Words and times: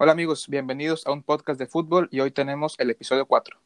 Hola 0.00 0.12
amigos, 0.12 0.46
bienvenidos 0.46 1.04
a 1.08 1.10
un 1.10 1.24
podcast 1.24 1.58
de 1.58 1.66
fútbol 1.66 2.08
y 2.12 2.20
hoy 2.20 2.30
tenemos 2.30 2.76
el 2.78 2.90
episodio 2.90 3.26
4. 3.26 3.58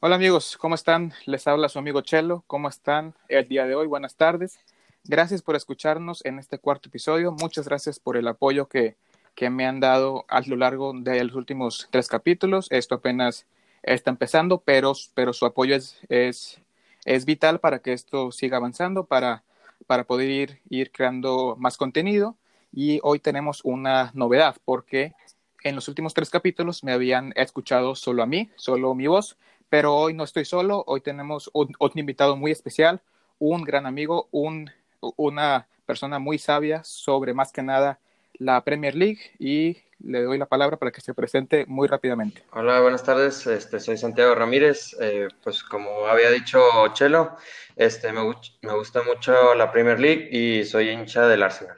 Hola 0.00 0.16
amigos, 0.16 0.56
¿cómo 0.56 0.74
están? 0.74 1.12
Les 1.26 1.46
habla 1.46 1.68
su 1.68 1.78
amigo 1.78 2.00
Chelo. 2.00 2.44
¿Cómo 2.46 2.70
están 2.70 3.12
el 3.28 3.46
día 3.46 3.66
de 3.66 3.74
hoy? 3.74 3.86
Buenas 3.86 4.16
tardes. 4.16 4.58
Gracias 5.04 5.42
por 5.42 5.54
escucharnos 5.54 6.24
en 6.24 6.38
este 6.38 6.58
cuarto 6.58 6.88
episodio. 6.88 7.30
Muchas 7.30 7.68
gracias 7.68 8.00
por 8.00 8.16
el 8.16 8.26
apoyo 8.26 8.68
que, 8.68 8.96
que 9.34 9.50
me 9.50 9.66
han 9.66 9.80
dado 9.80 10.24
a 10.28 10.40
lo 10.40 10.56
largo 10.56 10.94
de 10.94 11.22
los 11.24 11.36
últimos 11.36 11.88
tres 11.90 12.08
capítulos. 12.08 12.68
Esto 12.70 12.94
apenas 12.94 13.44
está 13.82 14.08
empezando, 14.08 14.62
pero, 14.62 14.94
pero 15.12 15.34
su 15.34 15.44
apoyo 15.44 15.76
es, 15.76 16.00
es, 16.08 16.58
es 17.04 17.24
vital 17.24 17.60
para 17.60 17.80
que 17.80 17.92
esto 17.92 18.32
siga 18.32 18.56
avanzando, 18.56 19.06
para, 19.06 19.44
para 19.86 20.04
poder 20.04 20.30
ir, 20.30 20.60
ir 20.68 20.92
creando 20.92 21.56
más 21.58 21.76
contenido. 21.76 22.36
Y 22.72 23.00
hoy 23.02 23.18
tenemos 23.18 23.60
una 23.64 24.10
novedad, 24.14 24.56
porque 24.64 25.14
en 25.62 25.74
los 25.74 25.88
últimos 25.88 26.14
tres 26.14 26.30
capítulos 26.30 26.84
me 26.84 26.92
habían 26.92 27.32
escuchado 27.36 27.94
solo 27.94 28.22
a 28.22 28.26
mí, 28.26 28.50
solo 28.56 28.94
mi 28.94 29.06
voz, 29.06 29.36
pero 29.68 29.96
hoy 29.96 30.14
no 30.14 30.24
estoy 30.24 30.44
solo, 30.44 30.84
hoy 30.86 31.00
tenemos 31.00 31.50
un, 31.52 31.72
invitado 31.94 32.36
muy 32.36 32.50
especial, 32.50 33.02
un 33.38 33.62
gran 33.62 33.86
amigo, 33.86 34.28
un, 34.30 34.70
una 35.00 35.68
persona 35.86 36.18
muy 36.18 36.38
sabia 36.38 36.82
sobre 36.84 37.34
más 37.34 37.52
que 37.52 37.62
nada 37.62 37.98
la 38.40 38.64
Premier 38.64 38.96
League 38.96 39.20
y 39.38 39.76
le 40.02 40.22
doy 40.22 40.38
la 40.38 40.46
palabra 40.46 40.78
para 40.78 40.90
que 40.90 41.02
se 41.02 41.12
presente 41.12 41.66
muy 41.66 41.86
rápidamente. 41.86 42.42
Hola, 42.52 42.80
buenas 42.80 43.04
tardes. 43.04 43.46
Este, 43.46 43.78
soy 43.78 43.98
Santiago 43.98 44.34
Ramírez. 44.34 44.96
Eh, 44.98 45.28
pues 45.44 45.62
como 45.62 46.06
había 46.06 46.30
dicho 46.30 46.58
Chelo, 46.94 47.36
este, 47.76 48.10
me, 48.12 48.22
me, 48.62 48.74
gusta 48.74 49.02
mucho 49.02 49.54
la 49.54 49.70
Premier 49.70 50.00
League 50.00 50.28
y 50.32 50.64
soy 50.64 50.88
hincha 50.88 51.28
del 51.28 51.42
Arsenal. 51.42 51.76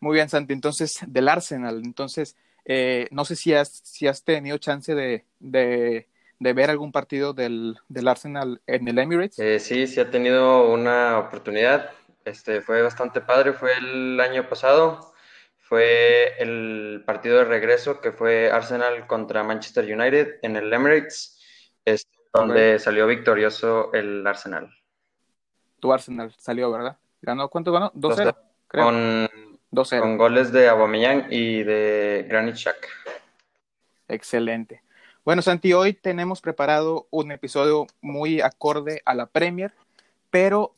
Muy 0.00 0.14
bien, 0.14 0.30
Santi. 0.30 0.54
Entonces, 0.54 0.98
del 1.06 1.28
Arsenal. 1.28 1.82
Entonces, 1.84 2.36
eh, 2.64 3.06
no 3.10 3.26
sé 3.26 3.36
si 3.36 3.52
has, 3.52 3.68
si 3.84 4.06
has 4.06 4.24
tenido 4.24 4.56
chance 4.56 4.94
de, 4.94 5.26
de, 5.38 6.08
de 6.38 6.52
ver 6.54 6.70
algún 6.70 6.92
partido 6.92 7.34
del, 7.34 7.76
del, 7.88 8.08
Arsenal 8.08 8.62
en 8.66 8.88
el 8.88 8.98
Emirates. 8.98 9.38
Eh, 9.38 9.58
sí, 9.58 9.86
sí 9.86 10.00
he 10.00 10.06
tenido 10.06 10.72
una 10.72 11.18
oportunidad. 11.18 11.90
Este, 12.24 12.62
fue 12.62 12.80
bastante 12.80 13.20
padre. 13.20 13.52
Fue 13.52 13.76
el 13.76 14.18
año 14.18 14.48
pasado 14.48 15.09
fue 15.70 16.34
el 16.42 17.04
partido 17.06 17.38
de 17.38 17.44
regreso 17.44 18.00
que 18.00 18.10
fue 18.10 18.50
Arsenal 18.50 19.06
contra 19.06 19.44
Manchester 19.44 19.84
United 19.84 20.40
en 20.42 20.56
el 20.56 20.72
Emirates, 20.72 21.38
es 21.84 22.08
donde 22.34 22.70
okay. 22.70 22.78
salió 22.80 23.06
victorioso 23.06 23.92
el 23.92 24.26
Arsenal. 24.26 24.68
Tu 25.78 25.92
Arsenal 25.92 26.34
salió, 26.36 26.72
¿verdad? 26.72 26.98
¿Ganó 27.22 27.48
cuánto 27.48 27.70
ganó? 27.70 27.92
2-0. 27.92 28.36
Con, 28.66 29.28
2-0. 29.70 30.00
Con 30.00 30.18
goles 30.18 30.50
de 30.50 30.68
Aubameyang 30.68 31.28
y 31.30 31.62
de 31.62 32.26
Granit 32.28 32.56
Xhaka. 32.56 32.88
Excelente. 34.08 34.82
Bueno, 35.24 35.40
Santi, 35.40 35.72
hoy 35.72 35.92
tenemos 35.92 36.40
preparado 36.40 37.06
un 37.10 37.30
episodio 37.30 37.86
muy 38.00 38.40
acorde 38.40 39.02
a 39.04 39.14
la 39.14 39.26
Premier, 39.26 39.72
pero 40.30 40.74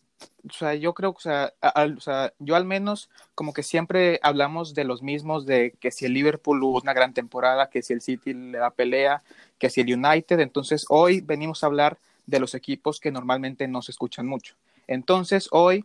o 0.48 0.52
sea, 0.52 0.74
yo 0.74 0.92
creo, 0.92 1.10
o 1.10 1.20
sea, 1.20 1.52
al, 1.60 1.98
yo 2.38 2.56
al 2.56 2.64
menos 2.64 3.10
como 3.34 3.52
que 3.52 3.62
siempre 3.62 4.18
hablamos 4.22 4.74
de 4.74 4.84
los 4.84 5.02
mismos, 5.02 5.46
de 5.46 5.74
que 5.80 5.90
si 5.90 6.06
el 6.06 6.14
Liverpool 6.14 6.62
hubo 6.62 6.80
una 6.80 6.92
gran 6.92 7.14
temporada, 7.14 7.70
que 7.70 7.82
si 7.82 7.92
el 7.92 8.00
City 8.00 8.32
le 8.34 8.58
da 8.58 8.70
pelea, 8.70 9.22
que 9.58 9.70
si 9.70 9.80
el 9.80 9.94
United, 9.94 10.40
entonces 10.40 10.86
hoy 10.88 11.20
venimos 11.20 11.62
a 11.62 11.66
hablar 11.66 11.98
de 12.26 12.40
los 12.40 12.54
equipos 12.54 13.00
que 13.00 13.12
normalmente 13.12 13.68
no 13.68 13.82
se 13.82 13.92
escuchan 13.92 14.26
mucho. 14.26 14.56
Entonces 14.88 15.48
hoy 15.52 15.84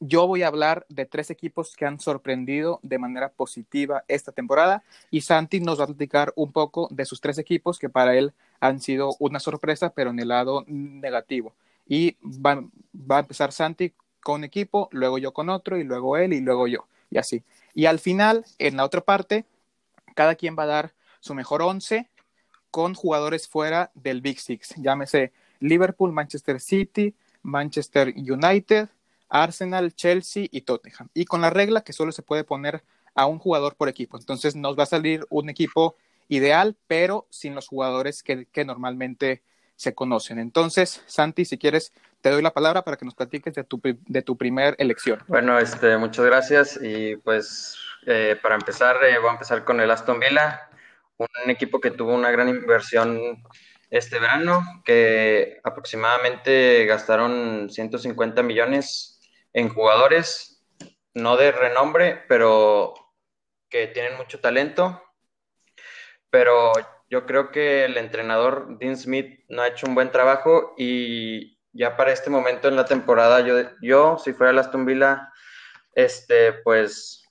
yo 0.00 0.26
voy 0.26 0.42
a 0.42 0.48
hablar 0.48 0.84
de 0.88 1.06
tres 1.06 1.30
equipos 1.30 1.74
que 1.74 1.86
han 1.86 2.00
sorprendido 2.00 2.80
de 2.82 2.98
manera 2.98 3.30
positiva 3.30 4.04
esta 4.08 4.32
temporada 4.32 4.82
y 5.10 5.22
Santi 5.22 5.60
nos 5.60 5.80
va 5.80 5.84
a 5.84 5.88
platicar 5.88 6.32
un 6.36 6.52
poco 6.52 6.88
de 6.90 7.04
sus 7.04 7.20
tres 7.20 7.38
equipos 7.38 7.78
que 7.78 7.88
para 7.88 8.16
él 8.16 8.32
han 8.60 8.80
sido 8.80 9.14
una 9.20 9.40
sorpresa, 9.40 9.90
pero 9.90 10.10
en 10.10 10.18
el 10.18 10.28
lado 10.28 10.64
negativo 10.66 11.54
y 11.86 12.16
va, 12.22 12.64
va, 12.94 13.16
a 13.16 13.20
empezar 13.20 13.52
Santi 13.52 13.92
con 14.20 14.44
equipo, 14.44 14.88
luego 14.92 15.18
yo 15.18 15.32
con 15.32 15.48
otro, 15.48 15.78
y 15.78 15.84
luego 15.84 16.16
él, 16.16 16.32
y 16.32 16.40
luego 16.40 16.66
yo, 16.66 16.86
y 17.10 17.18
así. 17.18 17.42
Y 17.74 17.86
al 17.86 17.98
final, 17.98 18.44
en 18.58 18.76
la 18.76 18.84
otra 18.84 19.00
parte, 19.00 19.44
cada 20.14 20.34
quien 20.34 20.56
va 20.58 20.64
a 20.64 20.66
dar 20.66 20.94
su 21.20 21.34
mejor 21.34 21.62
once 21.62 22.08
con 22.70 22.94
jugadores 22.94 23.48
fuera 23.48 23.90
del 23.94 24.20
Big 24.20 24.40
Six, 24.40 24.74
llámese 24.76 25.32
Liverpool, 25.60 26.12
Manchester 26.12 26.60
City, 26.60 27.14
Manchester 27.42 28.12
United, 28.16 28.88
Arsenal, 29.28 29.94
Chelsea 29.94 30.46
y 30.50 30.62
Tottenham. 30.62 31.08
Y 31.14 31.24
con 31.24 31.40
la 31.40 31.50
regla 31.50 31.82
que 31.82 31.92
solo 31.92 32.12
se 32.12 32.22
puede 32.22 32.44
poner 32.44 32.82
a 33.14 33.26
un 33.26 33.38
jugador 33.38 33.76
por 33.76 33.88
equipo. 33.88 34.18
Entonces 34.18 34.56
nos 34.56 34.78
va 34.78 34.84
a 34.84 34.86
salir 34.86 35.24
un 35.30 35.48
equipo 35.48 35.96
ideal, 36.28 36.76
pero 36.86 37.26
sin 37.30 37.54
los 37.54 37.68
jugadores 37.68 38.22
que, 38.22 38.46
que 38.46 38.64
normalmente 38.64 39.42
se 39.76 39.94
conocen. 39.94 40.38
Entonces, 40.38 41.02
Santi, 41.06 41.44
si 41.44 41.58
quieres, 41.58 41.92
te 42.20 42.30
doy 42.30 42.42
la 42.42 42.52
palabra 42.52 42.82
para 42.82 42.96
que 42.96 43.04
nos 43.04 43.14
platiques 43.14 43.54
de 43.54 43.64
tu, 43.64 43.80
de 43.82 44.22
tu 44.22 44.36
primer 44.36 44.74
elección. 44.78 45.22
Bueno, 45.28 45.58
este, 45.58 45.96
muchas 45.96 46.24
gracias 46.24 46.78
y 46.82 47.16
pues 47.16 47.76
eh, 48.06 48.38
para 48.42 48.54
empezar, 48.54 48.96
eh, 49.04 49.18
voy 49.18 49.28
a 49.28 49.32
empezar 49.32 49.64
con 49.64 49.80
el 49.80 49.90
Aston 49.90 50.18
Villa, 50.18 50.68
un 51.18 51.50
equipo 51.50 51.80
que 51.80 51.90
tuvo 51.90 52.14
una 52.14 52.30
gran 52.30 52.48
inversión 52.48 53.42
este 53.90 54.18
verano, 54.18 54.82
que 54.84 55.60
aproximadamente 55.62 56.84
gastaron 56.86 57.68
150 57.70 58.42
millones 58.42 59.20
en 59.52 59.68
jugadores, 59.68 60.64
no 61.14 61.36
de 61.36 61.52
renombre, 61.52 62.24
pero 62.28 62.94
que 63.68 63.86
tienen 63.88 64.16
mucho 64.16 64.40
talento. 64.40 65.02
Pero 66.30 66.72
yo 67.08 67.26
creo 67.26 67.50
que 67.50 67.84
el 67.84 67.96
entrenador 67.96 68.78
Dean 68.78 68.96
Smith 68.96 69.44
no 69.48 69.62
ha 69.62 69.68
hecho 69.68 69.86
un 69.86 69.94
buen 69.94 70.10
trabajo 70.10 70.74
y 70.76 71.58
ya 71.72 71.96
para 71.96 72.12
este 72.12 72.30
momento 72.30 72.68
en 72.68 72.76
la 72.76 72.86
temporada, 72.86 73.40
yo, 73.40 73.56
yo 73.80 74.18
si 74.18 74.32
fuera 74.32 74.50
el 74.50 74.58
Aston 74.58 74.86
Villa, 74.86 75.32
este, 75.92 76.52
pues 76.64 77.22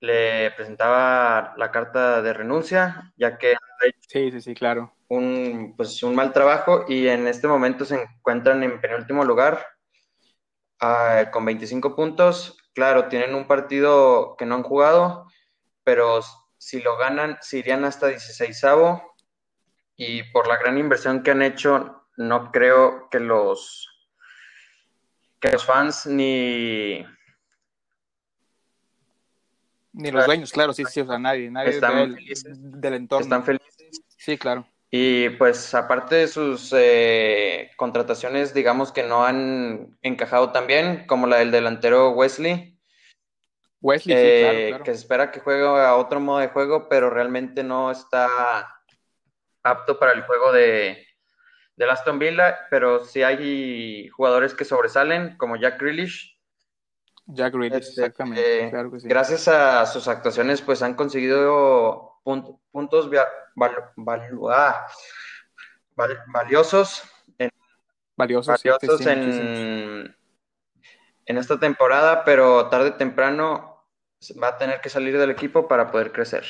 le 0.00 0.50
presentaba 0.52 1.54
la 1.56 1.70
carta 1.70 2.22
de 2.22 2.32
renuncia, 2.32 3.12
ya 3.16 3.38
que 3.38 3.56
sí, 4.08 4.30
sí, 4.30 4.40
sí, 4.40 4.54
claro. 4.54 4.94
un, 5.08 5.74
pues, 5.76 6.02
un 6.02 6.14
mal 6.14 6.32
trabajo 6.32 6.84
y 6.88 7.08
en 7.08 7.26
este 7.26 7.48
momento 7.48 7.84
se 7.84 8.02
encuentran 8.02 8.62
en 8.62 8.80
penúltimo 8.80 9.24
lugar 9.24 9.66
uh, 10.82 11.30
con 11.30 11.44
25 11.44 11.96
puntos. 11.96 12.58
Claro, 12.74 13.08
tienen 13.08 13.34
un 13.34 13.46
partido 13.46 14.36
que 14.36 14.46
no 14.46 14.56
han 14.56 14.62
jugado, 14.62 15.26
pero 15.84 16.20
si 16.64 16.80
lo 16.80 16.96
ganan, 16.96 17.36
se 17.42 17.58
irían 17.58 17.84
hasta 17.84 18.06
16 18.06 18.62
y 19.96 20.22
por 20.32 20.48
la 20.48 20.56
gran 20.56 20.78
inversión 20.78 21.22
que 21.22 21.30
han 21.30 21.42
hecho, 21.42 22.06
no 22.16 22.50
creo 22.52 23.10
que 23.10 23.20
los 23.20 23.86
que 25.40 25.50
los 25.50 25.62
fans 25.62 26.06
ni 26.06 27.04
ni 29.92 30.10
los 30.10 30.24
dueños, 30.24 30.52
claro, 30.52 30.72
sí, 30.72 30.84
sí, 30.88 31.02
o 31.02 31.06
sea, 31.06 31.18
nadie, 31.18 31.50
nadie 31.50 31.68
están 31.68 31.96
del, 31.96 32.14
felices, 32.14 32.56
del 32.58 32.94
entorno. 32.94 33.24
Están 33.24 33.44
felices. 33.44 34.02
Sí, 34.16 34.38
claro. 34.38 34.66
Y 34.90 35.28
pues 35.30 35.74
aparte 35.74 36.14
de 36.14 36.28
sus 36.28 36.72
eh, 36.74 37.72
contrataciones, 37.76 38.54
digamos 38.54 38.90
que 38.90 39.02
no 39.02 39.26
han 39.26 39.98
encajado 40.00 40.50
tan 40.50 40.66
bien, 40.66 41.06
como 41.06 41.26
la 41.26 41.36
del 41.36 41.50
delantero 41.50 42.12
Wesley, 42.12 42.73
Wesley, 43.84 44.16
eh, 44.16 44.18
sí, 44.18 44.40
claro, 44.40 44.68
claro. 44.68 44.84
que 44.84 44.92
se 44.92 45.00
espera 45.00 45.30
que 45.30 45.40
juegue 45.40 45.62
a 45.62 45.94
otro 45.96 46.18
modo 46.18 46.38
de 46.38 46.48
juego, 46.48 46.88
pero 46.88 47.10
realmente 47.10 47.62
no 47.62 47.90
está 47.90 48.80
apto 49.62 49.98
para 49.98 50.12
el 50.12 50.22
juego 50.22 50.52
de, 50.52 51.06
de 51.76 51.84
Aston 51.84 52.18
Villa, 52.18 52.66
pero 52.70 53.04
sí 53.04 53.22
hay 53.22 54.08
jugadores 54.08 54.54
que 54.54 54.64
sobresalen, 54.64 55.36
como 55.36 55.56
Jack 55.56 55.78
Grealish. 55.78 56.34
Jack 57.26 57.52
Grealish, 57.52 57.80
este, 57.80 58.00
exactamente. 58.00 58.64
Eh, 58.64 58.70
claro 58.70 58.90
que 58.90 59.00
sí. 59.00 59.06
Gracias 59.06 59.48
a 59.48 59.84
sus 59.84 60.08
actuaciones, 60.08 60.62
pues 60.62 60.80
han 60.80 60.94
conseguido 60.94 62.20
punt 62.24 62.58
puntos 62.72 63.10
val 63.54 63.74
val 63.96 64.30
ah, 64.50 64.86
valiosos, 66.32 67.02
en, 67.36 67.50
valiosos, 68.16 68.62
valiosos 68.64 68.98
sí, 68.98 69.08
en, 69.10 70.16
en 71.26 71.36
esta 71.36 71.60
temporada, 71.60 72.24
pero 72.24 72.70
tarde 72.70 72.88
o 72.88 72.94
temprano 72.94 73.73
va 74.42 74.48
a 74.48 74.58
tener 74.58 74.80
que 74.80 74.88
salir 74.88 75.18
del 75.18 75.30
equipo 75.30 75.68
para 75.68 75.90
poder 75.90 76.12
crecer. 76.12 76.44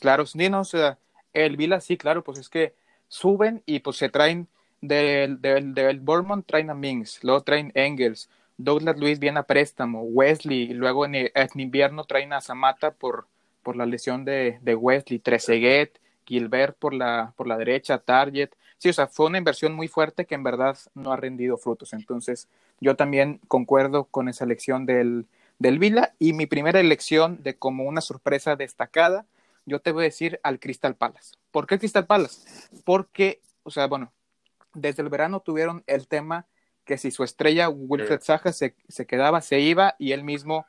Claro, 0.00 0.26
sí, 0.26 0.48
no, 0.48 0.60
o 0.60 0.64
sea, 0.64 0.98
el 1.32 1.56
Vila 1.56 1.80
sí, 1.80 1.96
claro, 1.96 2.22
pues 2.22 2.38
es 2.38 2.48
que 2.48 2.74
suben 3.08 3.62
y 3.66 3.80
pues 3.80 3.96
se 3.96 4.08
traen 4.08 4.48
del, 4.80 5.40
del, 5.40 5.74
del 5.74 6.02
traen 6.46 6.70
a 6.70 6.74
Mings, 6.74 7.22
luego 7.22 7.42
traen 7.42 7.72
Engels, 7.74 8.28
Douglas 8.56 8.98
Luis 8.98 9.18
viene 9.18 9.40
a 9.40 9.44
préstamo, 9.44 10.02
Wesley, 10.02 10.68
luego 10.74 11.06
en, 11.06 11.30
invierno 11.54 12.04
traen 12.04 12.32
a 12.32 12.40
Zamata 12.40 12.92
por, 12.92 13.26
por 13.62 13.76
la 13.76 13.86
lesión 13.86 14.24
de, 14.24 14.58
de 14.62 14.74
Wesley, 14.74 15.18
Trezeguet, 15.18 15.98
Gilbert 16.26 16.76
por 16.78 16.94
la, 16.94 17.32
por 17.36 17.46
la 17.46 17.56
derecha, 17.56 17.98
Target, 17.98 18.50
sí, 18.78 18.90
o 18.90 18.92
sea, 18.92 19.06
fue 19.06 19.26
una 19.26 19.38
inversión 19.38 19.74
muy 19.74 19.88
fuerte 19.88 20.26
que 20.26 20.34
en 20.34 20.42
verdad 20.42 20.76
no 20.94 21.12
ha 21.12 21.16
rendido 21.16 21.56
frutos. 21.56 21.92
Entonces, 21.92 22.48
yo 22.80 22.96
también 22.96 23.40
concuerdo 23.48 24.04
con 24.04 24.28
esa 24.28 24.44
elección 24.44 24.86
del, 24.86 25.26
del 25.58 25.78
Vila 25.78 26.14
y 26.18 26.32
mi 26.32 26.46
primera 26.46 26.80
elección 26.80 27.42
de 27.42 27.56
como 27.56 27.84
una 27.84 28.00
sorpresa 28.00 28.56
destacada, 28.56 29.26
yo 29.66 29.80
te 29.80 29.92
voy 29.92 30.04
a 30.04 30.04
decir 30.04 30.40
al 30.42 30.58
Crystal 30.60 30.96
Palace. 30.96 31.34
¿Por 31.50 31.66
qué 31.66 31.78
Crystal 31.78 32.06
Palace? 32.06 32.42
Porque, 32.84 33.40
o 33.62 33.70
sea, 33.70 33.86
bueno, 33.86 34.12
desde 34.74 35.02
el 35.02 35.08
verano 35.08 35.40
tuvieron 35.40 35.84
el 35.86 36.06
tema 36.06 36.46
que 36.84 36.98
si 36.98 37.10
su 37.10 37.24
estrella 37.24 37.68
Wilfred 37.68 38.20
Saja 38.20 38.52
se, 38.52 38.74
se 38.88 39.06
quedaba, 39.06 39.40
se 39.40 39.60
iba 39.60 39.94
y 39.98 40.12
él 40.12 40.22
mismo, 40.22 40.66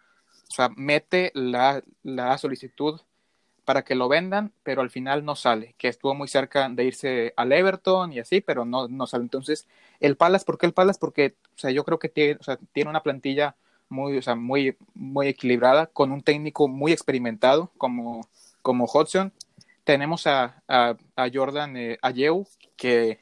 o 0.50 0.54
sea, 0.54 0.70
mete 0.76 1.31
la, 1.34 1.84
la 2.04 2.38
solicitud 2.38 3.02
para 3.66 3.84
que 3.84 3.96
lo 3.96 4.08
vendan, 4.08 4.54
pero 4.64 4.81
al 4.81 4.92
final 4.92 5.26
no 5.26 5.36
sale, 5.36 5.74
que 5.78 5.88
estuvo 5.88 6.14
muy 6.14 6.28
cerca 6.28 6.70
de 6.70 6.84
irse 6.86 7.34
al 7.36 7.52
Everton 7.52 8.14
y 8.14 8.20
así, 8.20 8.40
pero 8.40 8.64
no, 8.64 8.88
no 8.88 9.08
sale. 9.08 9.24
Entonces, 9.24 9.68
el 10.00 10.16
Palace, 10.16 10.46
¿por 10.46 10.58
qué 10.58 10.68
el 10.68 10.74
Palace? 10.74 11.00
Porque, 11.00 11.36
o 11.56 11.58
sea, 11.58 11.72
yo 11.72 11.84
creo 11.84 12.00
que 12.00 12.08
tiene, 12.08 12.38
o 12.40 12.44
sea, 12.44 12.58
tiene 12.72 12.92
una 12.92 13.04
plantilla 13.04 13.56
muy, 13.90 14.18
o 14.18 14.22
sea, 14.22 14.36
muy, 14.36 14.78
muy 14.94 15.28
equilibrada, 15.28 15.88
con 15.88 16.12
un 16.12 16.22
técnico 16.22 16.68
muy 16.68 16.92
experimentado 16.92 17.72
como, 17.78 18.28
como 18.62 18.86
Hudson. 18.86 19.34
Tenemos 19.84 20.28
a, 20.28 20.64
a, 20.68 20.96
Jordan 21.34 21.78
eh, 21.78 22.00
que, 22.78 23.20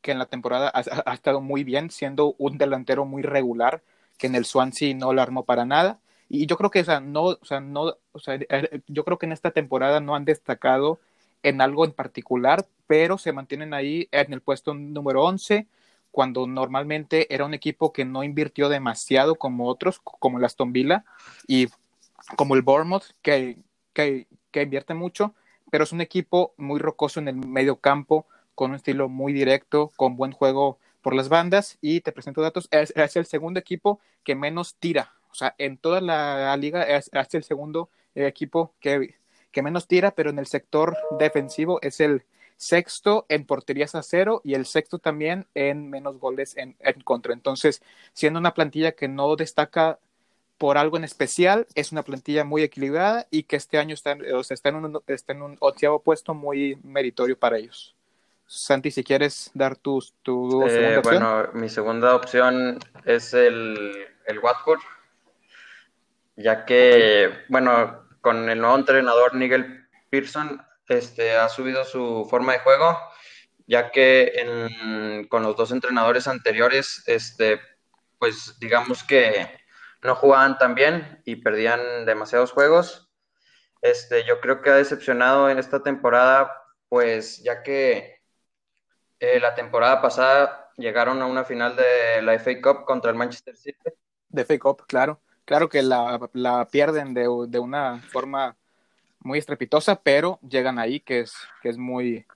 que 0.00 0.12
en 0.12 0.18
la 0.18 0.26
temporada 0.26 0.72
ha, 0.74 1.12
estado 1.14 1.40
muy 1.40 1.64
bien, 1.64 1.90
siendo 1.90 2.34
un 2.38 2.58
delantero 2.58 3.04
muy 3.04 3.22
regular, 3.22 3.82
que 4.16 4.26
en 4.26 4.34
el 4.34 4.44
Swansea 4.44 4.94
no 4.94 5.12
lo 5.12 5.22
armó 5.22 5.44
para 5.44 5.64
nada. 5.64 6.00
Y 6.28 6.46
yo 6.46 6.56
creo 6.56 6.70
que, 6.70 6.80
o 6.80 7.00
no, 7.00 7.24
o 7.24 7.44
sea, 7.44 7.60
no, 7.60 7.94
o 8.12 8.18
sea, 8.18 8.34
eh, 8.36 8.80
yo 8.86 9.04
creo 9.04 9.18
que 9.18 9.26
en 9.26 9.32
esta 9.32 9.50
temporada 9.50 10.00
no 10.00 10.14
han 10.14 10.24
destacado 10.24 11.00
en 11.42 11.60
algo 11.60 11.84
en 11.84 11.92
particular, 11.92 12.66
pero 12.86 13.18
se 13.18 13.32
mantienen 13.32 13.74
ahí 13.74 14.08
en 14.10 14.32
el 14.32 14.40
puesto 14.40 14.74
número 14.74 15.24
11, 15.24 15.66
cuando 16.18 16.48
normalmente 16.48 17.32
era 17.32 17.44
un 17.44 17.54
equipo 17.54 17.92
que 17.92 18.04
no 18.04 18.24
invirtió 18.24 18.68
demasiado 18.68 19.36
como 19.36 19.68
otros, 19.68 20.00
como 20.02 20.38
el 20.38 20.44
Aston 20.44 20.72
Villa 20.72 21.04
y 21.46 21.68
como 22.34 22.56
el 22.56 22.62
Bournemouth, 22.62 23.04
que, 23.22 23.58
que, 23.92 24.26
que 24.50 24.62
invierte 24.62 24.94
mucho, 24.94 25.36
pero 25.70 25.84
es 25.84 25.92
un 25.92 26.00
equipo 26.00 26.54
muy 26.56 26.80
rocoso 26.80 27.20
en 27.20 27.28
el 27.28 27.36
medio 27.36 27.76
campo, 27.76 28.26
con 28.56 28.70
un 28.70 28.76
estilo 28.78 29.08
muy 29.08 29.32
directo, 29.32 29.92
con 29.94 30.16
buen 30.16 30.32
juego 30.32 30.80
por 31.02 31.14
las 31.14 31.28
bandas, 31.28 31.78
y 31.80 32.00
te 32.00 32.10
presento 32.10 32.42
datos, 32.42 32.66
es, 32.72 32.92
es 32.96 33.14
el 33.14 33.26
segundo 33.26 33.60
equipo 33.60 34.00
que 34.24 34.34
menos 34.34 34.74
tira. 34.74 35.12
O 35.30 35.36
sea, 35.36 35.54
en 35.56 35.78
toda 35.78 36.00
la 36.00 36.56
liga 36.56 36.82
es, 36.82 37.10
es 37.12 37.34
el 37.34 37.44
segundo 37.44 37.90
equipo 38.16 38.74
que, 38.80 39.14
que, 39.52 39.62
menos 39.62 39.86
tira, 39.86 40.10
pero 40.10 40.30
en 40.30 40.40
el 40.40 40.48
sector 40.48 40.96
defensivo 41.20 41.78
es 41.80 42.00
el 42.00 42.24
sexto 42.58 43.24
en 43.30 43.46
porterías 43.46 43.94
a 43.94 44.02
cero 44.02 44.42
y 44.44 44.52
el 44.52 44.66
sexto 44.66 44.98
también 44.98 45.46
en 45.54 45.88
menos 45.88 46.18
goles 46.18 46.54
en, 46.58 46.76
en 46.80 47.00
contra. 47.00 47.32
Entonces, 47.32 47.80
siendo 48.12 48.38
una 48.38 48.52
plantilla 48.52 48.92
que 48.92 49.08
no 49.08 49.34
destaca 49.36 49.98
por 50.58 50.76
algo 50.76 50.98
en 50.98 51.04
especial, 51.04 51.66
es 51.74 51.92
una 51.92 52.02
plantilla 52.02 52.44
muy 52.44 52.62
equilibrada 52.62 53.26
y 53.30 53.44
que 53.44 53.56
este 53.56 53.78
año 53.78 53.94
está, 53.94 54.18
o 54.34 54.44
sea, 54.44 54.54
está 54.54 54.68
en 54.68 54.74
un, 54.74 55.00
está 55.06 55.32
en 55.32 55.40
un 55.42 55.56
onceavo 55.60 56.02
puesto 56.02 56.34
muy 56.34 56.78
meritorio 56.82 57.38
para 57.38 57.56
ellos. 57.56 57.94
Santi, 58.46 58.90
si 58.90 59.04
quieres 59.04 59.50
dar 59.54 59.76
tu, 59.76 60.02
tu 60.22 60.66
eh, 60.66 60.70
segunda 60.70 60.98
opción. 60.98 61.22
Bueno, 61.22 61.48
mi 61.54 61.68
segunda 61.68 62.14
opción 62.14 62.78
es 63.04 63.32
el, 63.34 63.92
el 64.26 64.38
Watford 64.40 64.80
ya 66.38 66.64
que, 66.64 67.30
bueno, 67.48 68.04
con 68.20 68.48
el 68.48 68.60
nuevo 68.60 68.76
entrenador 68.76 69.34
Nigel 69.34 69.86
Pearson 70.08 70.62
este, 70.88 71.36
ha 71.36 71.48
subido 71.48 71.84
su 71.84 72.26
forma 72.28 72.52
de 72.52 72.60
juego, 72.60 72.98
ya 73.66 73.90
que 73.90 74.32
en, 74.36 75.28
con 75.28 75.42
los 75.42 75.56
dos 75.56 75.72
entrenadores 75.72 76.26
anteriores, 76.26 77.02
este, 77.06 77.60
pues 78.18 78.58
digamos 78.58 79.04
que 79.04 79.48
no 80.02 80.14
jugaban 80.14 80.58
tan 80.58 80.74
bien 80.74 81.20
y 81.24 81.36
perdían 81.36 82.06
demasiados 82.06 82.52
juegos. 82.52 83.10
Este, 83.82 84.24
yo 84.24 84.40
creo 84.40 84.62
que 84.62 84.70
ha 84.70 84.76
decepcionado 84.76 85.50
en 85.50 85.58
esta 85.58 85.82
temporada, 85.82 86.50
pues 86.88 87.42
ya 87.42 87.62
que 87.62 88.20
eh, 89.20 89.40
la 89.40 89.54
temporada 89.54 90.00
pasada 90.00 90.70
llegaron 90.76 91.20
a 91.20 91.26
una 91.26 91.44
final 91.44 91.76
de 91.76 92.22
la 92.22 92.38
FA 92.38 92.60
Cup 92.62 92.84
contra 92.84 93.10
el 93.10 93.16
Manchester 93.16 93.56
City. 93.56 93.78
De 94.28 94.44
FA 94.44 94.58
Cup, 94.58 94.84
claro. 94.86 95.20
Claro 95.44 95.70
que 95.70 95.82
la, 95.82 96.68
pierden 96.70 97.14
de, 97.14 97.22
de, 97.48 97.58
una 97.58 98.02
forma 98.10 98.54
muy 99.20 99.38
estrepitosa, 99.38 100.00
pero 100.02 100.38
llegan 100.48 100.78
ahí, 100.78 101.00
que 101.00 101.20
es, 101.20 101.32
que 101.62 101.68
es 101.68 101.78
muy, 101.78 102.26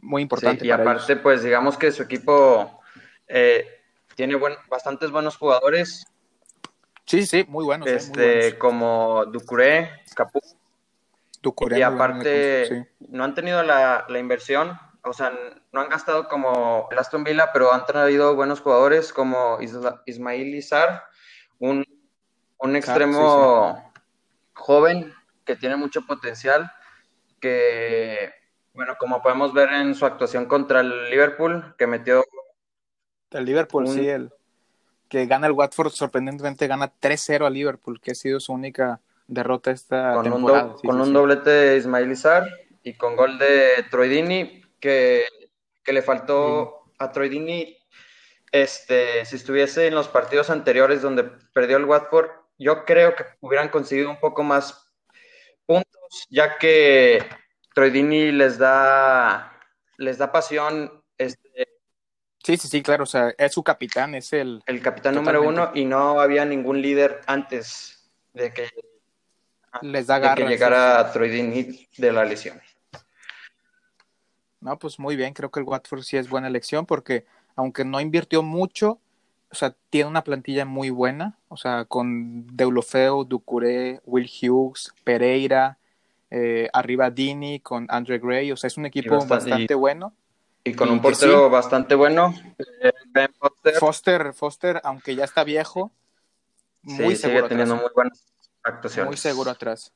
muy 0.00 0.22
importante. 0.22 0.60
Sí, 0.62 0.68
y 0.68 0.70
aparte, 0.70 1.12
ellos. 1.12 1.22
pues 1.22 1.42
digamos 1.42 1.76
que 1.76 1.92
su 1.92 2.02
equipo 2.02 2.80
eh, 3.28 3.66
tiene 4.14 4.34
buen, 4.36 4.54
bastantes 4.68 5.10
buenos 5.10 5.36
jugadores. 5.36 6.06
Sí, 7.06 7.26
sí, 7.26 7.44
muy 7.48 7.64
buenos. 7.64 7.88
Este, 7.88 8.18
muy 8.18 8.34
buenos. 8.34 8.54
Como 8.54 9.24
Ducuré, 9.26 9.90
Capú. 10.14 10.40
Ducuré 11.42 11.78
y 11.78 11.82
aparte, 11.82 12.66
sí. 12.66 13.06
no 13.08 13.24
han 13.24 13.34
tenido 13.34 13.62
la, 13.62 14.04
la, 14.08 14.18
inversión, 14.18 14.76
o 15.04 15.12
sea, 15.12 15.32
no 15.70 15.80
han 15.80 15.88
gastado 15.88 16.28
como 16.28 16.88
el 16.90 16.98
Aston 16.98 17.22
Villa, 17.22 17.50
pero 17.52 17.72
han 17.72 17.86
traído 17.86 18.34
buenos 18.34 18.60
jugadores 18.60 19.12
como 19.12 19.60
Isla, 19.60 20.02
Ismail 20.06 20.54
Izar, 20.56 21.04
un 21.60 21.84
un 22.58 22.76
extremo 22.76 23.74
sí, 23.74 23.82
sí. 23.82 24.02
joven 24.54 25.14
que 25.46 25.56
tiene 25.56 25.76
mucho 25.76 26.04
potencial, 26.04 26.70
que, 27.40 28.32
bueno, 28.74 28.96
como 28.98 29.22
podemos 29.22 29.54
ver 29.54 29.72
en 29.72 29.94
su 29.94 30.04
actuación 30.04 30.44
contra 30.44 30.80
el 30.80 31.08
Liverpool, 31.08 31.74
que 31.78 31.86
metió... 31.86 32.24
El 33.30 33.44
Liverpool, 33.44 33.86
un... 33.86 33.94
sí, 33.94 34.08
el 34.08 34.30
que 35.08 35.26
gana 35.26 35.46
el 35.46 35.52
Watford, 35.52 35.92
sorprendentemente 35.92 36.66
gana 36.66 36.92
3-0 36.92 37.46
al 37.46 37.54
Liverpool, 37.54 38.00
que 38.00 38.12
ha 38.12 38.14
sido 38.14 38.40
su 38.40 38.52
única 38.52 39.00
derrota 39.26 39.70
esta 39.70 40.14
con 40.14 40.24
temporada. 40.24 40.64
Un 40.64 40.70
do, 40.70 40.78
sí, 40.78 40.86
con 40.86 41.00
un 41.00 41.12
doblete 41.12 41.50
de 41.50 41.76
Ismail 41.76 42.10
Izar 42.10 42.48
y 42.82 42.94
con 42.94 43.16
gol 43.16 43.38
de 43.38 43.84
Troidini, 43.90 44.62
que, 44.80 45.24
que 45.82 45.92
le 45.92 46.02
faltó 46.02 46.90
a 46.98 47.12
Troidini 47.12 47.76
este, 48.52 49.24
si 49.24 49.36
estuviese 49.36 49.86
en 49.86 49.94
los 49.94 50.08
partidos 50.08 50.50
anteriores 50.50 51.02
donde 51.02 51.24
perdió 51.52 51.76
el 51.76 51.84
Watford, 51.84 52.30
yo 52.58 52.84
creo 52.84 53.14
que 53.14 53.24
hubieran 53.40 53.68
conseguido 53.68 54.10
un 54.10 54.18
poco 54.18 54.42
más 54.42 54.85
puntos, 55.66 56.26
ya 56.30 56.58
que 56.58 57.26
Troidini 57.74 58.32
les 58.32 58.58
da, 58.58 59.52
les 59.98 60.18
da 60.18 60.32
pasión. 60.32 61.02
Este, 61.18 61.68
sí, 62.42 62.56
sí, 62.56 62.68
sí, 62.68 62.82
claro, 62.82 63.02
o 63.02 63.06
sea, 63.06 63.34
es 63.36 63.52
su 63.52 63.62
capitán, 63.62 64.14
es 64.14 64.32
el... 64.32 64.62
El 64.66 64.80
capitán 64.80 65.14
totalmente. 65.14 65.40
número 65.40 65.48
uno 65.48 65.72
y 65.74 65.84
no 65.84 66.20
había 66.20 66.44
ningún 66.44 66.80
líder 66.80 67.20
antes 67.26 68.10
de 68.32 68.52
que, 68.52 68.70
les 69.82 70.06
da 70.06 70.18
garra, 70.18 70.34
de 70.34 70.42
que 70.42 70.48
llegara 70.48 71.06
sí. 71.06 71.12
Troidini 71.12 71.88
de 71.98 72.12
la 72.12 72.24
lesión. 72.24 72.60
No, 74.60 74.78
pues 74.78 74.98
muy 74.98 75.16
bien, 75.16 75.34
creo 75.34 75.50
que 75.50 75.60
el 75.60 75.66
Watford 75.66 76.02
sí 76.02 76.16
es 76.16 76.28
buena 76.28 76.48
elección 76.48 76.86
porque 76.86 77.26
aunque 77.56 77.84
no 77.84 78.00
invirtió 78.00 78.42
mucho, 78.42 79.00
o 79.56 79.58
sea, 79.58 79.74
tiene 79.88 80.10
una 80.10 80.22
plantilla 80.22 80.66
muy 80.66 80.90
buena, 80.90 81.38
o 81.48 81.56
sea, 81.56 81.86
con 81.86 82.46
Deulofeu, 82.54 83.24
Ducuré, 83.24 84.02
Will 84.04 84.28
Hughes, 84.28 84.92
Pereira, 85.02 85.78
eh, 86.30 86.68
arriba 86.74 87.10
Dini, 87.10 87.60
con 87.60 87.86
Andre 87.88 88.18
Gray, 88.18 88.52
o 88.52 88.56
sea, 88.58 88.68
es 88.68 88.76
un 88.76 88.84
equipo 88.84 89.14
bastante, 89.14 89.50
bastante 89.50 89.72
y, 89.72 89.76
bueno. 89.76 90.12
Y 90.62 90.74
con 90.74 90.88
y 90.88 90.92
un 90.92 91.00
portero 91.00 91.46
sí, 91.46 91.50
bastante 91.50 91.94
bueno, 91.94 92.34
Ben 93.06 93.32
Foster. 93.38 93.74
Foster. 93.76 94.34
Foster, 94.34 94.80
aunque 94.84 95.16
ya 95.16 95.24
está 95.24 95.42
viejo, 95.42 95.90
muy 96.82 97.16
sí, 97.16 97.22
seguro 97.22 97.38
sigue 97.38 97.48
teniendo 97.48 97.76
atrás. 97.76 97.88
muy 97.88 97.94
buenas 97.94 98.24
actuaciones. 98.62 99.08
Muy 99.08 99.16
seguro 99.16 99.50
atrás. 99.50 99.90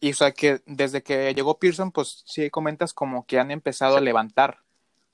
Y 0.00 0.10
o 0.10 0.14
sea 0.14 0.32
que 0.32 0.60
desde 0.66 1.04
que 1.04 1.32
llegó 1.34 1.60
Pearson, 1.60 1.92
pues 1.92 2.24
sí 2.26 2.50
comentas 2.50 2.92
como 2.92 3.26
que 3.26 3.38
han 3.38 3.52
empezado 3.52 3.92
sí. 3.92 3.98
a 3.98 4.00
levantar 4.00 4.63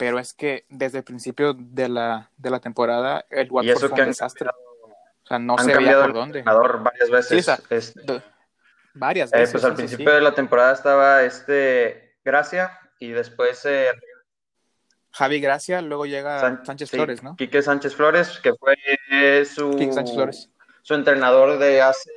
pero 0.00 0.18
es 0.18 0.32
que 0.32 0.64
desde 0.70 0.98
el 0.98 1.04
principio 1.04 1.52
de 1.52 1.90
la, 1.90 2.30
de 2.38 2.48
la 2.48 2.58
temporada 2.58 3.26
el 3.28 3.52
Watford 3.52 3.90
fue 3.90 4.00
un 4.00 4.08
desastre. 4.08 4.46
Cambiado, 4.46 4.96
o 5.22 5.26
sea, 5.26 5.38
no 5.38 5.58
se 5.58 5.76
veía 5.76 6.00
por 6.00 6.14
dónde. 6.14 6.42
varias 6.42 7.10
veces. 7.10 7.28
Sí, 7.28 7.38
o 7.38 7.42
sea, 7.42 7.60
este, 7.68 8.22
varias 8.94 9.30
veces. 9.30 9.50
Eh, 9.50 9.52
pues 9.52 9.64
al 9.64 9.74
principio 9.74 10.08
sí. 10.08 10.14
de 10.14 10.20
la 10.22 10.34
temporada 10.34 10.72
estaba 10.72 11.22
este 11.22 12.16
Gracia 12.24 12.80
y 12.98 13.10
después 13.10 13.62
eh, 13.66 13.88
Javi 15.12 15.38
Gracia, 15.38 15.82
luego 15.82 16.06
llega 16.06 16.40
San, 16.40 16.64
Sánchez 16.64 16.90
Flores, 16.92 17.22
¿no? 17.22 17.36
Quique 17.36 17.60
Sánchez 17.60 17.94
Flores, 17.94 18.40
que 18.42 18.54
fue 18.54 18.76
su, 19.44 19.72
Sánchez 19.92 20.14
Flores. 20.14 20.50
su 20.80 20.94
entrenador 20.94 21.58
de 21.58 21.82
hace 21.82 22.10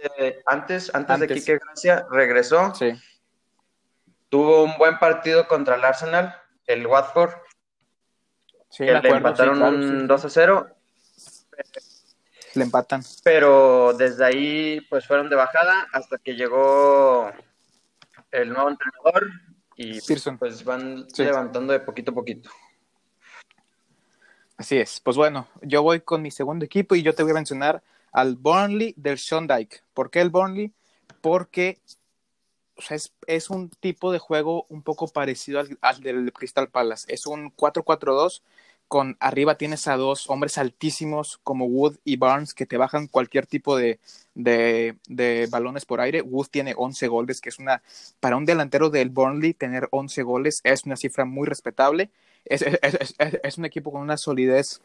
antes, 0.45 0.89
antes, 0.93 1.11
antes. 1.11 1.19
de 1.19 1.35
Quique 1.35 1.59
Gracia, 1.61 2.05
regresó. 2.09 2.73
Sí. 2.75 2.93
Tuvo 4.29 4.63
un 4.63 4.77
buen 4.77 4.99
partido 4.99 5.49
contra 5.49 5.75
el 5.75 5.83
Arsenal, 5.83 6.33
el 6.65 6.87
Watford, 6.87 7.42
Sí, 8.73 8.85
que 8.85 8.91
le 8.91 9.09
empataron 9.09 9.55
sí, 9.55 9.59
claro, 9.61 9.77
un 9.77 9.99
sí. 9.99 10.07
2 10.07 10.25
a 10.25 10.29
0. 10.29 10.67
Le 12.55 12.63
empatan. 12.63 13.03
Pero 13.23 13.93
desde 13.93 14.25
ahí 14.25 14.81
pues 14.89 15.05
fueron 15.05 15.29
de 15.29 15.35
bajada 15.35 15.87
hasta 15.93 16.17
que 16.17 16.33
llegó 16.33 17.31
el 18.31 18.49
nuevo 18.49 18.69
entrenador, 18.69 19.29
y 19.75 19.99
pues 20.39 20.63
van 20.63 21.05
levantando 21.15 21.71
de 21.71 21.81
poquito 21.81 22.11
a 22.11 22.15
poquito. 22.15 22.49
Así 24.57 24.79
es. 24.79 24.99
Pues 25.01 25.17
bueno, 25.17 25.47
yo 25.61 25.83
voy 25.83 26.01
con 26.01 26.23
mi 26.23 26.31
segundo 26.31 26.65
equipo 26.65 26.95
y 26.95 27.03
yo 27.03 27.13
te 27.13 27.21
voy 27.21 27.31
a 27.31 27.35
mencionar 27.35 27.83
al 28.11 28.35
Burnley 28.37 28.95
del 28.97 29.19
Sean 29.19 29.45
Dyke. 29.45 29.83
¿Por 29.93 30.09
qué 30.09 30.21
el 30.21 30.31
Burnley? 30.31 30.73
Porque 31.21 31.79
es, 33.27 33.49
un 33.51 33.69
tipo 33.69 34.11
de 34.11 34.17
juego 34.17 34.65
un 34.69 34.81
poco 34.81 35.07
parecido 35.07 35.59
al, 35.59 35.77
al 35.81 36.01
del 36.01 36.33
Crystal 36.33 36.69
Palace. 36.69 37.13
Es 37.13 37.27
un 37.27 37.55
4-4-2 37.55 38.41
con 38.93 39.17
arriba 39.19 39.55
tienes 39.55 39.87
a 39.87 39.97
dos 39.97 40.29
hombres 40.29 40.59
altísimos 40.59 41.39
como 41.41 41.65
Wood 41.65 41.95
y 42.03 42.17
Barnes 42.17 42.53
que 42.53 42.67
te 42.67 42.77
bajan 42.77 43.07
cualquier 43.07 43.47
tipo 43.47 43.75
de, 43.75 43.97
balones 45.49 45.85
por 45.85 45.99
aire. 45.99 46.21
Wood 46.21 46.49
tiene 46.51 46.75
11 46.77 47.07
goles, 47.07 47.41
que 47.41 47.49
es 47.49 47.57
una, 47.57 47.81
para 48.19 48.37
un 48.37 48.45
delantero 48.45 48.91
del 48.91 49.09
Burnley, 49.09 49.55
tener 49.55 49.87
11 49.89 50.21
goles 50.21 50.61
es 50.63 50.83
una 50.85 50.95
cifra 50.95 51.25
muy 51.25 51.47
respetable. 51.47 52.11
Es, 52.45 53.57
un 53.57 53.65
equipo 53.65 53.91
con 53.91 54.01
una 54.01 54.15
solidez 54.15 54.79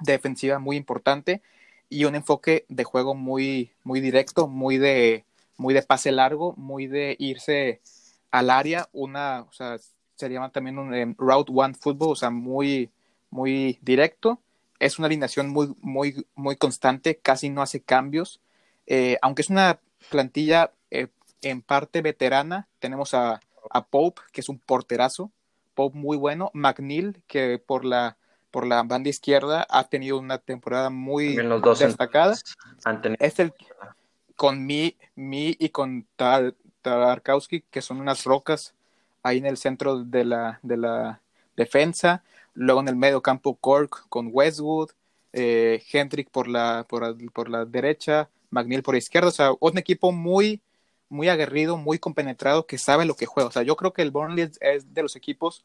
defensiva 0.00 0.58
muy 0.58 0.78
importante 0.78 1.42
y 1.90 2.06
un 2.06 2.14
enfoque 2.14 2.64
de 2.70 2.84
juego 2.84 3.14
muy, 3.14 3.72
muy 3.84 4.00
directo, 4.00 4.48
muy 4.48 4.78
de, 4.78 5.26
muy 5.58 5.74
de 5.74 5.82
pase 5.82 6.10
largo, 6.10 6.54
muy 6.56 6.86
de 6.86 7.16
irse 7.18 7.82
al 8.30 8.48
área, 8.48 8.88
una, 8.94 9.42
o 9.42 9.52
sea, 9.52 9.76
se 10.14 10.30
llama 10.30 10.48
también 10.48 10.78
un 10.78 10.94
um, 10.94 11.14
route 11.18 11.52
one 11.54 11.74
football, 11.74 12.12
o 12.12 12.16
sea, 12.16 12.30
muy, 12.30 12.90
muy 13.32 13.78
directo. 13.82 14.40
Es 14.78 14.98
una 14.98 15.06
alineación 15.06 15.48
muy, 15.48 15.74
muy, 15.80 16.26
muy 16.36 16.56
constante, 16.56 17.16
casi 17.16 17.50
no 17.50 17.62
hace 17.62 17.80
cambios. 17.82 18.40
Eh, 18.86 19.18
aunque 19.22 19.42
es 19.42 19.50
una 19.50 19.80
plantilla 20.10 20.72
eh, 20.90 21.08
en 21.40 21.62
parte 21.62 22.02
veterana, 22.02 22.68
tenemos 22.78 23.14
a, 23.14 23.40
a, 23.70 23.84
Pope, 23.86 24.22
que 24.32 24.42
es 24.42 24.48
un 24.48 24.58
porterazo, 24.58 25.32
Pope 25.74 25.98
muy 25.98 26.16
bueno, 26.16 26.50
McNeil, 26.52 27.22
que 27.26 27.58
por 27.64 27.84
la, 27.84 28.16
por 28.50 28.66
la 28.66 28.82
banda 28.82 29.08
izquierda 29.08 29.66
ha 29.70 29.84
tenido 29.84 30.18
una 30.18 30.38
temporada 30.38 30.90
muy 30.90 31.36
destacada. 31.78 32.36
Es 33.18 33.38
el 33.38 33.52
con 34.36 34.66
mi, 34.66 34.96
mi 35.14 35.56
y 35.58 35.68
con 35.70 36.06
Tarkowski, 36.82 37.62
que 37.70 37.80
son 37.80 38.00
unas 38.00 38.24
rocas 38.24 38.74
ahí 39.22 39.38
en 39.38 39.46
el 39.46 39.56
centro 39.56 40.04
de 40.04 40.24
la, 40.24 40.58
de 40.62 40.76
la 40.76 41.20
defensa. 41.56 42.24
Luego 42.54 42.80
en 42.80 42.88
el 42.88 42.96
medio 42.96 43.22
campo 43.22 43.56
Cork 43.56 44.06
con 44.08 44.28
Westwood, 44.32 44.90
eh, 45.32 45.82
Hendrick 45.92 46.30
por 46.30 46.48
la, 46.48 46.86
por, 46.88 47.16
por, 47.32 47.48
la 47.48 47.64
derecha, 47.64 48.28
McNeil 48.50 48.82
por 48.82 48.94
la 48.94 48.98
izquierda. 48.98 49.28
O 49.28 49.32
sea, 49.32 49.52
un 49.60 49.78
equipo 49.78 50.12
muy, 50.12 50.62
muy 51.08 51.28
aguerrido, 51.28 51.76
muy 51.76 51.98
compenetrado, 51.98 52.66
que 52.66 52.78
sabe 52.78 53.04
lo 53.04 53.14
que 53.14 53.26
juega. 53.26 53.48
O 53.48 53.52
sea, 53.52 53.62
yo 53.62 53.76
creo 53.76 53.92
que 53.92 54.02
el 54.02 54.10
Burnley 54.10 54.50
es 54.60 54.94
de 54.94 55.02
los 55.02 55.16
equipos 55.16 55.64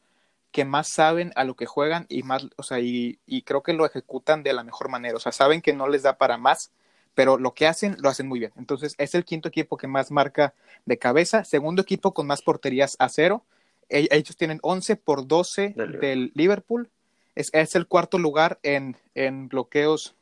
que 0.50 0.64
más 0.64 0.88
saben 0.88 1.32
a 1.36 1.44
lo 1.44 1.56
que 1.56 1.66
juegan 1.66 2.06
y 2.08 2.22
más, 2.22 2.46
o 2.56 2.62
sea, 2.62 2.80
y, 2.80 3.18
y, 3.26 3.42
creo 3.42 3.62
que 3.62 3.74
lo 3.74 3.84
ejecutan 3.86 4.42
de 4.42 4.52
la 4.54 4.64
mejor 4.64 4.88
manera. 4.88 5.16
O 5.16 5.20
sea, 5.20 5.32
saben 5.32 5.60
que 5.60 5.74
no 5.74 5.88
les 5.88 6.02
da 6.02 6.16
para 6.18 6.38
más, 6.38 6.72
pero 7.14 7.36
lo 7.38 7.52
que 7.54 7.66
hacen, 7.66 7.96
lo 8.00 8.08
hacen 8.08 8.28
muy 8.28 8.38
bien. 8.38 8.52
Entonces, 8.56 8.94
es 8.98 9.14
el 9.14 9.24
quinto 9.24 9.48
equipo 9.48 9.76
que 9.76 9.86
más 9.88 10.10
marca 10.10 10.54
de 10.86 10.98
cabeza, 10.98 11.44
segundo 11.44 11.82
equipo 11.82 12.14
con 12.14 12.26
más 12.26 12.42
porterías 12.42 12.96
a 12.98 13.08
cero, 13.08 13.44
ellos 13.88 14.36
tienen 14.36 14.58
11 14.62 14.96
por 14.96 15.26
12 15.26 15.74
del, 16.00 16.32
Liverpool. 16.34 16.90
Es, 17.34 17.50
es, 17.52 17.74
el 17.74 17.86
cuarto 17.86 18.18
lugar 18.18 18.58
en, 18.62 18.96
en 19.14 19.48
bloqueos 19.48 20.14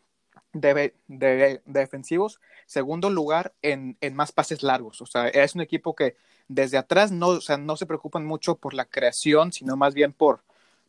de, 0.53 0.95
de, 1.09 1.61
defensivos. 1.65 2.41
Segundo 2.67 3.11
lugar 3.11 3.55
en, 3.63 3.97
en, 4.01 4.15
más 4.15 4.33
pases 4.33 4.63
largos. 4.63 5.01
O 5.01 5.07
sea, 5.07 5.29
es 5.29 5.55
un 5.55 5.61
equipo 5.61 5.95
que 5.95 6.17
desde 6.49 6.79
atrás 6.79 7.11
no, 7.11 7.29
o 7.29 7.41
sea, 7.41 7.57
no 7.57 7.77
se 7.77 7.87
preocupan 7.87 8.25
mucho 8.25 8.57
por 8.57 8.75
la 8.75 8.85
creación, 8.85 9.53
sino 9.53 9.77
más 9.77 9.95
bien 9.95 10.13
por, 10.13 10.41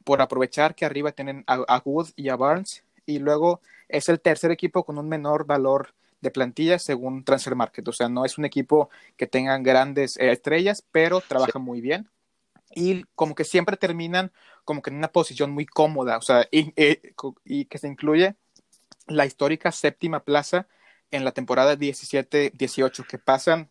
por 0.04 0.22
aprovechar 0.22 0.76
que 0.76 0.86
arriba 0.86 1.12
tienen 1.12 1.44
a, 1.48 1.82
Wood 1.84 2.10
y 2.16 2.30
a 2.30 2.36
Barnes. 2.36 2.84
Y 3.06 3.20
luego 3.20 3.62
es 3.88 4.10
el 4.10 4.20
tercer 4.20 4.52
equipo 4.52 4.84
con 4.84 4.98
un 4.98 5.08
menor 5.08 5.46
valor 5.46 5.94
de 6.20 6.32
plantilla 6.32 6.78
según 6.80 7.24
Transfer 7.24 7.56
Market. 7.56 7.88
O 7.88 7.94
sea, 7.94 8.10
no 8.10 8.26
es 8.26 8.38
un 8.38 8.46
equipo 8.46 8.90
que 9.16 9.28
tenga 9.28 9.58
grandes 9.60 10.18
eh, 10.18 10.32
estrellas, 10.32 10.84
pero 10.92 11.22
trabaja 11.22 11.60
muy 11.60 11.80
bien 11.80 12.10
y 12.76 13.04
como 13.16 13.36
que 13.36 13.44
siempre 13.44 13.78
terminan 13.78 14.32
como 14.66 14.82
que 14.82 14.90
en 14.90 14.98
una 14.98 15.12
posición 15.12 15.52
muy 15.52 15.66
cómoda, 15.66 16.18
o 16.18 16.22
sea, 16.22 16.48
y, 16.52 16.72
que 17.66 17.78
se 17.78 17.88
incluye 17.88 18.36
la 19.08 19.26
histórica 19.26 19.72
séptima 19.72 20.24
plaza 20.24 20.68
en 21.12 21.24
la 21.24 21.32
temporada 21.32 21.76
17-18, 21.76 23.08
que 23.08 23.18
pasan 23.18 23.70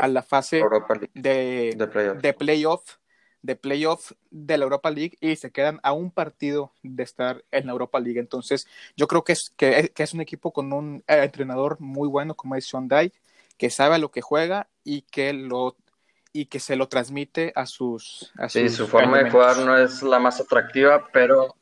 a 0.00 0.08
la 0.08 0.22
fase 0.22 0.62
de, 1.14 1.74
de, 1.76 2.34
playoff 2.34 2.98
de 3.42 3.56
playoff 3.56 4.12
de 4.30 4.58
la 4.58 4.64
Europa 4.64 4.90
League 4.90 5.16
y 5.20 5.36
se 5.36 5.50
quedan 5.50 5.80
a 5.82 5.92
un 5.92 6.10
partido 6.10 6.72
de 6.82 7.02
estar 7.02 7.44
en 7.50 7.66
la 7.66 7.72
Europa 7.72 8.00
League. 8.00 8.18
Entonces, 8.18 8.66
yo 8.96 9.06
creo 9.06 9.24
que 9.24 9.32
es, 9.32 9.50
que, 9.56 9.92
es 9.96 10.14
un 10.14 10.20
equipo 10.20 10.52
con 10.52 10.72
un 10.72 11.04
eh, 11.06 11.22
entrenador 11.22 11.80
muy 11.80 12.08
bueno 12.08 12.34
como 12.34 12.56
es 12.56 12.66
Sean 12.66 12.88
Dyke, 12.88 13.20
que 13.56 13.70
sabe 13.70 13.96
a 13.96 13.98
lo 13.98 14.10
que 14.10 14.22
juega 14.22 14.68
y 14.84 15.02
que 15.02 15.32
lo 15.32 15.76
y 16.32 16.46
que 16.46 16.60
se 16.60 16.76
lo 16.76 16.88
transmite 16.88 17.52
a 17.54 17.66
sus... 17.66 18.32
A 18.38 18.48
sí, 18.48 18.68
su 18.68 18.86
forma 18.86 19.18
de 19.18 19.30
jugar 19.30 19.58
no 19.58 19.76
es 19.76 20.02
la 20.02 20.18
más 20.18 20.40
atractiva, 20.40 21.08
pero... 21.12 21.56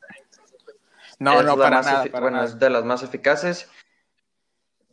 No, 1.19 1.41
no, 1.41 1.57
para 1.57 1.81
nada. 1.81 2.05
bueno, 2.19 2.43
es 2.43 2.59
de 2.59 2.69
las 2.69 2.83
más 2.83 3.01
eficaces. 3.01 3.69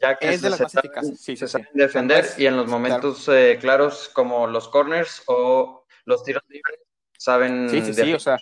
Ya 0.00 0.16
que 0.16 0.33
es 0.33 0.43
de 0.43 0.50
las 0.50 0.61
más 0.61 0.75
eficaces, 0.75 1.21
sí, 1.21 1.37
se 1.37 1.49
saben 1.49 1.69
defender 1.75 2.26
y 2.38 2.47
en 2.47 2.57
los 2.57 2.66
momentos 2.66 3.28
eh, 3.28 3.59
claros 3.61 4.11
como 4.12 4.47
los 4.47 4.69
corners 4.69 5.23
o 5.26 5.85
los 6.04 6.25
tiros 6.25 6.43
libres 6.49 6.81
saben... 7.19 7.69
Sí, 7.69 7.83
sí, 7.83 7.95
sí, 7.95 8.14
o 8.14 8.21
sea, 8.21 8.38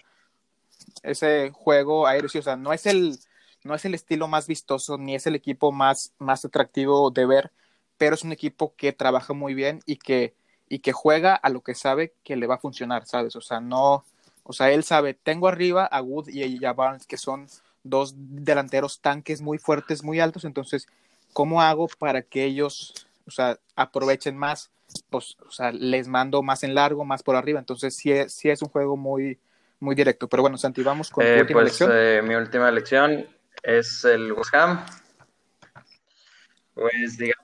ese 1.02 1.50
juego 1.50 2.06
aéreo, 2.06 2.28
sí, 2.28 2.38
o 2.38 2.42
sea, 2.42 2.56
no 2.56 2.72
es 2.72 2.86
el, 2.86 3.18
no 3.64 3.74
es 3.74 3.84
el 3.84 3.94
estilo 3.94 4.28
más 4.28 4.46
vistoso 4.46 4.98
ni 4.98 5.14
es 5.14 5.26
el 5.26 5.34
equipo 5.34 5.72
más, 5.72 6.14
más 6.18 6.44
atractivo 6.44 7.10
de 7.10 7.26
ver, 7.26 7.52
pero 7.96 8.14
es 8.14 8.22
un 8.22 8.32
equipo 8.32 8.74
que 8.76 8.92
trabaja 8.92 9.32
muy 9.32 9.54
bien 9.54 9.80
y 9.86 9.96
que 9.96 10.34
y 10.72 10.78
que 10.78 10.92
juega 10.92 11.34
a 11.34 11.50
lo 11.50 11.60
que 11.60 11.74
sabe 11.74 12.14
que 12.24 12.34
le 12.34 12.46
va 12.46 12.54
a 12.54 12.58
funcionar, 12.58 13.04
¿sabes? 13.04 13.36
O 13.36 13.42
sea, 13.42 13.60
no, 13.60 14.06
o 14.42 14.54
sea, 14.54 14.70
él 14.70 14.84
sabe, 14.84 15.12
tengo 15.12 15.46
arriba 15.46 15.84
a 15.84 16.00
Wood 16.00 16.28
y 16.30 16.64
a 16.64 16.72
Barnes, 16.72 17.06
que 17.06 17.18
son 17.18 17.46
dos 17.84 18.14
delanteros 18.16 19.02
tanques 19.02 19.42
muy 19.42 19.58
fuertes, 19.58 20.02
muy 20.02 20.18
altos, 20.18 20.46
entonces, 20.46 20.88
¿cómo 21.34 21.60
hago 21.60 21.88
para 21.98 22.22
que 22.22 22.44
ellos, 22.44 23.06
o 23.26 23.30
sea, 23.30 23.58
aprovechen 23.76 24.38
más? 24.38 24.70
Pues, 25.10 25.36
o 25.46 25.50
sea, 25.50 25.72
les 25.72 26.08
mando 26.08 26.42
más 26.42 26.64
en 26.64 26.74
largo, 26.74 27.04
más 27.04 27.22
por 27.22 27.36
arriba, 27.36 27.58
entonces 27.58 27.94
sí, 27.94 28.10
sí 28.28 28.48
es 28.48 28.62
un 28.62 28.70
juego 28.70 28.96
muy, 28.96 29.38
muy 29.78 29.94
directo. 29.94 30.26
Pero 30.26 30.40
bueno, 30.40 30.56
Santi, 30.56 30.82
vamos 30.82 31.10
con 31.10 31.26
eh, 31.26 31.38
última 31.38 31.60
pues, 31.60 31.82
eh, 31.86 32.22
mi 32.24 32.34
última 32.34 32.70
elección 32.70 33.26
es 33.62 34.06
el 34.06 34.32
West 34.32 34.54
Ham. 34.54 34.86
Pues 36.72 37.18
digamos 37.18 37.41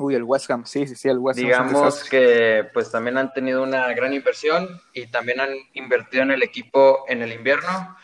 Uy, 0.00 0.14
el 0.14 0.22
West 0.22 0.50
Ham, 0.50 0.64
sí, 0.64 0.86
sí, 0.86 0.96
sí, 0.96 1.10
el 1.10 1.18
West 1.18 1.38
Ham. 1.40 1.44
Digamos 1.44 2.04
que 2.04 2.66
pues 2.72 2.90
también 2.90 3.18
han 3.18 3.34
tenido 3.34 3.62
una 3.62 3.92
gran 3.92 4.14
inversión 4.14 4.80
y 4.94 5.08
también 5.08 5.40
han 5.40 5.54
invertido 5.74 6.22
en 6.22 6.30
el 6.30 6.42
equipo 6.42 7.04
en 7.06 7.20
el 7.20 7.34
invierno. 7.34 7.98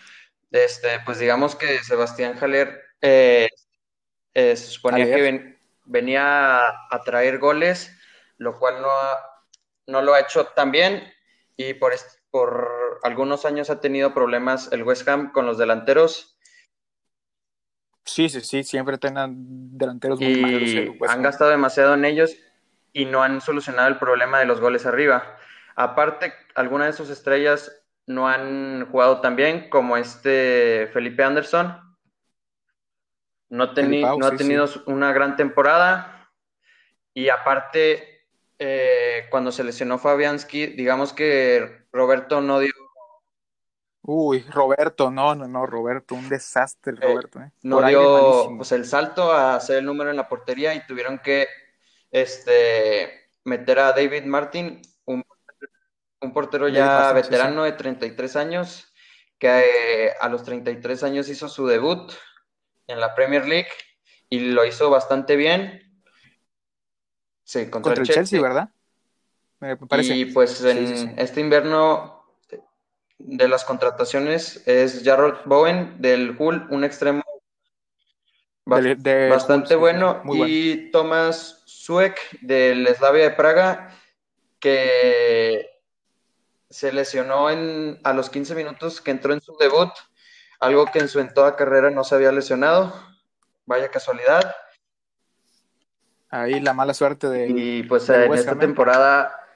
Este, 0.50 1.00
pues 1.06 1.18
digamos 1.18 1.56
que 1.56 1.82
Sebastián 1.82 2.36
Jaler 2.36 2.82
eh, 3.00 3.48
eh, 4.34 4.56
se 4.56 4.66
suponía 4.66 5.06
que 5.06 5.56
venía 5.86 6.68
a, 6.68 7.02
traer 7.02 7.38
goles, 7.38 7.90
lo 8.36 8.58
cual 8.58 8.82
no, 8.82 8.90
no 9.86 10.02
lo 10.02 10.12
ha 10.12 10.20
hecho 10.20 10.48
tan 10.48 10.70
bien 10.72 11.02
y 11.56 11.72
por, 11.72 11.94
por 12.30 13.00
algunos 13.04 13.46
años 13.46 13.70
ha 13.70 13.80
tenido 13.80 14.12
problemas 14.12 14.70
el 14.70 14.82
West 14.82 15.08
Ham 15.08 15.32
con 15.32 15.46
los 15.46 15.56
delanteros 15.56 16.35
Sí, 18.06 18.28
sí, 18.28 18.40
sí, 18.40 18.62
siempre 18.62 18.98
tengan 18.98 19.34
delanteros 19.76 20.20
muy 20.20 20.28
y 20.28 20.98
Han 21.08 21.22
gastado 21.22 21.50
demasiado 21.50 21.94
en 21.94 22.04
ellos 22.04 22.36
y 22.92 23.04
no 23.04 23.22
han 23.22 23.40
solucionado 23.40 23.88
el 23.88 23.98
problema 23.98 24.38
de 24.38 24.46
los 24.46 24.60
goles 24.60 24.86
arriba. 24.86 25.36
Aparte, 25.74 26.32
algunas 26.54 26.86
de 26.86 26.92
sus 26.92 27.10
estrellas 27.10 27.84
no 28.06 28.28
han 28.28 28.86
jugado 28.90 29.20
tan 29.20 29.34
bien 29.34 29.68
como 29.68 29.96
este 29.96 30.88
Felipe 30.92 31.24
Anderson. 31.24 31.80
No, 33.48 33.66
no 33.66 34.26
ha 34.26 34.36
tenido 34.36 34.68
una 34.86 35.12
gran 35.12 35.36
temporada. 35.36 36.30
Y 37.12 37.28
aparte, 37.28 38.24
eh, 38.58 39.26
cuando 39.30 39.50
se 39.50 39.64
lesionó 39.64 39.98
Fabianski, 39.98 40.68
digamos 40.68 41.12
que 41.12 41.86
Roberto 41.92 42.40
no 42.40 42.60
dio 42.60 42.72
Uy, 44.08 44.44
Roberto, 44.50 45.10
no, 45.10 45.34
no, 45.34 45.48
no, 45.48 45.66
Roberto, 45.66 46.14
un 46.14 46.28
desastre, 46.28 46.92
eh, 46.92 47.06
Roberto. 47.06 47.40
Eh. 47.40 47.50
No 47.62 47.82
dio 47.82 48.56
pues, 48.56 48.70
el 48.70 48.84
salto 48.84 49.32
a 49.32 49.56
hacer 49.56 49.78
el 49.78 49.84
número 49.84 50.10
en 50.10 50.16
la 50.16 50.28
portería 50.28 50.74
y 50.74 50.86
tuvieron 50.86 51.18
que 51.18 51.48
este, 52.12 53.30
meter 53.42 53.80
a 53.80 53.92
David 53.92 54.24
Martin, 54.24 54.80
un, 55.06 55.24
portero 56.32 56.68
ya 56.68 57.12
veterano 57.12 57.64
de 57.64 57.72
33 57.72 58.36
años, 58.36 58.92
que 59.38 59.48
eh, 59.48 60.12
a 60.20 60.28
los 60.28 60.44
33 60.44 61.02
años 61.02 61.28
hizo 61.28 61.48
su 61.48 61.66
debut 61.66 62.12
en 62.86 63.00
la 63.00 63.14
Premier 63.14 63.46
League 63.46 63.70
y 64.30 64.38
lo 64.38 64.64
hizo 64.64 64.88
bastante 64.88 65.34
bien. 65.34 65.82
Sí, 67.42 67.70
contra, 67.70 67.94
el 67.94 68.04
Chelsea, 68.04 68.40
¿verdad? 68.40 68.70
me 69.58 69.76
parece. 69.76 70.16
Y 70.16 70.26
pues 70.26 70.62
en 70.62 71.14
este 71.18 71.40
invierno 71.40 72.15
de 73.18 73.48
las 73.48 73.64
contrataciones 73.64 74.62
es 74.66 75.02
Jarrod 75.04 75.44
Bowen 75.44 76.00
del 76.00 76.36
Hull, 76.38 76.66
un 76.70 76.84
extremo 76.84 77.22
bastante 78.64 79.76
bueno, 79.76 80.22
y 80.46 80.90
Thomas 80.90 81.62
Suek 81.66 82.40
del 82.40 82.86
Slavia 82.94 83.24
de 83.24 83.30
Praga, 83.30 83.90
que 84.58 85.70
se 86.68 86.92
lesionó 86.92 87.48
en, 87.48 88.00
a 88.02 88.12
los 88.12 88.28
15 88.28 88.54
minutos 88.54 89.00
que 89.00 89.12
entró 89.12 89.32
en 89.32 89.40
su 89.40 89.56
debut, 89.56 89.90
algo 90.58 90.86
que 90.86 90.98
en 90.98 91.08
su 91.08 91.20
en 91.20 91.32
toda 91.32 91.54
carrera 91.54 91.90
no 91.90 92.02
se 92.02 92.16
había 92.16 92.32
lesionado. 92.32 92.92
Vaya 93.66 93.90
casualidad. 93.90 94.54
Ahí 96.30 96.60
la 96.60 96.72
mala 96.72 96.94
suerte 96.94 97.28
de. 97.28 97.48
Y 97.48 97.82
pues 97.84 98.08
en 98.08 98.32
esta 98.34 98.52
¿eh? 98.52 98.56
temporada, 98.56 99.48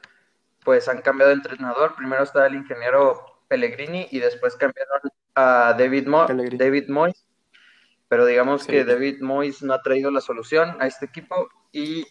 pues 0.64 0.88
han 0.88 1.00
cambiado 1.02 1.30
de 1.30 1.36
entrenador. 1.36 1.94
Primero 1.96 2.22
está 2.22 2.46
el 2.46 2.54
ingeniero 2.54 3.29
Pellegrini 3.50 4.06
y 4.12 4.20
después 4.20 4.54
cambiaron 4.54 5.00
a 5.34 5.74
David, 5.76 6.06
Mo 6.06 6.26
David 6.26 6.88
Moyes. 6.88 7.26
Pero 8.08 8.24
digamos 8.24 8.64
que 8.64 8.84
David 8.84 9.20
Moyes 9.20 9.62
no 9.62 9.74
ha 9.74 9.82
traído 9.82 10.10
la 10.10 10.20
solución 10.20 10.76
a 10.80 10.86
este 10.86 11.06
equipo 11.06 11.48
y 11.72 12.06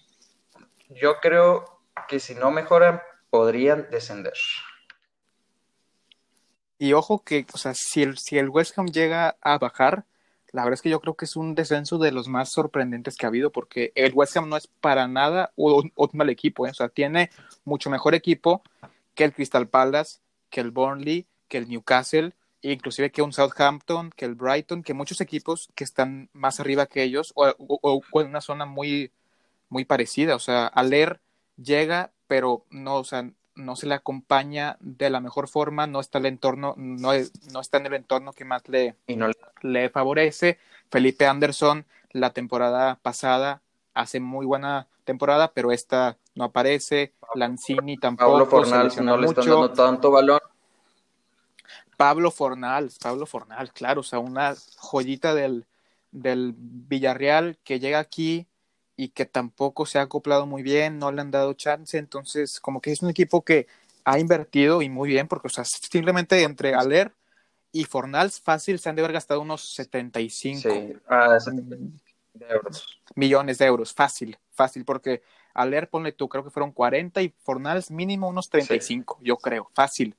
yo 0.90 1.16
creo 1.22 1.82
que 2.08 2.20
si 2.20 2.36
no 2.36 2.52
mejoran, 2.52 3.02
podrían 3.30 3.88
descender. 3.90 4.34
Y 6.78 6.94
ojo 6.94 7.24
que, 7.24 7.46
o 7.54 7.58
sea, 7.58 7.74
si 7.74 8.04
el, 8.04 8.18
si 8.18 8.38
el 8.38 8.50
West 8.50 8.78
Ham 8.78 8.88
llega 8.88 9.38
a 9.42 9.58
bajar, 9.58 10.06
la 10.52 10.64
verdad 10.64 10.76
es 10.76 10.82
que 10.82 10.90
yo 10.90 11.00
creo 11.00 11.16
que 11.16 11.26
es 11.26 11.36
un 11.36 11.56
descenso 11.56 11.98
de 11.98 12.12
los 12.12 12.28
más 12.28 12.52
sorprendentes 12.52 13.16
que 13.16 13.26
ha 13.26 13.30
habido, 13.30 13.52
porque 13.52 13.92
el 13.96 14.14
West 14.14 14.36
Ham 14.38 14.50
no 14.50 14.58
es 14.58 14.68
para 14.68 15.08
nada 15.08 15.52
un, 15.56 15.92
mal 16.14 16.30
equipo, 16.30 16.66
¿eh? 16.66 16.72
o 16.72 16.74
sea, 16.74 16.90
tiene 16.90 17.30
mucho 17.66 17.90
mejor 17.90 18.16
equipo 18.16 18.64
que 19.14 19.26
el 19.26 19.34
Crystal 19.34 19.68
Palace, 19.68 20.20
que 20.50 20.62
el 20.62 20.72
Burnley, 20.72 21.28
que 21.50 21.58
el 21.58 21.68
Newcastle, 21.68 22.34
inclusive 22.62 23.12
que 23.12 23.22
un 23.22 23.34
Southampton, 23.34 24.12
que 24.16 24.24
el 24.24 24.36
Brighton, 24.36 24.84
que 24.84 24.94
muchos 24.94 25.20
equipos 25.20 25.70
que 25.76 25.84
están 25.84 26.30
más 26.32 26.62
arriba 26.62 26.86
que 26.86 27.04
ellos, 27.04 27.34
o, 27.36 27.54
o 27.58 28.22
en 28.22 28.28
una 28.28 28.40
zona 28.40 28.66
muy, 28.66 29.12
muy 29.68 29.84
parecida, 29.84 30.36
o 30.36 30.40
sea, 30.40 30.68
Aler 30.68 31.20
llega, 31.58 32.12
pero 32.28 32.64
no, 32.70 32.96
o 32.96 33.04
sea, 33.04 33.30
no 33.56 33.76
se 33.76 33.88
le 33.88 33.94
acompaña 33.94 34.78
de 34.80 35.10
la 35.10 35.20
mejor 35.20 35.48
forma, 35.48 35.86
no 35.86 36.00
está 36.00 36.18
el 36.18 36.26
entorno, 36.26 36.74
no, 36.78 37.12
no 37.52 37.60
está 37.60 37.78
en 37.78 37.86
el 37.88 37.94
entorno 37.94 38.34
que 38.34 38.46
más 38.46 38.68
le, 38.70 38.96
le 39.62 39.90
favorece. 39.90 40.58
Felipe 40.90 41.28
Anderson, 41.28 41.86
la 42.12 42.32
temporada 42.32 42.98
pasada, 43.02 43.62
hace 43.94 44.20
muy 44.20 44.46
buena 44.46 44.88
temporada, 45.04 45.52
pero 45.54 45.72
esta 45.72 46.18
no 46.36 46.46
aparece. 46.46 47.14
Lanzini 47.36 47.98
tampoco. 47.98 48.32
Pablo 48.32 48.46
Fornal 48.46 48.92
no 49.02 49.18
le 49.18 49.28
están 49.28 49.46
dando 49.46 49.72
tanto 49.72 50.12
balón. 50.12 50.40
Pablo 52.00 52.32
Fornal, 52.32 52.90
Pablo 53.02 53.26
Fornal, 53.26 53.74
claro, 53.74 54.00
o 54.00 54.04
sea, 54.04 54.20
una 54.20 54.56
joyita 54.78 55.36
del, 55.36 55.66
del 56.12 56.56
Villarreal 56.56 57.58
que 57.66 57.82
llega 57.82 58.00
aquí 58.00 58.48
y 58.96 59.10
que 59.10 59.26
tampoco 59.26 59.86
se 59.86 60.00
ha 60.00 60.04
acoplado 60.04 60.46
muy 60.46 60.64
bien, 60.64 60.98
no 60.98 61.12
le 61.12 61.20
han 61.20 61.30
dado 61.30 61.52
chance, 61.56 61.98
entonces 61.98 62.62
como 62.62 62.80
que 62.80 62.94
es 62.94 63.02
un 63.02 63.10
equipo 63.10 63.44
que 63.44 63.68
ha 64.06 64.18
invertido 64.18 64.82
y 64.82 64.88
muy 64.88 65.10
bien, 65.10 65.28
porque 65.28 65.48
o 65.48 65.50
sea, 65.50 65.66
simplemente 65.66 66.42
entre 66.44 66.74
Aler 66.74 67.12
y 67.74 67.84
Fornals 67.84 68.40
fácil 68.40 68.80
se 68.80 68.88
han 68.88 68.96
de 68.96 69.02
haber 69.02 69.12
gastado 69.12 69.42
unos 69.42 69.74
75 69.74 70.70
ah, 71.10 71.38
millones 73.14 73.58
de 73.58 73.66
euros, 73.66 73.94
fácil, 73.94 74.38
fácil, 74.54 74.86
porque 74.86 75.22
Aler, 75.54 75.90
ponle 75.90 76.14
tú, 76.14 76.30
creo 76.30 76.46
que 76.46 76.50
fueron 76.50 76.72
40 76.72 77.22
y 77.24 77.34
Fornals 77.44 77.92
mínimo 77.92 78.30
unos 78.30 78.50
35, 78.50 79.20
yo 79.22 79.36
creo, 79.36 79.70
fácil. 79.74 80.16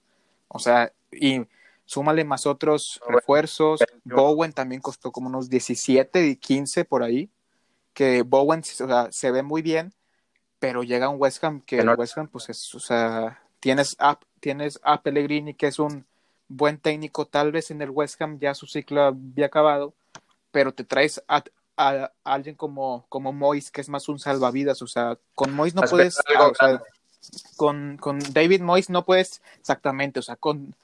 O 0.49 0.59
sea, 0.59 0.93
y 1.11 1.47
súmale 1.91 2.23
más 2.23 2.47
otros 2.47 3.01
refuerzos. 3.09 3.81
Bowen 4.05 4.53
también 4.53 4.81
costó 4.81 5.11
como 5.11 5.27
unos 5.27 5.51
17 5.51 6.29
y 6.29 6.37
15 6.37 6.85
por 6.85 7.03
ahí 7.03 7.29
que 7.93 8.23
Bowen 8.23 8.63
se 8.63 9.31
ve 9.33 9.43
muy 9.43 9.61
bien, 9.61 9.93
pero 10.61 10.85
llega 10.85 11.09
un 11.09 11.21
West 11.21 11.43
Ham 11.43 11.63
que 11.63 11.81
el 11.81 11.89
West 11.89 12.17
Ham, 12.17 12.29
pues 12.29 12.49
es, 12.49 12.73
o 12.77 12.79
sea, 12.79 13.43
tienes 13.59 13.97
a, 13.99 14.21
tienes 14.39 14.79
a 14.85 15.03
Pellegrini, 15.03 15.55
que 15.55 15.67
es 15.67 15.81
un 15.81 16.07
buen 16.47 16.79
técnico, 16.79 17.27
tal 17.27 17.51
vez 17.51 17.73
en 17.73 17.83
el 17.83 17.91
West 17.91 18.23
Ham 18.23 18.39
ya 18.39 18.55
su 18.55 18.69
ciclo 18.69 19.03
había 19.03 19.47
acabado, 19.47 19.93
pero 20.53 20.73
te 20.73 20.85
traes 20.85 21.21
a, 21.27 21.43
alguien 22.23 22.55
como, 22.55 23.05
como 23.09 23.33
Moyes, 23.33 23.73
que 23.73 23.81
es 23.81 23.89
más 23.89 24.09
un 24.09 24.21
salvavidas, 24.21 24.81
o 24.81 24.87
sea, 24.87 25.19
con 25.35 25.53
Moyes 25.53 25.75
no 25.75 25.83
puedes, 25.83 26.19
con, 27.57 27.97
con 27.97 28.21
David 28.33 28.61
Moyes 28.61 28.91
no 28.91 29.05
puedes 29.05 29.43
exactamente, 29.59 30.21
o 30.21 30.23
sea, 30.23 30.37
con, 30.37 30.77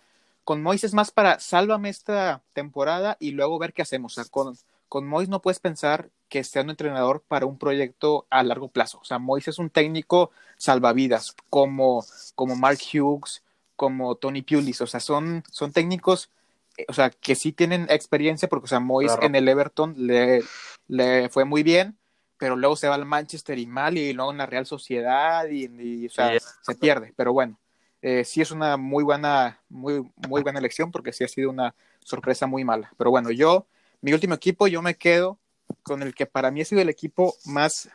con 0.46 0.62
Moyes 0.62 0.84
es 0.84 0.94
más 0.94 1.10
para 1.10 1.40
sálvame 1.40 1.88
esta 1.88 2.40
temporada 2.52 3.16
y 3.18 3.32
luego 3.32 3.58
ver 3.58 3.72
qué 3.72 3.82
hacemos, 3.82 4.16
o 4.16 4.22
sea, 4.22 4.30
con, 4.30 4.56
con 4.88 5.04
Moyes 5.04 5.28
no 5.28 5.42
puedes 5.42 5.58
pensar 5.58 6.08
que 6.28 6.44
sea 6.44 6.62
un 6.62 6.70
entrenador 6.70 7.24
para 7.26 7.46
un 7.46 7.58
proyecto 7.58 8.28
a 8.30 8.44
largo 8.44 8.68
plazo. 8.68 9.00
O 9.00 9.04
sea, 9.04 9.18
Moyes 9.18 9.48
es 9.48 9.58
un 9.58 9.70
técnico 9.70 10.30
salvavidas, 10.56 11.34
como, 11.50 12.04
como 12.36 12.54
Mark 12.54 12.78
Hughes, 12.78 13.42
como 13.74 14.14
Tony 14.14 14.42
Pulis. 14.42 14.80
O 14.80 14.86
sea, 14.86 15.00
son, 15.00 15.42
son 15.50 15.72
técnicos, 15.72 16.30
eh, 16.76 16.86
o 16.88 16.92
sea, 16.92 17.10
que 17.10 17.34
sí 17.34 17.50
tienen 17.50 17.88
experiencia, 17.90 18.48
porque, 18.48 18.66
o 18.66 18.68
sea, 18.68 18.78
Moyes 18.78 19.18
en 19.22 19.34
el 19.34 19.48
Everton 19.48 19.94
le, 19.96 20.44
le 20.86 21.28
fue 21.28 21.44
muy 21.44 21.64
bien, 21.64 21.98
pero 22.38 22.54
luego 22.54 22.76
se 22.76 22.88
va 22.88 22.94
al 22.94 23.04
Manchester 23.04 23.58
y 23.58 23.66
mal, 23.66 23.98
y 23.98 24.12
luego 24.12 24.30
en 24.30 24.38
la 24.38 24.46
Real 24.46 24.64
Sociedad, 24.64 25.48
y, 25.48 26.06
o 26.06 26.10
sea, 26.10 26.38
se 26.38 26.74
pierde. 26.76 27.12
Pero 27.16 27.32
bueno, 27.32 27.58
eh, 28.02 28.24
sí 28.24 28.40
es 28.40 28.50
una 28.50 28.76
muy 28.76 29.04
buena, 29.04 29.60
muy, 29.68 30.10
muy 30.28 30.42
buena 30.42 30.58
elección, 30.58 30.90
porque 30.90 31.12
sí 31.12 31.24
ha 31.24 31.28
sido 31.28 31.50
una 31.50 31.74
sorpresa 32.00 32.46
muy 32.46 32.64
mala. 32.64 32.92
Pero 32.96 33.10
bueno, 33.10 33.30
yo, 33.30 33.66
mi 34.00 34.12
último 34.12 34.34
equipo, 34.34 34.66
yo 34.68 34.82
me 34.82 34.94
quedo 34.94 35.38
con 35.82 36.02
el 36.02 36.14
que 36.14 36.26
para 36.26 36.50
mí 36.50 36.60
ha 36.60 36.64
sido 36.64 36.82
el 36.82 36.88
equipo 36.88 37.34
más, 37.44 37.88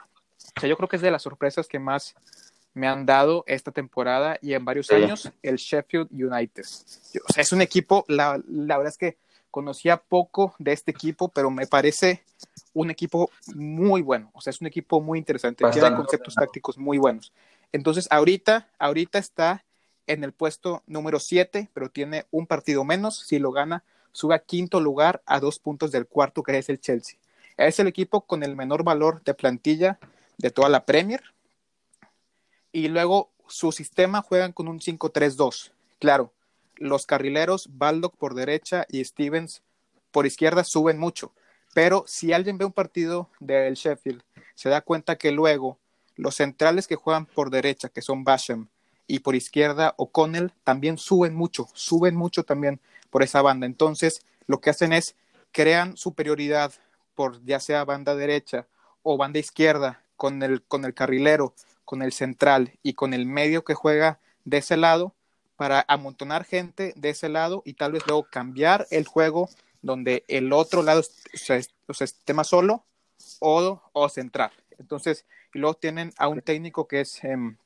o 0.55 0.59
sea, 0.59 0.69
yo 0.69 0.75
creo 0.75 0.89
que 0.89 0.97
es 0.97 1.01
de 1.01 1.11
las 1.11 1.21
sorpresas 1.21 1.67
que 1.67 1.79
más 1.79 2.15
me 2.73 2.87
han 2.87 3.05
dado 3.05 3.43
esta 3.47 3.71
temporada 3.71 4.37
y 4.41 4.53
en 4.53 4.63
varios 4.63 4.89
años, 4.91 5.31
el 5.41 5.57
Sheffield 5.57 6.09
United. 6.11 6.63
o 6.63 7.33
sea, 7.33 7.41
es 7.41 7.51
un 7.51 7.61
equipo, 7.61 8.05
la, 8.07 8.41
la, 8.47 8.77
verdad 8.77 8.93
es 8.93 8.97
que 8.97 9.17
conocía 9.49 9.97
poco 9.97 10.55
de 10.57 10.71
este 10.71 10.91
equipo, 10.91 11.27
pero 11.27 11.51
me 11.51 11.67
parece 11.67 12.23
un 12.73 12.89
equipo 12.89 13.29
muy 13.53 14.01
bueno, 14.01 14.31
o 14.33 14.41
sea, 14.41 14.51
es 14.51 14.61
un 14.61 14.67
equipo 14.67 15.01
muy 15.01 15.19
interesante, 15.19 15.65
tiene 15.71 15.95
conceptos 15.95 16.35
tácticos 16.35 16.77
muy 16.77 16.97
buenos. 16.97 17.33
Entonces, 17.73 18.07
ahorita, 18.09 18.69
ahorita 18.79 19.19
está 19.19 19.63
en 20.11 20.23
el 20.23 20.33
puesto 20.33 20.83
número 20.87 21.19
7, 21.19 21.69
pero 21.73 21.89
tiene 21.89 22.25
un 22.31 22.47
partido 22.47 22.83
menos, 22.83 23.19
si 23.19 23.39
lo 23.39 23.51
gana, 23.51 23.83
sube 24.11 24.35
a 24.35 24.39
quinto 24.39 24.79
lugar 24.79 25.21
a 25.25 25.39
dos 25.39 25.59
puntos 25.59 25.91
del 25.91 26.05
cuarto, 26.05 26.43
que 26.43 26.57
es 26.57 26.69
el 26.69 26.79
Chelsea. 26.79 27.17
Es 27.57 27.79
el 27.79 27.87
equipo 27.87 28.21
con 28.21 28.43
el 28.43 28.55
menor 28.55 28.83
valor 28.83 29.23
de 29.23 29.33
plantilla 29.33 29.99
de 30.37 30.51
toda 30.51 30.69
la 30.69 30.85
Premier. 30.85 31.21
Y 32.71 32.87
luego 32.87 33.29
su 33.47 33.71
sistema 33.71 34.21
juegan 34.21 34.53
con 34.53 34.67
un 34.67 34.79
5-3-2. 34.79 35.71
Claro, 35.99 36.31
los 36.75 37.05
carrileros, 37.05 37.69
Baldock 37.71 38.15
por 38.17 38.33
derecha 38.33 38.85
y 38.89 39.03
Stevens 39.03 39.61
por 40.11 40.25
izquierda 40.25 40.63
suben 40.63 40.97
mucho. 40.97 41.31
Pero 41.73 42.03
si 42.07 42.33
alguien 42.33 42.57
ve 42.57 42.65
un 42.65 42.73
partido 42.73 43.29
del 43.39 43.75
Sheffield, 43.75 44.23
se 44.55 44.69
da 44.69 44.81
cuenta 44.81 45.17
que 45.17 45.31
luego 45.31 45.77
los 46.15 46.35
centrales 46.35 46.87
que 46.87 46.95
juegan 46.95 47.25
por 47.25 47.49
derecha, 47.49 47.89
que 47.89 48.01
son 48.01 48.23
Basham, 48.23 48.67
y 49.07 49.19
por 49.19 49.35
izquierda 49.35 49.93
O'Connell, 49.97 50.53
también 50.63 50.97
suben 50.97 51.35
mucho, 51.35 51.67
suben 51.73 52.15
mucho 52.15 52.43
también 52.43 52.79
por 53.09 53.23
esa 53.23 53.41
banda. 53.41 53.65
Entonces, 53.65 54.25
lo 54.47 54.61
que 54.61 54.69
hacen 54.69 54.93
es 54.93 55.15
crean 55.51 55.97
superioridad 55.97 56.73
por 57.15 57.43
ya 57.43 57.59
sea 57.59 57.83
banda 57.83 58.15
derecha 58.15 58.67
o 59.03 59.17
banda 59.17 59.39
izquierda, 59.39 60.03
con 60.15 60.43
el, 60.43 60.61
con 60.63 60.85
el 60.85 60.93
carrilero, 60.93 61.53
con 61.83 62.01
el 62.01 62.13
central 62.13 62.77
y 62.83 62.93
con 62.93 63.13
el 63.13 63.25
medio 63.25 63.63
que 63.63 63.73
juega 63.73 64.19
de 64.45 64.57
ese 64.57 64.77
lado, 64.77 65.15
para 65.55 65.85
amontonar 65.87 66.43
gente 66.43 66.93
de 66.95 67.09
ese 67.09 67.29
lado 67.29 67.61
y 67.65 67.73
tal 67.73 67.91
vez 67.91 68.03
luego 68.07 68.27
cambiar 68.31 68.87
el 68.89 69.05
juego 69.05 69.49
donde 69.81 70.23
el 70.27 70.53
otro 70.53 70.83
lado 70.83 71.03
se, 71.33 71.61
esté 71.99 72.33
más 72.33 72.47
solo 72.47 72.83
o, 73.39 73.81
o 73.93 74.09
central. 74.09 74.51
Entonces, 74.79 75.25
y 75.53 75.59
luego 75.59 75.75
tienen 75.75 76.13
a 76.17 76.27
un 76.27 76.41
técnico 76.41 76.87
que 76.87 77.01
es 77.01 77.23
em, 77.23 77.57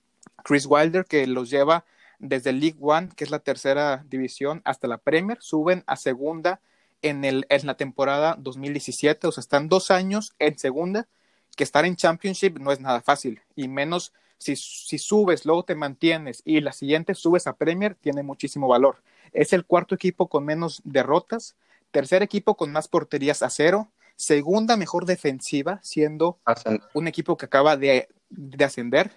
Chris 0.43 0.65
Wilder, 0.67 1.05
que 1.05 1.27
los 1.27 1.49
lleva 1.49 1.85
desde 2.19 2.53
League 2.53 2.77
One, 2.79 3.09
que 3.15 3.23
es 3.23 3.31
la 3.31 3.39
tercera 3.39 4.05
división, 4.07 4.61
hasta 4.65 4.87
la 4.87 4.97
Premier, 4.97 5.37
suben 5.41 5.83
a 5.87 5.95
segunda 5.95 6.61
en, 7.01 7.25
el, 7.25 7.45
en 7.49 7.67
la 7.67 7.75
temporada 7.75 8.35
2017, 8.39 9.27
o 9.27 9.31
sea, 9.31 9.41
están 9.41 9.69
dos 9.69 9.91
años 9.91 10.33
en 10.39 10.57
segunda, 10.57 11.07
que 11.55 11.63
estar 11.63 11.85
en 11.85 11.95
Championship 11.95 12.57
no 12.59 12.71
es 12.71 12.79
nada 12.79 13.01
fácil, 13.01 13.41
y 13.55 13.67
menos 13.67 14.13
si, 14.37 14.55
si 14.55 14.97
subes, 14.97 15.45
luego 15.45 15.63
te 15.63 15.75
mantienes 15.75 16.41
y 16.45 16.59
la 16.61 16.73
siguiente 16.73 17.15
subes 17.15 17.47
a 17.47 17.55
Premier, 17.55 17.95
tiene 17.95 18.23
muchísimo 18.23 18.67
valor. 18.67 19.01
Es 19.31 19.53
el 19.53 19.65
cuarto 19.65 19.95
equipo 19.95 20.27
con 20.27 20.45
menos 20.45 20.81
derrotas, 20.83 21.55
tercer 21.91 22.23
equipo 22.23 22.55
con 22.55 22.71
más 22.71 22.87
porterías 22.87 23.41
a 23.41 23.49
cero, 23.49 23.91
segunda 24.15 24.77
mejor 24.77 25.05
defensiva, 25.05 25.79
siendo 25.81 26.39
un 26.93 27.07
equipo 27.07 27.37
que 27.37 27.45
acaba 27.45 27.77
de, 27.77 28.09
de 28.29 28.65
ascender. 28.65 29.11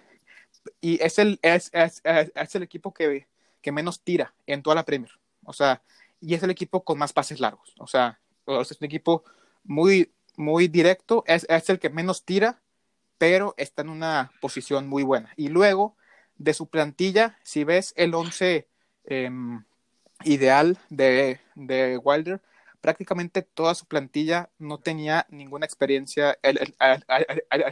Y 0.81 1.01
es 1.03 1.19
el, 1.19 1.39
es, 1.41 1.69
es, 1.73 2.01
es 2.03 2.55
el 2.55 2.63
equipo 2.63 2.93
que, 2.93 3.27
que, 3.61 3.71
menos 3.71 4.01
tira 4.01 4.33
en 4.47 4.61
toda 4.61 4.75
la 4.75 4.85
Premier. 4.85 5.11
O 5.45 5.53
sea, 5.53 5.81
y 6.21 6.33
es 6.33 6.43
el 6.43 6.49
equipo 6.49 6.83
con 6.83 6.97
más 6.97 7.13
pases 7.13 7.39
largos. 7.39 7.73
O 7.79 7.87
sea, 7.87 8.19
es 8.47 8.71
un 8.71 8.85
equipo 8.85 9.23
muy, 9.63 10.11
muy 10.37 10.67
directo, 10.67 11.23
es, 11.27 11.45
es 11.49 11.69
el 11.69 11.79
que 11.79 11.89
menos 11.89 12.25
tira, 12.25 12.59
pero 13.17 13.53
está 13.57 13.81
en 13.81 13.89
una 13.89 14.31
posición 14.41 14.87
muy 14.87 15.03
buena. 15.03 15.33
Y 15.35 15.49
luego, 15.49 15.95
de 16.37 16.53
su 16.53 16.67
plantilla, 16.67 17.37
si 17.43 17.63
ves 17.63 17.93
el 17.97 18.13
11 18.13 18.67
eh, 19.05 19.31
ideal 20.23 20.77
de, 20.89 21.39
de 21.55 21.97
Wilder, 21.97 22.41
prácticamente 22.81 23.41
toda 23.41 23.75
su 23.75 23.85
plantilla 23.85 24.49
no 24.57 24.79
tenía 24.79 25.25
ninguna 25.29 25.65
experiencia 25.65 26.37
en, 26.41 26.57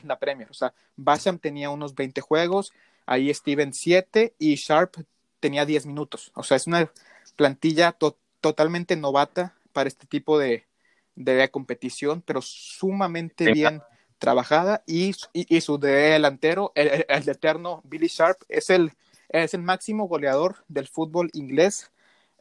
la 0.03 0.19
Premier. 0.19 0.49
O 0.49 0.53
sea, 0.53 0.73
Basham 0.95 1.39
tenía 1.39 1.69
unos 1.69 1.95
20 1.95 2.21
juegos, 2.21 2.73
ahí 3.05 3.33
Steven 3.33 3.73
7 3.73 4.35
y 4.37 4.55
Sharp 4.55 4.95
tenía 5.39 5.65
10 5.65 5.85
minutos. 5.85 6.31
O 6.35 6.43
sea, 6.43 6.57
es 6.57 6.67
una 6.67 6.91
plantilla 7.35 7.97
totalmente 8.41 8.95
novata 8.95 9.55
para 9.73 9.87
este 9.87 10.07
tipo 10.07 10.37
de, 10.39 10.65
de 11.15 11.49
competición, 11.49 12.21
pero 12.21 12.41
sumamente 12.41 13.51
bien 13.51 13.81
trabajada 14.19 14.83
y, 14.87 15.13
y, 15.33 15.61
su 15.61 15.77
delantero, 15.77 16.71
el, 16.75 17.05
el, 17.07 17.29
eterno 17.29 17.81
Billy 17.85 18.07
Sharp, 18.07 18.41
es 18.49 18.69
el, 18.71 18.91
es 19.29 19.53
el 19.53 19.61
máximo 19.61 20.07
goleador 20.07 20.63
del 20.67 20.87
fútbol 20.87 21.29
inglés 21.33 21.91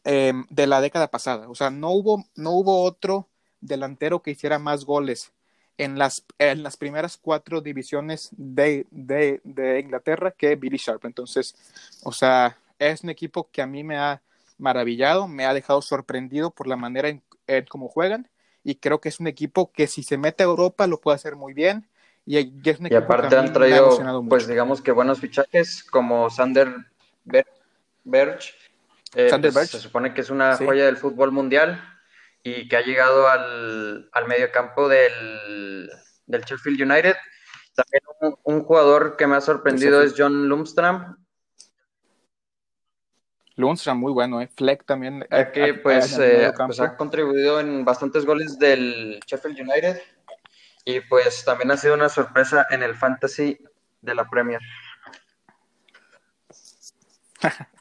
eh, 0.06 0.32
de 0.48 0.66
la 0.66 0.80
década 0.80 1.08
pasada. 1.08 1.48
O 1.48 1.54
sea, 1.54 1.70
no 1.70 1.90
hubo, 1.90 2.24
no 2.36 2.52
hubo 2.52 2.82
otro 2.82 3.28
delantero 3.60 4.22
que 4.22 4.30
hiciera 4.30 4.58
más 4.58 4.84
goles 4.84 5.32
en 5.78 5.98
las, 5.98 6.24
en 6.38 6.62
las 6.62 6.76
primeras 6.76 7.16
cuatro 7.16 7.60
divisiones 7.60 8.30
de, 8.32 8.86
de, 8.90 9.40
de, 9.44 9.80
Inglaterra 9.80 10.30
que 10.30 10.56
Billy 10.56 10.78
Sharp. 10.78 11.04
Entonces, 11.04 11.56
o 12.04 12.12
sea, 12.12 12.56
es 12.78 13.02
un 13.02 13.10
equipo 13.10 13.50
que 13.50 13.62
a 13.62 13.66
mí 13.66 13.82
me 13.84 13.98
ha 13.98 14.22
maravillado, 14.58 15.28
me 15.28 15.44
ha 15.44 15.52
dejado 15.52 15.82
sorprendido 15.82 16.50
por 16.50 16.66
la 16.68 16.76
manera 16.76 17.08
en, 17.08 17.22
en 17.46 17.66
cómo 17.66 17.88
juegan 17.88 18.28
y 18.62 18.76
creo 18.76 19.00
que 19.00 19.08
es 19.08 19.20
un 19.20 19.26
equipo 19.26 19.70
que 19.70 19.86
si 19.86 20.02
se 20.02 20.18
mete 20.18 20.42
a 20.42 20.46
Europa 20.46 20.86
lo 20.86 21.00
puede 21.00 21.16
hacer 21.16 21.36
muy 21.36 21.52
bien. 21.52 21.86
Y, 22.24 22.38
es 22.38 22.80
un 22.80 22.86
equipo 22.86 22.94
y 22.94 22.94
aparte 22.94 23.36
han 23.36 23.52
traído, 23.52 24.24
pues 24.28 24.48
digamos 24.48 24.80
que 24.80 24.90
buenos 24.90 25.20
fichajes 25.20 25.84
como 25.84 26.30
Sander 26.30 26.74
Berch, 28.04 28.54
eh, 29.14 29.30
pues, 29.52 29.70
se 29.70 29.78
supone 29.78 30.12
que 30.12 30.20
es 30.20 30.30
una 30.30 30.56
joya 30.56 30.86
del 30.86 30.96
fútbol 30.96 31.32
mundial 31.32 31.82
y 32.42 32.68
que 32.68 32.76
ha 32.76 32.82
llegado 32.82 33.28
al, 33.28 34.08
al 34.12 34.26
medio 34.26 34.50
campo 34.52 34.88
del, 34.88 35.90
del, 36.26 36.42
Sheffield 36.42 36.80
United. 36.80 37.16
También 37.74 38.02
un, 38.44 38.62
jugador 38.62 39.16
que 39.16 39.26
me 39.26 39.36
ha 39.36 39.40
sorprendido 39.40 40.02
es 40.02 40.14
John 40.16 40.48
Lundstram. 40.48 41.16
Lundstram, 43.56 43.98
muy 43.98 44.12
bueno, 44.12 44.40
¿eh? 44.40 44.48
Fleck 44.54 44.84
también. 44.84 45.26
Ya 45.30 45.50
que 45.50 45.74
pues, 45.74 46.18
eh, 46.18 46.52
pues, 46.56 46.80
ha 46.80 46.96
contribuido 46.96 47.58
en 47.58 47.84
bastantes 47.84 48.24
goles 48.24 48.58
del 48.58 49.20
Sheffield 49.26 49.60
United 49.60 50.00
y 50.84 51.00
pues 51.00 51.44
también 51.44 51.70
ha 51.70 51.76
sido 51.76 51.94
una 51.94 52.08
sorpresa 52.08 52.66
en 52.70 52.82
el 52.82 52.94
fantasy 52.94 53.58
de 54.02 54.14
la 54.14 54.28
Premier. 54.28 54.60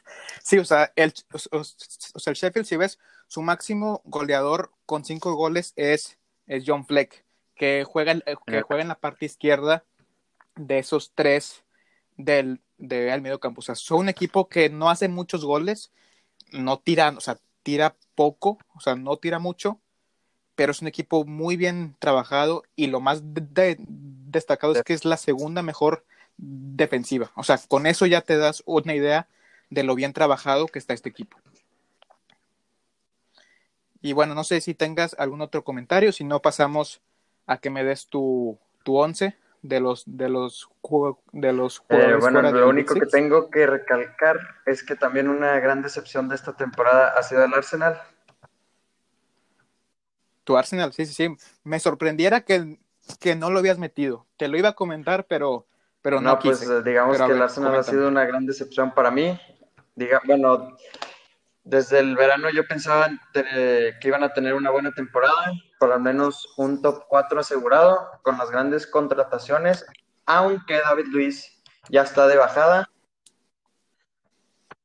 Sí, 0.46 0.58
o 0.58 0.64
sea, 0.64 0.92
el, 0.94 1.12
o, 1.32 1.64
sea, 1.64 2.30
el 2.30 2.36
Sheffield, 2.36 2.66
si 2.68 2.76
ves, 2.76 3.00
su 3.26 3.42
máximo 3.42 4.00
goleador 4.04 4.70
con 4.86 5.04
cinco 5.04 5.34
goles 5.34 5.72
es, 5.74 6.18
es 6.46 6.62
John 6.64 6.86
Fleck, 6.86 7.24
que 7.56 7.82
juega, 7.82 8.12
eh, 8.12 8.36
que 8.46 8.62
juega 8.62 8.80
en 8.80 8.86
la 8.86 9.00
parte 9.00 9.26
izquierda 9.26 9.84
de 10.54 10.78
esos 10.78 11.10
tres 11.16 11.64
del, 12.16 12.60
del 12.78 13.22
medio 13.22 13.40
campo. 13.40 13.58
O 13.58 13.62
sea, 13.62 13.74
son 13.74 14.02
un 14.02 14.08
equipo 14.08 14.48
que 14.48 14.70
no 14.70 14.88
hace 14.88 15.08
muchos 15.08 15.44
goles, 15.44 15.90
no 16.52 16.78
tira, 16.78 17.08
o 17.08 17.20
sea, 17.20 17.38
tira 17.64 17.96
poco, 18.14 18.58
o 18.72 18.78
sea, 18.78 18.94
no 18.94 19.16
tira 19.16 19.40
mucho, 19.40 19.80
pero 20.54 20.70
es 20.70 20.80
un 20.80 20.86
equipo 20.86 21.24
muy 21.24 21.56
bien 21.56 21.96
trabajado 21.98 22.62
y 22.76 22.86
lo 22.86 23.00
más 23.00 23.20
destacado 23.24 24.74
es 24.74 24.84
que 24.84 24.94
es 24.94 25.04
la 25.04 25.16
segunda 25.16 25.62
mejor 25.62 26.06
defensiva. 26.36 27.32
O 27.34 27.42
sea, 27.42 27.58
con 27.66 27.88
eso 27.88 28.06
ya 28.06 28.20
te 28.20 28.38
das 28.38 28.62
una 28.64 28.94
idea 28.94 29.26
de 29.70 29.82
lo 29.82 29.94
bien 29.94 30.12
trabajado 30.12 30.66
que 30.66 30.78
está 30.78 30.94
este 30.94 31.08
equipo. 31.08 31.36
Y 34.00 34.12
bueno, 34.12 34.34
no 34.34 34.44
sé 34.44 34.60
si 34.60 34.74
tengas 34.74 35.16
algún 35.18 35.40
otro 35.40 35.64
comentario, 35.64 36.12
si 36.12 36.24
no 36.24 36.40
pasamos 36.40 37.02
a 37.46 37.58
que 37.58 37.70
me 37.70 37.84
des 37.84 38.06
tu, 38.06 38.58
tu 38.84 38.96
once 38.96 39.36
de 39.62 39.80
los 39.80 40.04
de 40.06 40.28
los 40.28 40.68
de 41.32 41.52
los 41.52 41.82
eh, 41.88 42.16
bueno, 42.20 42.42
lo 42.42 42.68
único 42.68 42.94
que 42.94 43.06
tengo 43.06 43.50
que 43.50 43.66
recalcar 43.66 44.38
es 44.64 44.84
que 44.84 44.94
también 44.94 45.28
una 45.28 45.58
gran 45.58 45.82
decepción 45.82 46.28
de 46.28 46.36
esta 46.36 46.52
temporada 46.52 47.14
ha 47.16 47.22
sido 47.22 47.44
el 47.44 47.52
Arsenal. 47.52 48.00
Tu 50.44 50.56
Arsenal, 50.56 50.92
sí, 50.92 51.06
sí, 51.06 51.12
sí. 51.12 51.36
Me 51.64 51.80
sorprendiera 51.80 52.42
que, 52.42 52.78
que 53.18 53.34
no 53.34 53.50
lo 53.50 53.58
habías 53.58 53.78
metido. 53.78 54.26
Te 54.36 54.46
lo 54.46 54.56
iba 54.56 54.68
a 54.68 54.74
comentar, 54.74 55.26
pero, 55.26 55.66
pero 56.02 56.20
no, 56.20 56.34
no 56.34 56.38
pues 56.38 56.60
digamos 56.84 57.16
que 57.16 57.32
el 57.32 57.42
Arsenal 57.42 57.74
ha 57.74 57.82
sido 57.82 58.06
una 58.06 58.24
gran 58.24 58.46
decepción 58.46 58.94
para 58.94 59.10
mí 59.10 59.36
diga, 59.96 60.20
bueno, 60.24 60.76
desde 61.64 61.98
el 61.98 62.14
verano 62.14 62.48
yo 62.50 62.64
pensaba 62.66 63.10
que 63.32 63.98
iban 64.04 64.22
a 64.22 64.32
tener 64.32 64.54
una 64.54 64.70
buena 64.70 64.92
temporada, 64.92 65.52
por 65.80 65.92
al 65.92 66.00
menos 66.00 66.54
un 66.56 66.80
top 66.80 67.04
4 67.08 67.40
asegurado, 67.40 68.08
con 68.22 68.38
las 68.38 68.50
grandes 68.50 68.86
contrataciones, 68.86 69.84
aunque 70.26 70.78
David 70.78 71.06
Luis 71.06 71.60
ya 71.88 72.02
está 72.02 72.28
de 72.28 72.36
bajada. 72.36 72.88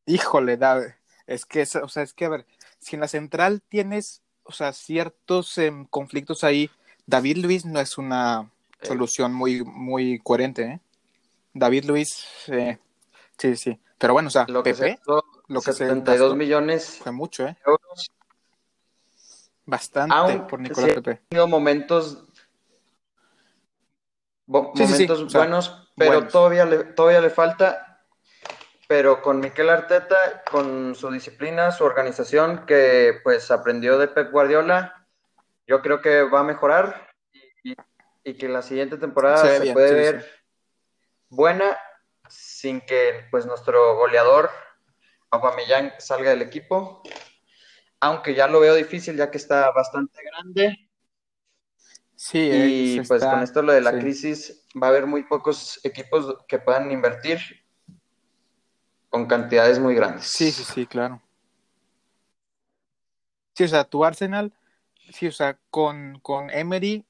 Híjole, 0.07 0.57
David, 0.57 0.93
es 1.27 1.45
que, 1.45 1.61
o 1.61 1.87
sea, 1.87 2.03
es 2.03 2.13
que, 2.13 2.25
a 2.25 2.29
ver, 2.29 2.45
si 2.79 2.95
en 2.95 3.01
la 3.01 3.07
central 3.07 3.61
tienes, 3.61 4.23
o 4.43 4.51
sea, 4.51 4.73
ciertos 4.73 5.57
em, 5.59 5.85
conflictos 5.85 6.43
ahí, 6.43 6.71
David 7.05 7.37
Luis 7.37 7.65
no 7.65 7.79
es 7.79 7.97
una 7.97 8.49
eh. 8.81 8.87
solución 8.87 9.33
muy, 9.33 9.63
muy 9.63 10.19
coherente, 10.19 10.63
¿eh? 10.63 10.79
David 11.53 11.85
Luis, 11.85 12.25
eh, 12.47 12.79
sí, 13.37 13.55
sí. 13.55 13.79
Pero 14.01 14.13
bueno, 14.13 14.29
o 14.29 14.31
sea, 14.31 14.45
lo 14.47 14.63
que 14.63 14.73
se 14.73 14.99
lo 15.05 15.61
que 15.61 15.73
72 15.73 16.35
millones 16.35 16.97
fue 17.03 17.11
mucho, 17.11 17.45
¿eh? 17.45 17.55
Euros. 17.63 18.11
Bastante 19.63 20.39
por 20.49 20.59
Nicolás 20.59 20.93
Pepe. 20.93 21.11
Ha 21.11 21.29
tenido 21.29 21.47
momentos 21.47 22.25
momentos 24.47 25.31
buenos, 25.31 25.87
pero 25.95 26.27
todavía 26.27 26.65
le 26.65 26.83
todavía 26.83 27.21
le 27.21 27.29
falta 27.29 28.03
pero 28.87 29.21
con 29.21 29.39
Miquel 29.39 29.69
Arteta, 29.69 30.43
con 30.51 30.95
su 30.95 31.09
disciplina, 31.11 31.71
su 31.71 31.85
organización 31.85 32.65
que 32.65 33.19
pues 33.23 33.51
aprendió 33.51 33.99
de 33.99 34.07
Pep 34.07 34.31
Guardiola, 34.31 35.05
yo 35.67 35.81
creo 35.81 36.01
que 36.01 36.23
va 36.23 36.39
a 36.39 36.43
mejorar 36.43 37.07
y, 37.63 38.33
que 38.33 38.49
la 38.49 38.63
siguiente 38.63 38.97
temporada 38.97 39.37
se, 39.37 39.71
puede 39.71 39.93
ver 39.93 40.25
buena 41.29 41.77
sin 42.61 42.79
que 42.81 43.25
pues 43.31 43.47
nuestro 43.47 43.95
goleador 43.95 44.51
Aubameyang 45.31 45.93
salga 45.97 46.29
del 46.29 46.43
equipo, 46.43 47.01
aunque 47.99 48.35
ya 48.35 48.47
lo 48.47 48.59
veo 48.59 48.75
difícil 48.75 49.17
ya 49.17 49.31
que 49.31 49.39
está 49.39 49.71
bastante 49.71 50.21
grande. 50.23 50.87
Sí, 52.15 52.49
y 52.51 53.01
pues 53.01 53.23
con 53.23 53.41
esto 53.41 53.63
lo 53.63 53.73
de 53.73 53.81
la 53.81 53.97
crisis 53.97 54.63
va 54.79 54.87
a 54.87 54.89
haber 54.91 55.07
muy 55.07 55.23
pocos 55.23 55.79
equipos 55.83 56.37
que 56.47 56.59
puedan 56.59 56.91
invertir 56.91 57.39
con 59.09 59.25
cantidades 59.25 59.79
muy 59.79 59.95
grandes. 59.95 60.25
Sí, 60.25 60.51
sí, 60.51 60.63
sí, 60.63 60.85
claro. 60.85 61.19
Sí, 63.55 63.63
o 63.63 63.67
sea, 63.67 63.85
tu 63.85 64.05
Arsenal, 64.05 64.53
sí, 65.11 65.25
o 65.25 65.31
sea, 65.31 65.57
con, 65.71 66.19
con 66.19 66.51
Emery 66.51 67.05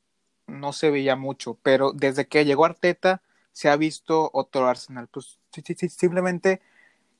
no 0.48 0.72
se 0.72 0.92
veía 0.92 1.18
mucho, 1.18 1.58
pero 1.62 1.92
desde 1.92 2.26
que 2.26 2.46
llegó 2.46 2.64
Arteta 2.64 3.22
se 3.54 3.70
ha 3.70 3.76
visto 3.76 4.30
otro 4.34 4.68
Arsenal. 4.68 5.08
Pues 5.08 5.40
sí, 5.52 5.62
sí, 5.76 5.90
simplemente 5.90 6.62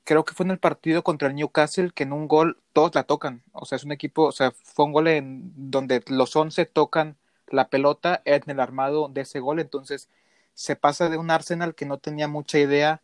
creo 0.04 0.24
que 0.24 0.34
fue 0.34 0.44
en 0.44 0.52
el 0.52 0.58
partido 0.58 1.02
contra 1.04 1.28
el 1.28 1.34
Newcastle 1.34 1.92
que 1.94 2.04
en 2.04 2.12
un 2.12 2.28
gol 2.28 2.58
todos 2.72 2.94
la 2.94 3.04
tocan. 3.04 3.42
O 3.52 3.66
sea, 3.66 3.76
es 3.76 3.84
un 3.84 3.92
equipo, 3.92 4.24
o 4.24 4.32
sea, 4.32 4.52
fue 4.52 4.84
un 4.86 4.92
gol 4.92 5.08
en 5.08 5.52
donde 5.56 6.02
los 6.08 6.34
11 6.36 6.66
tocan 6.66 7.16
la 7.48 7.68
pelota 7.68 8.22
en 8.24 8.42
el 8.46 8.60
armado 8.60 9.08
de 9.08 9.22
ese 9.22 9.40
gol. 9.40 9.60
Entonces 9.60 10.08
se 10.54 10.76
pasa 10.76 11.08
de 11.08 11.18
un 11.18 11.30
Arsenal 11.30 11.74
que 11.74 11.86
no 11.86 11.98
tenía 11.98 12.28
mucha 12.28 12.58
idea 12.58 13.02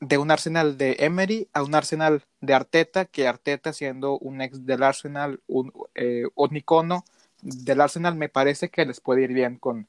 de 0.00 0.18
un 0.18 0.30
Arsenal 0.30 0.78
de 0.78 0.96
Emery 1.00 1.48
a 1.52 1.62
un 1.62 1.74
Arsenal 1.74 2.24
de 2.40 2.54
Arteta, 2.54 3.04
que 3.04 3.28
Arteta 3.28 3.72
siendo 3.72 4.18
un 4.18 4.40
ex 4.40 4.64
del 4.66 4.82
Arsenal, 4.82 5.40
un, 5.46 5.72
eh, 5.94 6.24
un 6.34 6.56
icono 6.56 7.04
del 7.42 7.80
Arsenal, 7.80 8.16
me 8.16 8.28
parece 8.30 8.70
que 8.70 8.86
les 8.86 9.00
puede 9.00 9.22
ir 9.22 9.32
bien 9.34 9.56
con, 9.58 9.88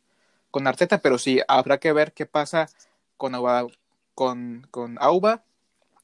con 0.51 0.67
Arteta, 0.67 0.99
pero 0.99 1.17
sí, 1.17 1.41
habrá 1.47 1.79
que 1.79 1.93
ver 1.93 2.13
qué 2.13 2.25
pasa 2.25 2.69
con, 3.17 3.33
con, 4.13 4.67
con 4.69 4.97
Auba, 4.99 5.43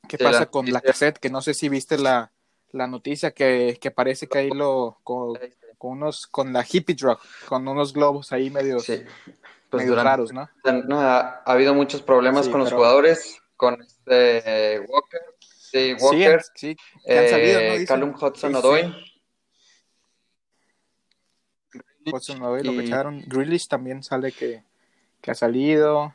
qué 0.07 0.17
pasa 0.17 0.47
con 0.47 0.71
la 0.71 0.81
cassette, 0.81 1.19
que 1.19 1.29
no 1.29 1.41
sé 1.41 1.53
si 1.53 1.69
viste 1.69 1.97
la, 1.97 2.31
la 2.71 2.87
noticia 2.87 3.31
que, 3.31 3.77
que, 3.79 3.91
parece 3.91 4.27
que 4.27 4.39
ahí 4.39 4.49
lo 4.49 4.99
con, 5.03 5.37
con, 5.77 5.91
unos 5.91 6.27
con 6.27 6.53
la 6.53 6.65
hippie 6.67 6.95
drug, 6.95 7.19
con 7.47 7.67
unos 7.67 7.93
globos 7.93 8.31
ahí 8.31 8.49
medio, 8.49 8.77
pues 9.69 9.89
raros, 9.95 10.31
¿no? 10.31 10.49
Ha, 10.99 11.43
habido 11.45 11.73
muchos 11.73 12.01
problemas 12.01 12.47
con 12.47 12.61
los 12.61 12.71
jugadores 12.71 13.39
con 13.57 13.81
este 13.81 14.79
Walker, 14.87 15.21
sí, 15.41 15.95
Walker, 15.99 16.41
sí, 16.55 16.77
sí 17.05 17.13
han 17.13 17.29
salido, 17.29 17.59
¿no? 17.59 17.65
Eh, 17.73 17.85
Callum 17.85 18.13
Hudson 18.19 18.55
Odoi. 18.55 19.06
Odoi 22.11 22.63
lo 22.63 22.79
echaron. 22.79 23.23
Grealish 23.25 23.67
también 23.67 24.03
sale 24.03 24.31
que, 24.31 24.63
que 25.21 25.31
ha 25.31 25.35
salido. 25.35 26.13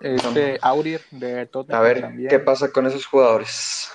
Este 0.00 0.58
Aurier 0.60 1.00
de 1.10 1.46
Tottenham 1.46 1.80
A 1.80 1.82
ver, 1.82 2.28
¿qué 2.28 2.38
pasa 2.38 2.70
con 2.70 2.86
esos 2.86 3.06
jugadores? 3.06 3.90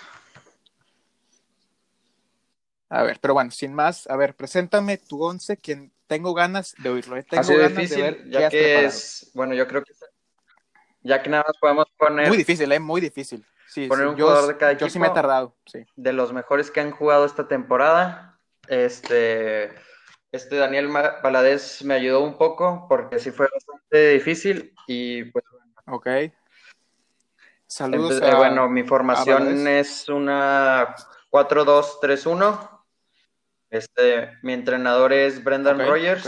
A 2.89 3.03
ver, 3.03 3.19
pero 3.21 3.33
bueno, 3.33 3.51
sin 3.51 3.73
más, 3.73 4.07
a 4.07 4.15
ver, 4.15 4.36
preséntame 4.36 4.97
tu 4.97 5.23
once, 5.23 5.57
quien 5.57 5.91
tengo 6.07 6.33
ganas 6.33 6.75
de 6.77 6.89
oírlo. 6.89 7.17
¿eh? 7.17 7.25
Tengo 7.27 7.43
sido 7.43 7.59
ganas 7.59 7.75
difícil, 7.75 7.97
de 7.97 8.03
ver 8.03 8.29
ya 8.29 8.49
que 8.49 8.86
es, 8.86 9.31
bueno, 9.33 9.53
yo 9.53 9.67
creo 9.67 9.83
que 9.83 9.93
ya 11.01 11.21
que 11.21 11.29
nada 11.29 11.43
más 11.47 11.57
podemos 11.57 11.86
poner. 11.97 12.27
Muy 12.27 12.38
difícil, 12.38 12.71
¿eh? 12.71 12.79
Muy 12.79 13.01
difícil. 13.01 13.45
Sí, 13.67 13.88
poner 13.88 14.07
un 14.07 14.15
jugador 14.15 14.47
de 14.47 14.57
cada 14.57 14.71
equipo. 14.73 14.86
Yo 14.86 14.91
sí 14.91 14.99
me 14.99 15.07
he 15.07 15.12
tardado, 15.12 15.55
sí. 15.65 15.86
De 15.95 16.13
los 16.13 16.31
mejores 16.33 16.71
que 16.71 16.79
han 16.79 16.91
jugado 16.91 17.25
esta 17.25 17.47
temporada. 17.47 18.39
Este, 18.67 19.71
este 20.34 20.56
Daniel 20.56 20.88
Valadez 20.88 21.84
me 21.84 21.93
ayudó 21.93 22.22
un 22.24 22.38
poco 22.38 22.88
porque 22.89 23.19
sí 23.19 23.30
fue 23.30 23.48
bastante 23.54 24.10
difícil 24.10 24.74
y 24.88 25.26
pues 25.26 25.46
bueno. 25.52 25.74
Ok. 25.86 26.08
Saludos. 27.67 28.19
a 28.22 28.38
bueno, 28.38 28.67
mi 28.67 28.84
formación 28.84 29.67
es 29.67 30.10
una 30.10 30.96
4-2-3-1. 31.32 32.84
Este, 33.69 34.32
mi 34.41 34.54
entrenador 34.54 35.13
es 35.13 35.43
Brendan 35.43 35.80
Rogers. 35.80 36.26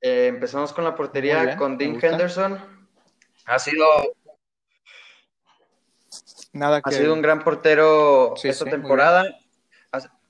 Eh, 0.00 0.26
empezamos 0.28 0.72
con 0.72 0.84
la 0.84 0.94
portería 0.94 1.56
con 1.56 1.76
Dean 1.76 1.98
Henderson. 2.00 2.88
Ha 3.46 3.58
sido. 3.58 3.84
Nada 6.52 6.80
Ha 6.84 6.90
sido 6.92 7.14
un 7.14 7.22
gran 7.22 7.42
portero 7.42 8.34
esta 8.42 8.64
temporada. 8.64 9.37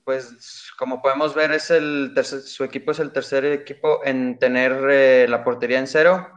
Pues, 0.09 0.71
como 0.75 1.03
podemos 1.03 1.35
ver, 1.35 1.51
es 1.51 1.69
el 1.69 2.15
su 2.23 2.63
equipo 2.63 2.89
es 2.93 2.97
el 2.97 3.11
tercer 3.11 3.45
equipo 3.45 4.03
en 4.03 4.39
tener 4.39 4.89
eh, 4.89 5.27
la 5.29 5.43
portería 5.43 5.77
en 5.77 5.85
cero. 5.85 6.31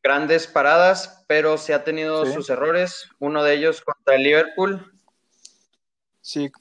Grandes 0.00 0.46
paradas, 0.46 1.24
pero 1.26 1.58
sí 1.58 1.72
ha 1.72 1.82
tenido 1.82 2.24
sus 2.24 2.48
errores. 2.50 3.10
Uno 3.18 3.42
de 3.42 3.54
ellos 3.54 3.80
contra 3.80 4.14
el 4.14 4.22
Liverpool. 4.22 4.92
Sí, 6.20 6.52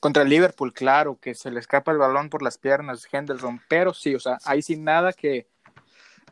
contra 0.00 0.22
el 0.22 0.28
Liverpool, 0.28 0.74
claro, 0.74 1.18
que 1.18 1.34
se 1.34 1.50
le 1.50 1.60
escapa 1.60 1.92
el 1.92 1.96
balón 1.96 2.28
por 2.28 2.42
las 2.42 2.58
piernas, 2.58 3.08
Henderson, 3.10 3.58
pero 3.70 3.94
sí, 3.94 4.14
o 4.14 4.20
sea, 4.20 4.36
ahí 4.44 4.60
sin 4.60 4.84
nada 4.84 5.14
que... 5.14 5.48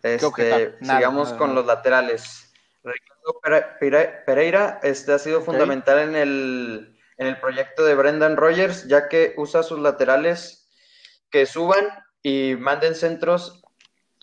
Este, 0.02 0.76
sigamos 0.82 1.32
con 1.32 1.54
los 1.54 1.64
laterales. 1.64 2.52
Ricardo 2.84 3.40
Pereira 4.26 4.78
este, 4.82 5.14
ha 5.14 5.18
sido 5.18 5.40
fundamental 5.40 6.00
en 6.00 6.16
el, 6.16 6.99
en 7.20 7.26
el 7.26 7.38
proyecto 7.38 7.85
de 7.85 7.94
Brendan 7.94 8.38
Rogers, 8.38 8.88
ya 8.88 9.06
que 9.09 9.35
usa 9.37 9.62
sus 9.62 9.78
laterales 9.78 10.70
que 11.30 11.44
suban 11.44 11.87
y 12.22 12.56
manden 12.59 12.94
centros 12.94 13.62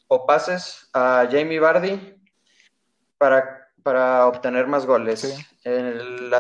o 0.07 0.25
pases 0.25 0.89
a 0.93 1.27
Jamie 1.31 1.59
Vardy 1.59 2.15
para, 3.19 3.69
para 3.83 4.25
obtener 4.25 4.65
más 4.65 4.87
goles. 4.87 5.23
En 5.63 5.85
el, 5.85 6.33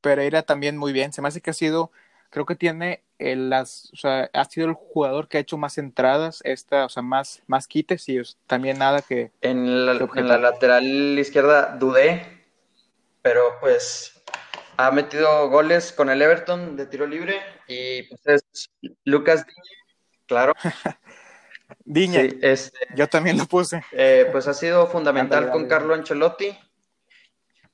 Pereira 0.00 0.42
también 0.42 0.78
muy 0.78 0.94
bien. 0.94 1.12
Se 1.12 1.20
me 1.20 1.28
hace 1.28 1.42
que 1.42 1.50
ha 1.50 1.52
sido, 1.52 1.90
creo 2.30 2.46
que 2.46 2.54
tiene 2.54 3.02
el, 3.18 3.50
las, 3.50 3.90
o 3.92 3.96
sea, 3.96 4.30
ha 4.32 4.44
sido 4.46 4.68
el 4.68 4.72
jugador 4.72 5.28
que 5.28 5.36
ha 5.36 5.40
hecho 5.42 5.58
más 5.58 5.76
entradas, 5.76 6.40
esta, 6.44 6.86
o 6.86 6.88
sea, 6.88 7.02
más, 7.02 7.42
más 7.48 7.68
quites 7.68 8.08
y 8.08 8.22
también 8.46 8.78
nada 8.78 9.02
que. 9.02 9.30
En 9.42 9.84
la, 9.84 9.92
en 9.92 10.28
la 10.28 10.38
lateral 10.38 11.18
izquierda 11.18 11.76
dudé, 11.78 12.35
pero 13.26 13.58
pues 13.58 14.22
ha 14.76 14.92
metido 14.92 15.50
goles 15.50 15.92
con 15.92 16.10
el 16.10 16.22
Everton 16.22 16.76
de 16.76 16.86
tiro 16.86 17.08
libre 17.08 17.42
y 17.66 18.04
pues 18.04 18.20
es 18.24 18.70
Lucas 19.04 19.44
Diñe, 19.44 19.76
claro. 20.26 20.52
Diñe, 21.84 22.38
este, 22.40 22.78
yo 22.94 23.08
también 23.08 23.36
lo 23.36 23.46
puse. 23.46 23.84
Eh, 23.90 24.28
pues 24.30 24.46
ha 24.46 24.54
sido 24.54 24.86
fundamental 24.86 25.50
con 25.50 25.66
Carlo 25.66 25.92
Ancelotti, 25.94 26.56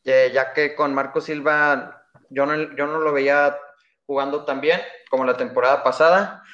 eh, 0.04 0.30
ya 0.32 0.54
que 0.54 0.74
con 0.74 0.94
Marco 0.94 1.20
Silva 1.20 2.06
yo 2.30 2.46
no, 2.46 2.74
yo 2.74 2.86
no 2.86 3.00
lo 3.00 3.12
veía 3.12 3.54
jugando 4.06 4.46
tan 4.46 4.62
bien 4.62 4.80
como 5.10 5.26
la 5.26 5.36
temporada 5.36 5.84
pasada, 5.84 6.44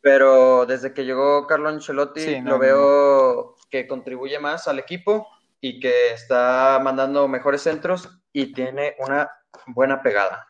pero 0.00 0.64
desde 0.64 0.94
que 0.94 1.04
llegó 1.04 1.48
Carlo 1.48 1.70
Ancelotti 1.70 2.40
lo 2.42 2.60
veo 2.60 3.56
que 3.68 3.88
contribuye 3.88 4.38
más 4.38 4.68
al 4.68 4.78
equipo 4.78 5.26
y 5.60 5.80
que 5.80 6.12
está 6.12 6.80
mandando 6.82 7.26
mejores 7.28 7.62
centros 7.62 8.08
y 8.32 8.52
tiene 8.52 8.94
una 8.98 9.30
buena 9.66 10.02
pegada. 10.02 10.48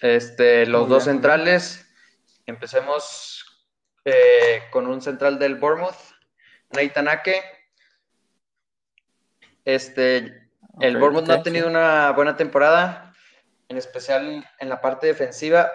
Este, 0.00 0.66
los 0.66 0.88
dos 0.88 1.04
centrales, 1.04 1.86
empecemos 2.46 3.64
eh, 4.04 4.64
con 4.70 4.86
un 4.86 5.00
central 5.00 5.38
del 5.38 5.54
Bournemouth, 5.54 5.96
Nathan 6.70 7.08
Ake. 7.08 7.42
Este, 9.64 10.48
el 10.80 10.96
Bournemouth 10.98 11.26
no 11.26 11.34
ha 11.34 11.42
tenido 11.42 11.68
una 11.68 12.10
buena 12.12 12.36
temporada, 12.36 13.14
en 13.68 13.78
especial 13.78 14.46
en 14.58 14.68
la 14.68 14.80
parte 14.80 15.06
defensiva, 15.06 15.70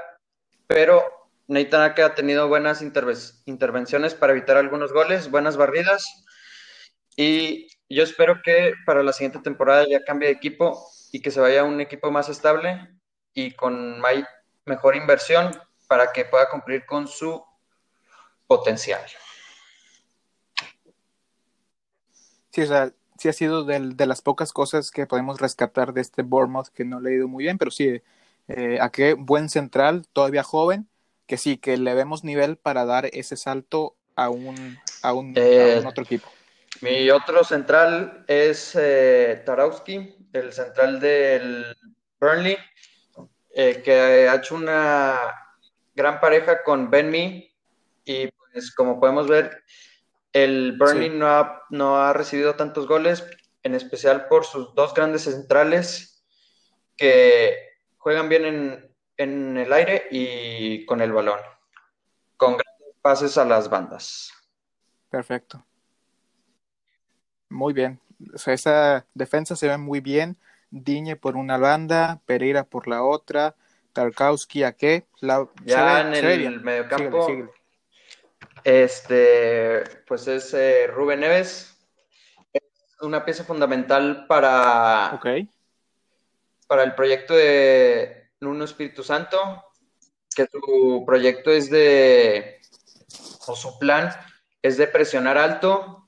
pero 0.68 1.19
Nathan 1.50 1.82
Ake 1.82 2.04
ha 2.04 2.14
tenido 2.14 2.48
buenas 2.48 2.84
intervenciones 2.84 4.14
para 4.14 4.34
evitar 4.34 4.56
algunos 4.56 4.94
goles, 4.94 5.32
buenas 5.32 5.58
barridas, 5.58 6.06
y 7.16 7.68
yo 7.90 8.04
espero 8.04 8.42
que 8.44 8.76
para 8.86 9.02
la 9.02 9.14
siguiente 9.14 9.40
temporada 9.40 9.84
ya 9.90 10.04
cambie 10.04 10.28
de 10.28 10.36
equipo 10.36 10.80
y 11.12 11.22
que 11.22 11.32
se 11.32 11.40
vaya 11.40 11.62
a 11.62 11.64
un 11.64 11.82
equipo 11.82 12.12
más 12.12 12.30
estable 12.30 12.88
y 13.34 13.56
con 13.56 14.00
mejor 14.66 14.96
inversión 14.96 15.50
para 15.88 16.12
que 16.12 16.26
pueda 16.26 16.48
cumplir 16.52 16.86
con 16.86 17.08
su 17.08 17.44
potencial. 18.46 19.02
Sí, 22.52 22.62
o 22.62 22.68
sea, 22.68 22.94
sí 23.18 23.28
ha 23.28 23.34
sido 23.34 23.64
de, 23.64 24.06
las 24.06 24.22
pocas 24.22 24.54
cosas 24.54 24.92
que 24.92 25.08
podemos 25.08 25.42
rescatar 25.42 25.94
de 25.94 26.02
este 26.02 26.22
Bournemouth 26.22 26.68
que 26.68 26.86
no 26.86 27.00
le 27.00 27.10
ha 27.10 27.14
ido 27.16 27.28
muy 27.28 27.46
bien, 27.46 27.58
pero 27.58 27.72
sí, 27.72 28.04
eh, 28.48 28.78
a 28.80 28.92
qué 28.92 29.16
buen 29.16 29.50
central, 29.50 30.06
todavía 30.14 30.44
joven, 30.44 30.88
que 31.30 31.38
sí, 31.38 31.58
que 31.58 31.78
le 31.78 31.94
vemos 31.94 32.24
nivel 32.24 32.58
para 32.58 32.86
dar 32.86 33.06
ese 33.14 33.38
salto 33.38 33.96
a 34.16 34.32
un, 34.32 34.80
a 35.04 35.14
un, 35.14 35.34
eh, 35.36 35.80
otro 35.86 36.04
equipo. 36.04 36.28
Mi 36.82 37.12
otro 37.12 37.44
central 37.44 38.26
es 38.28 38.76
eh, 38.76 39.44
Tarowski, 39.46 40.16
el 40.34 40.52
central 40.52 41.00
del 41.00 41.78
Burnley, 42.20 42.58
eh, 43.54 43.80
que 43.86 44.28
ha 44.28 44.36
hecho 44.36 44.56
una 44.56 45.20
gran 45.94 46.20
pareja 46.20 46.64
con 46.64 46.90
Ben 46.90 47.12
Mee 47.12 47.54
y 48.04 48.28
pues 48.28 48.74
como 48.74 49.00
podemos 49.00 49.28
ver, 49.28 49.64
el 50.34 50.78
Burnley 50.80 51.10
no, 51.10 51.28
ha, 51.28 51.62
no 51.70 51.98
ha 51.98 52.12
recibido 52.12 52.56
tantos 52.56 52.88
goles, 52.88 53.24
en 53.62 53.76
especial 53.76 54.28
por 54.28 54.46
sus 54.46 54.74
dos 54.74 54.96
grandes 54.96 55.26
centrales 55.26 56.26
que 56.98 57.56
juegan 58.00 58.30
bien 58.30 58.46
en, 58.46 58.89
en 59.20 59.58
el 59.58 59.72
aire 59.74 60.08
y 60.10 60.86
con 60.86 61.02
el 61.02 61.12
balón, 61.12 61.40
con 62.38 62.54
grandes 62.54 62.96
pases 63.02 63.38
a 63.38 63.44
las 63.44 63.70
bandas. 63.70 64.32
Perfecto. 65.10 65.64
Muy 67.50 67.74
bien. 67.74 68.00
O 68.34 68.38
sea, 68.38 68.54
esa 68.54 69.06
defensa 69.14 69.56
se 69.56 69.68
ve 69.68 69.78
muy 69.78 70.00
bien. 70.00 70.38
Diñe 70.72 71.16
por 71.16 71.36
una 71.36 71.58
banda, 71.58 72.22
Pereira 72.26 72.64
por 72.64 72.88
la 72.88 73.04
otra, 73.04 73.56
Tarkowski 73.92 74.64
a 74.64 74.72
qué. 74.72 75.06
La, 75.20 75.48
ya 75.66 76.02
en 76.02 76.14
el 76.14 76.62
mediocampo 76.62 77.28
este, 78.64 79.84
pues 80.08 80.28
es 80.28 80.54
eh, 80.54 80.88
Rubén 80.88 81.22
Neves. 81.22 81.78
Es 82.54 82.62
una 83.02 83.26
pieza 83.26 83.44
fundamental 83.44 84.26
para, 84.28 85.20
para 86.68 86.84
el 86.84 86.96
proyecto 86.96 87.34
de 87.34 88.19
Nuno 88.42 88.64
Espíritu 88.64 89.04
Santo, 89.04 89.66
que 90.36 90.48
su 90.48 91.04
proyecto 91.06 91.52
es 91.52 91.70
de, 91.70 92.62
o 93.48 93.56
su 93.56 93.78
plan 93.80 94.12
es 94.62 94.78
de 94.78 94.88
presionar 94.88 95.38
alto 95.38 96.08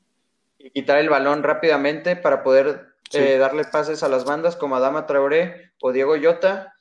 y 0.57 0.71
quitar 0.71 0.99
el 0.99 1.09
balón 1.09 1.43
rápidamente 1.43 2.15
para 2.15 2.43
poder 2.43 2.93
eh, 3.13 3.37
darle 3.37 3.65
pases 3.65 4.03
a 4.03 4.07
las 4.07 4.25
bandas 4.25 4.55
como 4.55 4.75
Adama 4.75 5.05
Traoré 5.05 5.73
o 5.81 5.91
Diego 5.91 6.15
Llota 6.15 6.73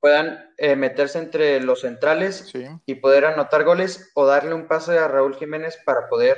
puedan 0.00 0.52
eh, 0.58 0.76
meterse 0.76 1.18
entre 1.18 1.60
los 1.60 1.80
centrales 1.80 2.52
y 2.86 2.94
poder 2.96 3.24
anotar 3.24 3.64
goles 3.64 4.10
o 4.14 4.26
darle 4.26 4.54
un 4.54 4.68
pase 4.68 4.98
a 4.98 5.08
Raúl 5.08 5.36
Jiménez 5.36 5.78
para 5.84 6.08
poder 6.08 6.36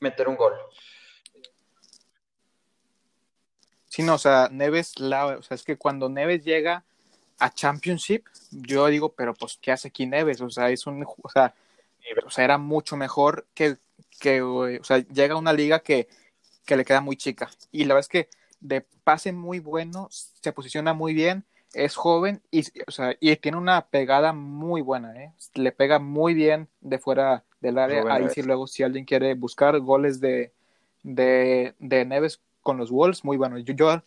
meter 0.00 0.28
un 0.28 0.36
gol. 0.36 0.54
Sí, 3.86 4.02
no, 4.02 4.14
o 4.14 4.18
sea, 4.18 4.48
Neves, 4.50 4.98
la, 4.98 5.26
o 5.26 5.42
sea, 5.42 5.54
es 5.54 5.64
que 5.64 5.76
cuando 5.76 6.08
Neves 6.08 6.44
llega 6.44 6.84
a 7.42 7.50
Championship, 7.50 8.24
yo 8.52 8.86
digo, 8.86 9.14
pero 9.14 9.34
pues, 9.34 9.58
¿qué 9.60 9.72
hace 9.72 9.88
aquí 9.88 10.06
Neves? 10.06 10.40
O 10.40 10.48
sea, 10.48 10.70
es 10.70 10.86
un, 10.86 11.04
o 11.04 11.28
sea, 11.28 11.52
o 12.24 12.30
sea, 12.30 12.44
era 12.44 12.56
mucho 12.56 12.96
mejor 12.96 13.46
que, 13.52 13.78
que 14.20 14.42
o 14.42 14.84
sea, 14.84 14.98
llega 14.98 15.34
a 15.34 15.38
una 15.38 15.52
liga 15.52 15.80
que, 15.80 16.06
que 16.64 16.76
le 16.76 16.84
queda 16.84 17.00
muy 17.00 17.16
chica. 17.16 17.50
Y 17.72 17.84
la 17.84 17.94
verdad 17.94 18.06
es 18.06 18.08
que 18.08 18.28
de 18.60 18.86
pase 19.02 19.32
muy 19.32 19.58
bueno, 19.58 20.06
se 20.10 20.52
posiciona 20.52 20.92
muy 20.92 21.14
bien, 21.14 21.44
es 21.74 21.96
joven 21.96 22.40
y, 22.52 22.62
o 22.86 22.92
sea, 22.92 23.16
y 23.18 23.34
tiene 23.34 23.58
una 23.58 23.86
pegada 23.86 24.32
muy 24.32 24.80
buena, 24.80 25.20
¿eh? 25.20 25.32
le 25.54 25.72
pega 25.72 25.98
muy 25.98 26.34
bien 26.34 26.68
de 26.80 27.00
fuera 27.00 27.42
del 27.60 27.76
área. 27.78 28.04
Ahí 28.08 28.28
sí 28.28 28.42
luego 28.42 28.68
si 28.68 28.84
alguien 28.84 29.04
quiere 29.04 29.34
buscar 29.34 29.80
goles 29.80 30.20
de, 30.20 30.52
de, 31.02 31.74
de 31.80 32.04
Neves 32.04 32.40
con 32.60 32.76
los 32.76 32.92
Wolves, 32.92 33.24
muy 33.24 33.36
bueno. 33.36 33.58
Yo, 33.58 33.74
yo, 33.74 34.02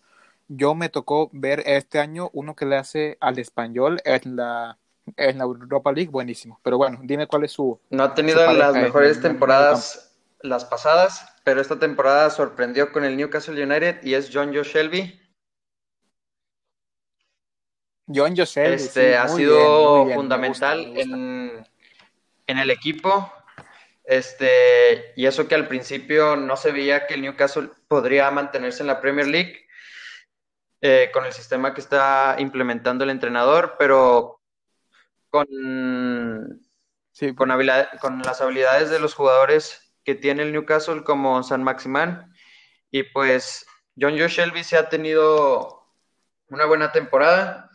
yo 0.47 0.75
me 0.75 0.89
tocó 0.89 1.29
ver 1.33 1.63
este 1.65 1.99
año 1.99 2.29
uno 2.33 2.55
que 2.55 2.65
le 2.65 2.77
hace 2.77 3.17
al 3.19 3.39
español 3.39 3.99
en 4.05 4.35
la, 4.35 4.77
en 5.17 5.37
la 5.37 5.43
Europa 5.43 5.91
League, 5.91 6.11
buenísimo. 6.11 6.59
Pero 6.63 6.77
bueno, 6.77 6.99
dime 7.03 7.27
cuál 7.27 7.43
es 7.45 7.51
su... 7.51 7.79
No 7.89 8.03
ha 8.03 8.13
tenido 8.13 8.51
las 8.53 8.73
mejores 8.73 9.21
temporadas 9.21 10.11
las 10.41 10.65
pasadas, 10.65 11.25
pero 11.43 11.59
esta 11.59 11.79
temporada 11.79 12.29
sorprendió 12.29 12.91
con 12.91 13.03
el 13.03 13.17
Newcastle 13.17 13.61
United 13.61 14.03
y 14.03 14.13
es 14.13 14.29
John 14.31 14.53
Joe 14.53 14.63
Shelby. 14.63 15.19
John 18.07 18.35
Joe 18.35 18.45
Shelby. 18.45 18.75
Este, 18.75 19.17
ha 19.17 19.27
sido 19.27 20.07
fundamental 20.13 20.79
en, 20.95 21.67
en 22.45 22.57
el 22.57 22.69
equipo. 22.69 23.31
Este, 24.03 25.13
y 25.15 25.25
eso 25.25 25.47
que 25.47 25.55
al 25.55 25.67
principio 25.67 26.35
no 26.35 26.55
se 26.57 26.71
veía 26.71 27.07
que 27.07 27.15
el 27.15 27.23
Newcastle 27.23 27.69
podría 27.87 28.29
mantenerse 28.29 28.83
en 28.83 28.87
la 28.87 29.01
Premier 29.01 29.27
League 29.27 29.64
eh, 30.87 31.09
con 31.11 31.25
el 31.25 31.33
sistema 31.33 31.73
que 31.73 31.81
está 31.81 32.35
implementando 32.37 33.03
el 33.03 33.09
entrenador, 33.09 33.75
pero 33.79 34.39
con, 35.31 35.47
sí. 37.11 37.33
con, 37.33 37.49
con 37.99 38.21
las 38.21 38.39
habilidades 38.39 38.91
de 38.91 38.99
los 38.99 39.15
jugadores 39.15 39.95
que 40.03 40.13
tiene 40.13 40.43
el 40.43 40.51
Newcastle 40.51 41.03
como 41.03 41.41
San 41.41 41.63
Maximán. 41.63 42.31
Y 42.91 43.01
pues 43.01 43.65
John 43.99 44.15
Joe 44.15 44.27
Shelby 44.27 44.63
se 44.63 44.77
ha 44.77 44.87
tenido 44.87 45.91
una 46.49 46.65
buena 46.65 46.91
temporada 46.91 47.71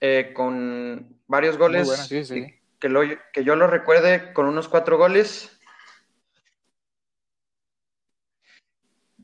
eh, 0.00 0.32
con 0.34 1.22
varios 1.28 1.56
goles. 1.56 2.08
Que, 2.80 2.88
lo, 2.88 3.02
que 3.32 3.44
yo 3.44 3.54
lo 3.54 3.68
recuerde 3.68 4.32
con 4.32 4.46
unos 4.46 4.66
cuatro 4.66 4.98
goles. 4.98 5.56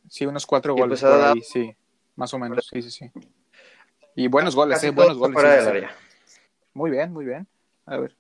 Sí, 0.09 0.27
unos 0.27 0.47
cuatro 0.47 0.75
goles 0.75 1.01
pues 1.01 1.12
por 1.12 1.23
ahí, 1.25 1.43
sí, 1.43 1.77
más 2.16 2.33
o 2.35 2.38
menos, 2.38 2.66
sí, 2.73 2.83
sí, 2.83 2.90
sí. 2.90 3.11
Y 4.14 4.29
buenos 4.29 4.55
goles, 4.55 4.81
sí, 4.81 4.90
buenos 4.90 5.18
goles. 5.18 5.88
Muy 6.75 6.90
bien, 6.90 7.12
muy 7.12 7.25
bien. 7.25 7.46
A 7.87 7.96
ver. 7.96 8.16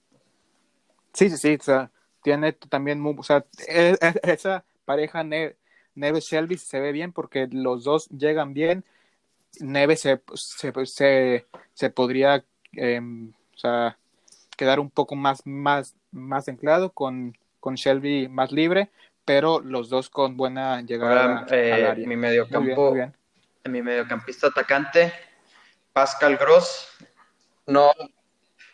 Sí, 1.12 1.28
sí, 1.28 1.36
sí, 1.36 1.56
o 1.60 1.62
sea, 1.62 1.90
tiene 2.22 2.52
también, 2.52 3.02
o 3.04 3.22
sea, 3.22 3.44
e, 3.66 3.96
e, 4.00 4.32
esa 4.32 4.64
pareja 4.84 5.24
Neves 5.24 6.24
Shelby 6.24 6.56
se 6.56 6.80
ve 6.80 6.92
bien 6.92 7.12
porque 7.12 7.48
los 7.50 7.84
dos 7.84 8.08
llegan 8.08 8.54
bien. 8.54 8.84
Neves 9.60 10.00
se, 10.00 10.20
se, 10.34 11.46
se, 11.74 11.90
podría 11.90 12.44
em, 12.72 13.32
o 13.54 13.58
sea, 13.58 13.98
quedar 14.56 14.78
un 14.78 14.90
poco 14.90 15.16
más, 15.16 15.44
más, 15.44 15.96
más 16.12 16.48
anclado 16.48 16.92
con, 16.92 17.36
con 17.58 17.74
Shelby 17.74 18.28
más 18.28 18.52
libre, 18.52 18.90
pero 19.24 19.60
los 19.60 19.88
dos 19.88 20.08
con 20.08 20.36
buena 20.36 20.82
llegada 20.82 21.46
eh, 21.50 21.72
al 21.72 21.86
área. 21.86 22.06
Mi 22.06 22.16
mediocampo, 22.16 22.94
mi 23.64 23.82
mediocampista 23.82 24.48
atacante, 24.48 25.12
Pascal 25.92 26.36
Gross, 26.36 26.88
no, 27.66 27.92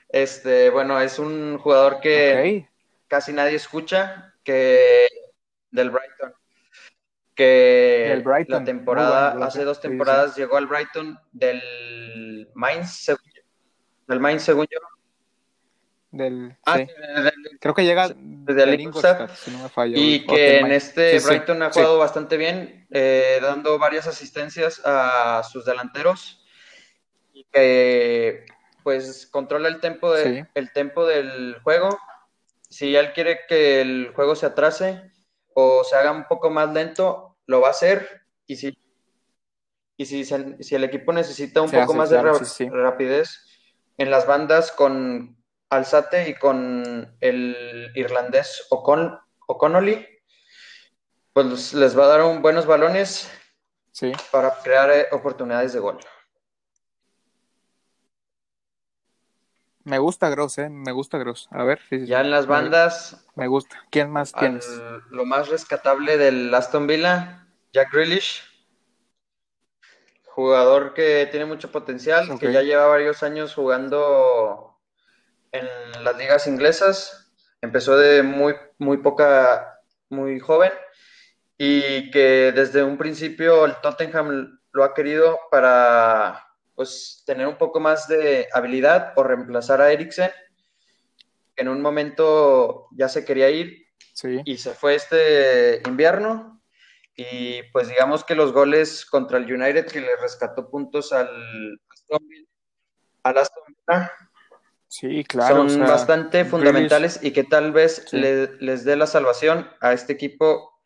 este, 0.09 0.71
bueno, 0.71 1.01
es 1.01 1.19
un 1.19 1.59
jugador 1.59 2.01
que 2.01 2.69
casi 3.09 3.33
nadie 3.33 3.57
escucha, 3.57 4.35
que 4.43 5.07
del 5.71 5.91
Brighton. 5.91 6.35
Que 7.35 8.23
la 8.49 8.65
temporada, 8.65 9.33
hace 9.45 9.65
dos 9.65 9.81
temporadas 9.81 10.37
llegó 10.37 10.57
al 10.57 10.67
Brighton 10.67 11.19
del 11.33 12.51
Mainz, 12.55 13.13
del 14.07 14.21
Mainz, 14.21 14.43
según 14.43 14.67
yo. 14.71 14.79
Del, 16.17 16.57
ah, 16.65 16.81
Creo 17.61 17.75
que 17.75 17.85
llega 17.85 18.11
desde 18.17 18.63
el 18.63 18.81
Ingolstadt, 18.81 19.31
si 19.35 19.51
no 19.51 19.63
me 19.63 19.69
fallo, 19.69 19.97
y 19.97 20.25
que 20.25 20.59
en 20.59 20.73
este 20.73 21.19
Brighton 21.21 21.63
ha 21.63 21.71
jugado 21.71 21.99
bastante 21.99 22.37
bien, 22.37 22.87
eh, 22.91 23.39
dando 23.43 23.79
varias 23.79 24.07
asistencias 24.07 24.81
a 24.85 25.43
sus 25.43 25.65
delanteros 25.65 26.45
y 27.35 27.45
que 27.53 28.47
pues 28.83 29.27
controla 29.27 29.69
el 29.69 29.81
tempo 29.81 30.13
de, 30.13 30.47
el 30.55 30.73
tempo 30.73 31.05
del 31.05 31.59
juego. 31.63 31.99
Si 32.69 32.97
él 32.97 33.13
quiere 33.13 33.41
que 33.49 33.81
el 33.81 34.13
juego 34.15 34.35
se 34.35 34.47
atrase 34.47 35.11
o 35.55 35.85
se 35.85 35.97
haga 35.97 36.13
un 36.13 36.27
poco 36.29 36.51
más 36.51 36.73
lento, 36.73 37.37
lo 37.47 37.61
va 37.61 37.69
a 37.69 37.73
hacer. 37.73 38.23
Y 38.47 38.57
si, 38.57 38.79
y 39.97 40.07
si, 40.07 40.25
si 40.25 40.75
el 40.75 40.85
equipo 40.85 41.13
necesita 41.13 41.61
un 41.63 41.71
poco 41.71 41.95
más 41.95 42.11
de 42.11 42.23
rapidez, 42.23 43.41
en 43.99 44.11
las 44.11 44.27
bandas 44.27 44.71
con 44.73 45.36
Alzate 45.71 46.29
y 46.29 46.35
con 46.35 47.17
el 47.21 47.91
irlandés 47.95 48.67
O'Con 48.71 49.19
O'Connolly, 49.47 50.07
pues 51.33 51.75
les 51.75 51.99
va 51.99 52.05
a 52.05 52.09
dar 52.09 52.23
un, 52.23 52.43
buenos 52.43 52.67
balones 52.67 53.31
para 54.31 54.55
crear 54.63 54.91
eh, 54.91 55.07
oportunidades 55.13 55.73
de 55.73 55.81
gol. 55.81 55.99
Me 59.85 59.99
gusta 59.99 60.29
Gross, 60.31 60.59
¿eh? 60.59 60.69
Me 60.69 60.91
gusta 60.91 61.17
Gross. 61.17 61.49
A 61.53 61.63
ver. 61.63 61.81
ya 61.91 62.21
en 62.21 62.33
las 62.33 62.47
bandas. 62.47 63.25
Me 63.37 63.47
gusta. 63.47 63.85
¿Quién 63.91 64.11
más? 64.11 64.33
¿Quién 64.33 64.57
es? 64.57 64.69
Lo 65.11 65.25
más 65.25 65.49
rescatable 65.49 66.19
del 66.19 66.53
Aston 66.53 66.89
Villa, 66.89 67.47
Jack 67.73 67.93
Grealish. 67.93 68.43
Jugador 70.25 70.93
que 70.93 71.29
tiene 71.31 71.47
mucho 71.47 71.71
potencial, 71.71 72.37
que 72.39 72.53
ya 72.53 72.63
lleva 72.63 72.89
varios 72.89 73.23
años 73.23 73.55
jugando 73.55 74.76
en 75.57 76.05
las 76.05 76.17
ligas 76.17 76.47
inglesas. 76.47 77.33
Empezó 77.61 77.97
de 77.97 78.23
muy, 78.23 78.55
muy 78.79 78.99
poca, 78.99 79.81
muy 80.09 80.39
joven. 80.41 80.73
Y 81.59 82.11
que 82.11 82.53
desde 82.55 82.83
un 82.83 82.99
principio 82.99 83.65
el 83.65 83.77
Tottenham 83.81 84.61
lo 84.73 84.85
ha 84.85 84.95
querido 84.95 85.41
para 85.51 86.47
pues 86.75 87.23
tener 87.25 87.47
un 87.47 87.57
poco 87.57 87.81
más 87.81 88.07
de 88.07 88.49
habilidad 88.53 89.15
o 89.17 89.23
reemplazar 89.23 89.81
a 89.81 89.91
Eriksen, 89.91 90.31
en 91.57 91.69
un 91.69 91.81
momento 91.81 92.89
ya 92.93 93.09
se 93.09 93.25
quería 93.25 93.49
ir 93.51 93.87
y 94.45 94.59
se 94.59 94.75
fue 94.75 94.95
este 94.95 95.83
invierno. 95.87 96.63
Y 97.17 97.63
pues 97.73 97.89
digamos 97.89 98.25
que 98.25 98.35
los 98.35 98.53
goles 98.53 99.07
contra 99.07 99.39
el 99.39 99.51
United 99.51 99.87
que 99.87 100.03
le 100.03 100.17
rescató 100.17 100.69
puntos 100.69 101.15
al 101.15 101.81
Aston 101.89 102.29
Villa, 102.29 104.13
sí, 105.01 105.25
claro, 105.25 105.69
son 105.69 105.81
bastante 105.81 106.45
fundamentales 106.45 107.21
y 107.23 107.33
que 107.33 107.45
tal 107.45 107.73
vez 107.73 108.13
les 108.13 108.85
dé 108.85 108.97
la 108.97 109.07
salvación 109.07 109.69
a 109.81 109.93
este 109.93 110.13
equipo 110.15 110.81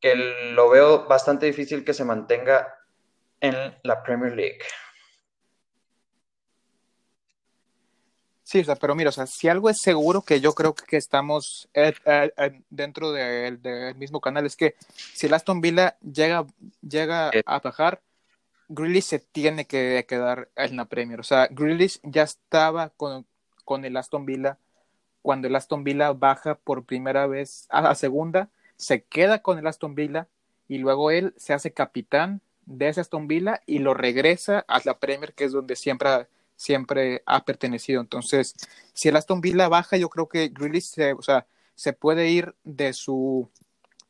que 0.00 0.14
lo 0.52 0.70
veo 0.70 1.06
bastante 1.06 1.46
difícil 1.46 1.84
que 1.84 1.94
se 1.94 2.04
mantenga 2.04 2.74
en 3.40 3.54
la 3.82 4.02
Premier 4.02 4.34
League. 4.34 4.58
Sí, 8.42 8.60
o 8.60 8.64
sea, 8.64 8.76
pero 8.76 8.94
mira, 8.94 9.10
o 9.10 9.12
sea, 9.12 9.26
si 9.26 9.48
algo 9.48 9.68
es 9.68 9.78
seguro 9.82 10.22
que 10.22 10.40
yo 10.40 10.52
creo 10.52 10.72
que 10.72 10.96
estamos 10.96 11.68
eh, 11.74 11.92
eh, 12.04 12.32
eh, 12.36 12.62
dentro 12.70 13.10
del 13.10 13.58
mismo 13.96 14.20
canal 14.20 14.46
es 14.46 14.54
que 14.54 14.76
si 15.14 15.26
el 15.26 15.34
Aston 15.34 15.60
Villa 15.60 15.98
llega, 16.00 16.46
llega 16.80 17.32
a 17.44 17.58
bajar, 17.58 18.00
Grealish 18.68 19.04
se 19.04 19.18
tiene 19.18 19.66
que 19.66 20.04
quedar 20.08 20.48
en 20.56 20.76
la 20.76 20.86
Premier. 20.86 21.20
O 21.20 21.24
sea, 21.24 21.48
Grealish 21.50 22.00
ya 22.02 22.22
estaba 22.22 22.90
con, 22.90 23.26
con 23.64 23.84
el 23.84 23.96
Aston 23.96 24.26
Villa 24.26 24.58
cuando 25.26 25.48
el 25.48 25.56
Aston 25.56 25.82
Villa 25.82 26.12
baja 26.12 26.54
por 26.54 26.84
primera 26.84 27.26
vez 27.26 27.66
a 27.68 27.82
la 27.82 27.96
segunda, 27.96 28.48
se 28.76 29.02
queda 29.02 29.42
con 29.42 29.58
el 29.58 29.66
Aston 29.66 29.96
Villa 29.96 30.28
y 30.68 30.78
luego 30.78 31.10
él 31.10 31.34
se 31.36 31.52
hace 31.52 31.72
capitán 31.72 32.42
de 32.64 32.90
ese 32.90 33.00
Aston 33.00 33.26
Villa 33.26 33.60
y 33.66 33.80
lo 33.80 33.92
regresa 33.92 34.64
a 34.68 34.80
la 34.84 35.00
Premier, 35.00 35.34
que 35.34 35.42
es 35.42 35.50
donde 35.50 35.74
siempre 35.74 36.28
siempre 36.54 37.24
ha 37.26 37.44
pertenecido. 37.44 38.00
Entonces, 38.00 38.54
si 38.92 39.08
el 39.08 39.16
Aston 39.16 39.40
Villa 39.40 39.66
baja, 39.68 39.96
yo 39.96 40.10
creo 40.10 40.28
que 40.28 40.46
Grealish 40.46 40.90
se, 40.90 41.12
o 41.14 41.22
sea, 41.22 41.44
se 41.74 41.92
puede 41.92 42.28
ir 42.28 42.54
de 42.62 42.92
su 42.92 43.50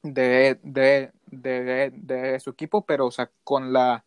de, 0.02 0.58
de, 0.62 1.12
de, 1.28 1.92
de, 1.94 2.40
su 2.40 2.50
equipo, 2.50 2.84
pero 2.84 3.06
o 3.06 3.10
sea, 3.10 3.30
con 3.42 3.72
la 3.72 4.04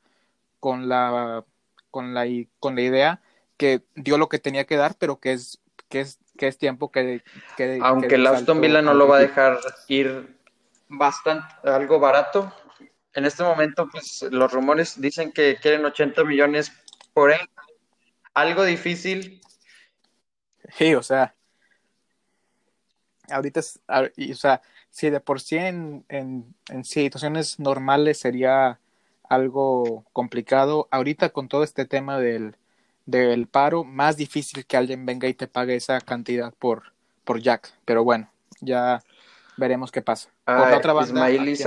con 0.60 0.89
la 0.89 1.45
con 1.91 2.14
la 2.14 2.26
con 2.60 2.76
la 2.76 2.82
idea 2.82 3.22
que 3.57 3.84
dio 3.95 4.18
lo 4.18 4.30
que 4.30 4.39
tenía 4.39 4.66
que 4.66 4.78
dar, 4.78 4.95
pero 4.97 5.20
que 5.20 5.34
es 5.34 5.60
que 5.89 6.01
es 6.01 6.20
que 6.38 6.47
es 6.47 6.57
tiempo 6.57 6.91
que, 6.91 7.22
que 7.57 7.80
aunque 7.82 8.16
el 8.16 8.26
Aston 8.26 8.62
Villa 8.62 8.82
no 8.82 8.93
lo 8.93 9.07
va 9.07 9.18
a 9.18 9.20
dejar 9.20 9.60
ir 9.89 10.39
bastante 10.88 11.47
algo 11.64 11.99
barato. 11.99 12.53
En 13.14 13.26
este 13.26 13.43
momento, 13.43 13.89
pues 13.91 14.22
los 14.32 14.51
rumores 14.51 15.01
dicen 15.01 15.32
que 15.32 15.57
quieren 15.62 15.84
80 15.84 16.24
millones 16.24 16.72
por 17.14 17.32
él, 17.32 17.41
algo 18.34 18.64
difícil. 18.64 19.41
Sí, 20.78 20.95
o 20.95 21.03
sea. 21.03 21.36
ahorita, 23.30 23.60
es, 23.60 23.82
o 23.88 24.36
sea, 24.36 24.62
si 24.89 25.10
de 25.10 25.20
por 25.20 25.41
sí 25.41 25.57
en, 25.57 26.05
en, 26.07 26.55
en, 26.70 26.86
situaciones 26.86 27.60
normales 27.60 28.20
sería 28.20 28.80
algo 29.30 30.05
complicado, 30.11 30.88
ahorita 30.91 31.30
con 31.30 31.47
todo 31.47 31.63
este 31.63 31.86
tema 31.86 32.19
del, 32.19 32.55
del 33.05 33.47
paro, 33.47 33.84
más 33.84 34.17
difícil 34.17 34.65
que 34.65 34.75
alguien 34.75 35.05
venga 35.05 35.27
y 35.27 35.34
te 35.34 35.47
pague 35.47 35.75
esa 35.75 36.01
cantidad 36.01 36.53
por, 36.59 36.93
por 37.23 37.39
Jack. 37.39 37.71
Pero 37.86 38.03
bueno, 38.03 38.30
ya 38.59 39.01
veremos 39.55 39.91
qué 39.91 40.01
pasa. 40.01 40.30
Por 40.43 40.69
la 40.69 40.77
otra 40.77 40.93
banda, 40.93 41.30
Ismail 41.32 41.57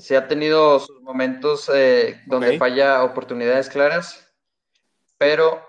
se 0.00 0.16
ha 0.16 0.26
tenido 0.26 0.80
sus 0.80 1.00
momentos 1.02 1.70
eh, 1.72 2.22
donde 2.26 2.58
falla 2.58 3.04
oportunidades 3.04 3.68
claras, 3.68 4.32
pero 5.18 5.62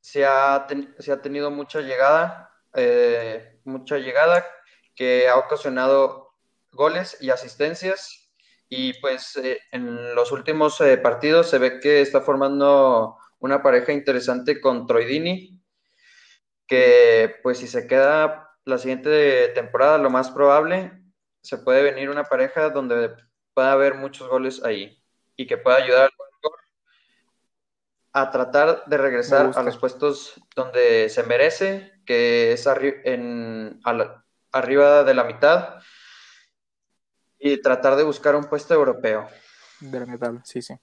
se 0.00 0.24
ha, 0.24 0.66
se 0.98 1.12
ha 1.12 1.20
tenido 1.20 1.50
mucha 1.50 1.80
llegada, 1.80 2.50
eh, 2.74 3.60
mucha 3.64 3.98
llegada 3.98 4.44
que 4.94 5.28
ha 5.28 5.36
ocasionado 5.36 6.34
goles 6.72 7.18
y 7.20 7.30
asistencias. 7.30 8.27
Y 8.68 8.94
pues 9.00 9.36
eh, 9.36 9.58
en 9.72 10.14
los 10.14 10.30
últimos 10.32 10.78
partidos 11.02 11.50
se 11.50 11.58
ve 11.58 11.80
que 11.80 12.00
está 12.00 12.20
formando 12.20 13.16
una 13.38 13.62
pareja 13.62 13.92
interesante 13.92 14.60
con 14.60 14.86
Troidini, 14.86 15.60
que 16.66 17.36
pues 17.42 17.58
si 17.58 17.66
se 17.66 17.86
queda 17.86 18.50
la 18.64 18.78
siguiente 18.78 19.48
temporada, 19.54 19.98
lo 19.98 20.10
más 20.10 20.30
probable, 20.30 20.92
se 21.40 21.58
puede 21.58 21.82
venir 21.82 22.10
una 22.10 22.24
pareja 22.24 22.68
donde 22.68 23.14
pueda 23.54 23.72
haber 23.72 23.94
muchos 23.94 24.28
goles 24.28 24.62
ahí 24.62 25.02
y 25.36 25.46
que 25.46 25.56
pueda 25.56 25.78
ayudar 25.78 26.02
al 26.02 26.28
a 28.12 28.30
tratar 28.30 28.84
de 28.86 28.98
regresar 28.98 29.52
a 29.54 29.62
los 29.62 29.76
puestos 29.76 30.34
donde 30.56 31.08
se 31.08 31.22
merece, 31.22 31.92
que 32.04 32.52
es 32.52 32.66
en, 33.04 33.80
arriba 34.52 35.04
de 35.04 35.14
la 35.14 35.24
mitad, 35.24 35.80
y 37.38 37.60
tratar 37.62 37.96
de 37.96 38.04
buscar 38.04 38.36
un 38.36 38.44
puesto 38.44 38.74
europeo. 38.74 39.28
De 39.80 40.00
la 40.00 40.06
mitad, 40.06 40.32
sí, 40.44 40.62
sí. 40.62 40.74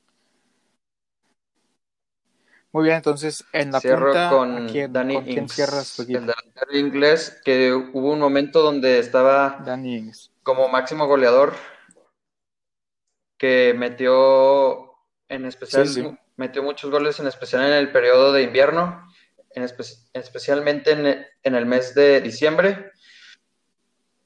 Muy 2.72 2.84
bien, 2.84 2.98
entonces 2.98 3.46
en 3.54 3.72
la 3.72 3.80
Cierro 3.80 4.12
con 4.30 4.68
Dani 4.68 5.16
¿con 5.16 5.24
quién 5.24 5.48
cierras 5.48 5.98
el 6.00 6.08
delantero 6.08 6.78
inglés, 6.78 7.42
que 7.46 7.74
hubo 7.74 8.12
un 8.12 8.20
momento 8.20 8.62
donde 8.62 9.00
estaba 9.00 9.64
como 10.44 10.68
máximo 10.68 11.08
goleador 11.08 11.54
que 13.38 13.74
metió 13.78 14.92
en 15.30 15.46
especial, 15.46 16.20
metió 16.36 16.64
muchos 16.64 16.92
goles 16.92 17.18
en 17.22 17.28
especial 17.28 17.64
en 17.64 17.74
el 17.74 17.94
periodo 17.94 18.34
de 18.34 18.44
invierno, 18.44 19.08
en 19.52 19.64
especialmente 20.12 20.92
en, 21.44 21.56
el 21.56 21.66
mes 21.66 21.96
de 21.96 22.20
diciembre, 22.20 22.92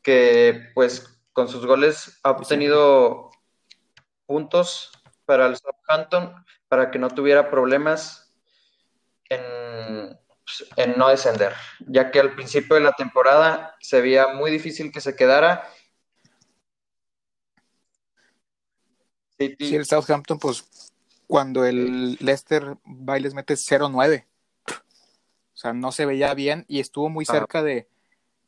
que 0.02 0.72
pues 0.74 1.19
con 1.40 1.48
sus 1.48 1.66
goles 1.66 2.20
ha 2.24 2.32
obtenido 2.32 3.32
puntos 4.26 4.92
para 5.24 5.46
el 5.46 5.56
Southampton 5.56 6.36
para 6.68 6.92
que 6.92 7.00
no 7.00 7.10
tuviera 7.10 7.50
problemas 7.50 8.36
en, 9.30 10.20
en 10.76 10.98
no 10.98 11.08
descender, 11.08 11.54
ya 11.88 12.12
que 12.12 12.20
al 12.20 12.36
principio 12.36 12.76
de 12.76 12.82
la 12.82 12.92
temporada 12.92 13.78
se 13.80 14.02
veía 14.02 14.34
muy 14.34 14.52
difícil 14.52 14.92
que 14.92 15.00
se 15.00 15.16
quedara 15.16 15.64
Sí, 19.38 19.76
el 19.78 19.86
Southampton, 19.86 20.40
pues 20.40 20.66
cuando 21.26 21.64
el 21.64 22.18
Leicester 22.20 22.76
va 22.86 23.18
y 23.18 23.22
les 23.22 23.34
mete 23.34 23.54
0-9. 23.54 24.26
O 24.68 24.74
sea, 25.54 25.72
no 25.72 25.94
se 25.94 26.06
veía 26.06 26.34
bien 26.34 26.66
y 26.68 26.82
estuvo 26.82 27.08
muy 27.08 27.24
cerca 27.24 27.64
de, 27.64 27.88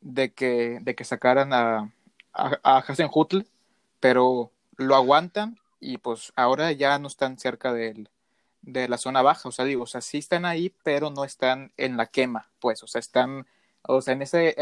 de, 0.02 0.34
que, 0.34 0.80
de 0.82 0.94
que 0.94 1.04
sacaran 1.04 1.54
a, 1.54 1.90
a, 2.32 2.58
a 2.78 2.84
pero 4.00 4.50
lo 4.76 4.96
aguantan 4.96 5.58
y 5.80 5.98
pues 5.98 6.32
ahora 6.36 6.72
ya 6.72 6.98
no 6.98 7.08
están 7.08 7.38
cerca 7.38 7.72
de 7.72 8.08
la 8.62 8.98
zona 8.98 9.22
baja. 9.22 9.48
O 9.48 9.52
sea, 9.52 9.64
digo, 9.64 9.84
o 9.84 9.86
sea, 9.86 10.00
sí 10.00 10.18
están 10.18 10.44
ahí, 10.44 10.74
pero 10.82 11.10
no 11.10 11.24
están 11.24 11.72
en 11.76 11.96
la 11.96 12.06
quema, 12.06 12.50
pues, 12.60 12.82
o 12.82 12.86
sea, 12.86 13.00
están, 13.00 13.46
o 13.82 14.00
sea, 14.02 14.14
en 14.14 14.22
ese, 14.22 14.56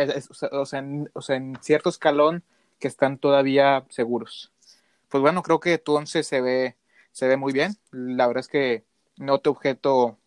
o 0.53 0.67
sea, 0.67 0.79
en, 0.81 1.11
o 1.15 1.23
sea, 1.23 1.37
en 1.37 1.59
cierto 1.63 1.89
escalón 1.91 2.45
que 2.79 2.89
están 2.89 3.19
todavía 3.19 3.85
seguros 3.91 4.53
pues 5.11 5.21
bueno, 5.23 5.43
creo 5.43 5.61
que 5.61 5.79
tu 5.79 5.95
once 5.97 6.23
se 6.23 6.41
ve, 6.41 6.77
se 7.13 7.29
ve 7.29 7.37
muy 7.37 7.53
bien. 7.53 7.77
La 7.91 8.27
verdad 8.27 8.41
es 8.41 8.49
que 8.49 8.85
no 9.17 9.41
te 9.41 9.51
objeto 9.51 10.19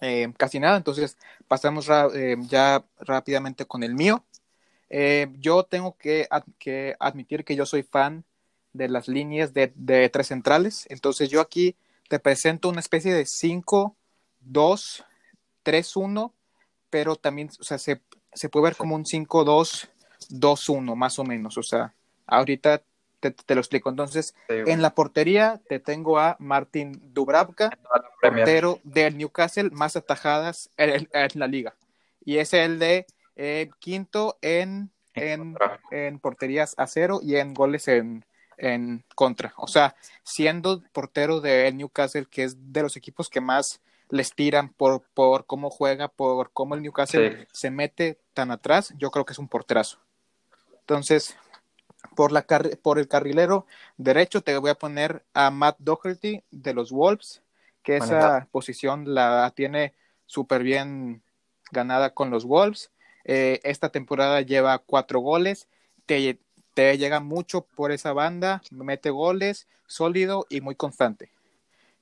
eh, 0.00 0.32
casi 0.38 0.60
nada, 0.60 0.76
entonces 0.76 1.18
pasamos 1.48 1.88
eh, 2.14 2.36
ya 2.42 2.84
rápidamente 3.00 3.66
con 3.66 3.82
el 3.82 3.94
mío. 3.94 4.24
Eh, 4.90 5.28
yo 5.38 5.62
tengo 5.62 5.96
que, 5.96 6.28
que, 6.58 6.96
admitir 6.98 7.44
que 7.44 7.56
yo 7.56 7.64
soy 7.64 7.82
fan 7.82 8.24
de 8.72 8.88
las 8.88 9.08
líneas 9.08 9.54
de, 9.54 9.72
de, 9.74 10.08
tres 10.08 10.28
centrales, 10.28 10.86
entonces 10.90 11.28
yo 11.28 11.40
aquí 11.40 11.76
te 12.08 12.18
presento 12.18 12.68
una 12.68 12.80
especie 12.80 13.14
de 13.14 13.24
5, 13.24 13.96
2, 14.40 15.04
3, 15.62 15.96
1, 15.96 16.34
pero 16.90 17.16
también, 17.16 17.50
o 17.58 17.64
sea, 17.64 17.78
se, 17.78 18.00
se 18.32 18.48
puede 18.48 18.64
ver 18.64 18.76
como 18.76 18.96
un 18.96 19.06
5, 19.06 19.44
2, 19.44 19.88
2, 20.30 20.68
1, 20.68 20.96
más 20.96 21.18
o 21.18 21.24
menos, 21.24 21.56
o 21.56 21.62
sea, 21.62 21.94
ahorita 22.26 22.82
te, 23.20 23.54
lo 23.54 23.60
explico. 23.60 23.90
Entonces, 23.90 24.34
en 24.48 24.82
la 24.82 24.94
portería 24.94 25.60
te 25.68 25.78
tengo 25.78 26.18
a 26.18 26.36
Martin 26.38 27.00
Dubravka, 27.12 27.78
portero 28.20 28.80
del 28.82 29.18
Newcastle, 29.18 29.70
más 29.70 29.96
atajadas 29.96 30.70
en, 30.76 31.08
la 31.34 31.46
liga. 31.46 31.74
Y 32.24 32.38
es 32.38 32.52
el 32.54 32.78
de 32.78 33.06
eh, 33.42 33.70
quinto 33.78 34.36
en, 34.42 34.90
en, 35.14 35.56
en, 35.90 36.18
porterías 36.18 36.74
a 36.76 36.86
cero 36.86 37.20
y 37.22 37.36
en 37.36 37.54
goles 37.54 37.88
en, 37.88 38.26
en 38.58 39.02
contra. 39.14 39.54
O 39.56 39.66
sea, 39.66 39.96
siendo 40.22 40.82
portero 40.92 41.40
del 41.40 41.74
Newcastle, 41.78 42.26
que 42.26 42.44
es 42.44 42.70
de 42.70 42.82
los 42.82 42.98
equipos 42.98 43.30
que 43.30 43.40
más 43.40 43.80
les 44.10 44.34
tiran 44.34 44.68
por, 44.68 45.04
por 45.14 45.46
cómo 45.46 45.70
juega, 45.70 46.08
por 46.08 46.52
cómo 46.52 46.74
el 46.74 46.82
Newcastle 46.82 47.48
se 47.50 47.70
mete 47.70 48.18
tan 48.34 48.50
atrás, 48.50 48.92
yo 48.98 49.10
creo 49.10 49.24
que 49.24 49.32
es 49.32 49.38
un 49.38 49.48
porterazo. 49.48 50.00
Entonces, 50.80 51.34
por, 52.14 52.32
la 52.32 52.44
por 52.82 52.98
el 52.98 53.08
carrilero 53.08 53.64
derecho 53.96 54.42
te 54.42 54.58
voy 54.58 54.68
a 54.68 54.74
poner 54.74 55.24
a 55.32 55.50
Matt 55.50 55.76
Doherty 55.78 56.44
de 56.50 56.74
los 56.74 56.92
Wolves, 56.92 57.40
que 57.82 57.96
esa 57.96 58.48
posición 58.50 59.14
la 59.14 59.50
tiene 59.56 59.94
súper 60.26 60.62
bien 60.62 61.22
ganada 61.72 62.12
con 62.12 62.28
los 62.28 62.44
Wolves. 62.44 62.90
Eh, 63.24 63.60
esta 63.64 63.90
temporada 63.90 64.40
lleva 64.40 64.78
cuatro 64.78 65.20
goles, 65.20 65.68
te, 66.06 66.38
te, 66.74 66.98
llega 66.98 67.20
mucho 67.20 67.62
por 67.62 67.92
esa 67.92 68.12
banda, 68.12 68.62
mete 68.70 69.10
goles, 69.10 69.66
sólido 69.86 70.46
y 70.48 70.60
muy 70.60 70.74
constante. 70.74 71.30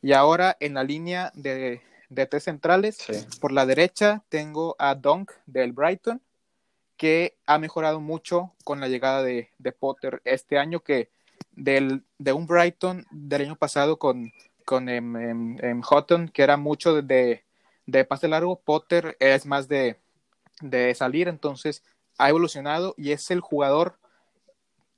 Y 0.00 0.12
ahora 0.12 0.56
en 0.60 0.74
la 0.74 0.84
línea 0.84 1.32
de, 1.34 1.82
de 2.08 2.26
tres 2.26 2.44
centrales, 2.44 2.98
por 3.40 3.52
la 3.52 3.66
derecha 3.66 4.22
tengo 4.28 4.76
a 4.78 4.94
Dunk 4.94 5.32
del 5.46 5.72
Brighton, 5.72 6.22
que 6.96 7.36
ha 7.46 7.58
mejorado 7.58 8.00
mucho 8.00 8.52
con 8.64 8.80
la 8.80 8.88
llegada 8.88 9.22
de, 9.22 9.48
Potter 9.78 10.20
este 10.24 10.58
año, 10.58 10.80
que 10.80 11.10
del, 11.52 12.04
de 12.18 12.32
un 12.32 12.46
Brighton 12.46 13.06
del 13.10 13.42
año 13.42 13.56
pasado 13.56 13.98
con, 13.98 14.32
con 14.64 14.88
em, 14.88 15.16
em, 15.16 15.56
em, 15.64 15.82
Houghton, 15.82 16.28
que 16.28 16.42
era 16.42 16.56
mucho 16.56 17.00
de, 17.02 17.44
de 17.86 18.04
pase 18.04 18.28
largo, 18.28 18.60
Potter 18.60 19.16
es 19.20 19.46
más 19.46 19.68
de, 19.68 19.96
de 20.61 20.94
salir, 20.94 21.28
entonces 21.28 21.82
ha 22.18 22.28
evolucionado 22.28 22.94
y 22.96 23.12
es 23.12 23.30
el 23.30 23.40
jugador 23.40 23.98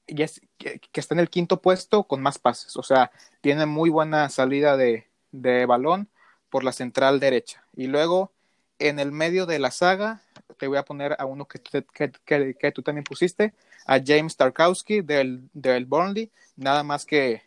y 0.07 0.23
es, 0.23 0.41
que, 0.59 0.81
está 0.95 1.15
en 1.15 1.21
el 1.21 1.31
quinto 1.31 1.61
puesto 1.61 2.05
con 2.05 2.21
más 2.21 2.39
pases, 2.39 2.77
o 2.77 2.83
sea, 2.83 3.13
tiene 3.41 3.67
muy 3.67 3.91
buena 3.91 4.29
salida 4.29 4.77
de, 4.77 5.07
de 5.31 5.67
balón 5.67 6.09
por 6.49 6.65
la 6.65 6.73
central 6.73 7.21
derecha. 7.21 7.65
Y 7.77 7.87
luego 7.87 8.33
en 8.79 8.99
el 8.99 9.13
medio 9.13 9.47
de 9.47 9.59
la 9.61 9.71
saga 9.71 10.23
te 10.59 10.67
voy 10.67 10.79
a 10.79 10.85
poner 10.85 11.17
a 11.19 11.25
uno 11.25 11.47
que, 11.47 11.61
que, 11.61 12.73
tú 12.73 12.83
también 12.83 13.05
pusiste, 13.05 13.55
a 13.87 13.99
James 14.05 14.37
Tarkowski 14.37 15.01
del, 15.01 15.49
del 15.55 15.87
Burnley, 15.87 16.31
nada 16.57 16.83
más 16.83 17.07
que, 17.07 17.43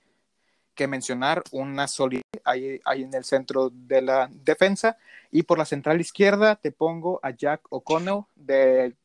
que 0.76 0.88
mencionar 0.88 1.44
una 1.52 1.88
solidez 1.88 2.24
ahí, 2.44 2.80
ahí, 2.86 3.04
en 3.04 3.14
el 3.14 3.24
centro 3.24 3.70
de 3.70 4.02
la 4.02 4.30
defensa. 4.32 4.98
Y 5.32 5.44
por 5.44 5.58
la 5.58 5.66
central 5.66 6.00
izquierda 6.02 6.56
te 6.56 6.72
pongo 6.72 7.20
a 7.24 7.32
Jack 7.32 7.62
O'Connell 7.70 8.24
del 8.36 8.96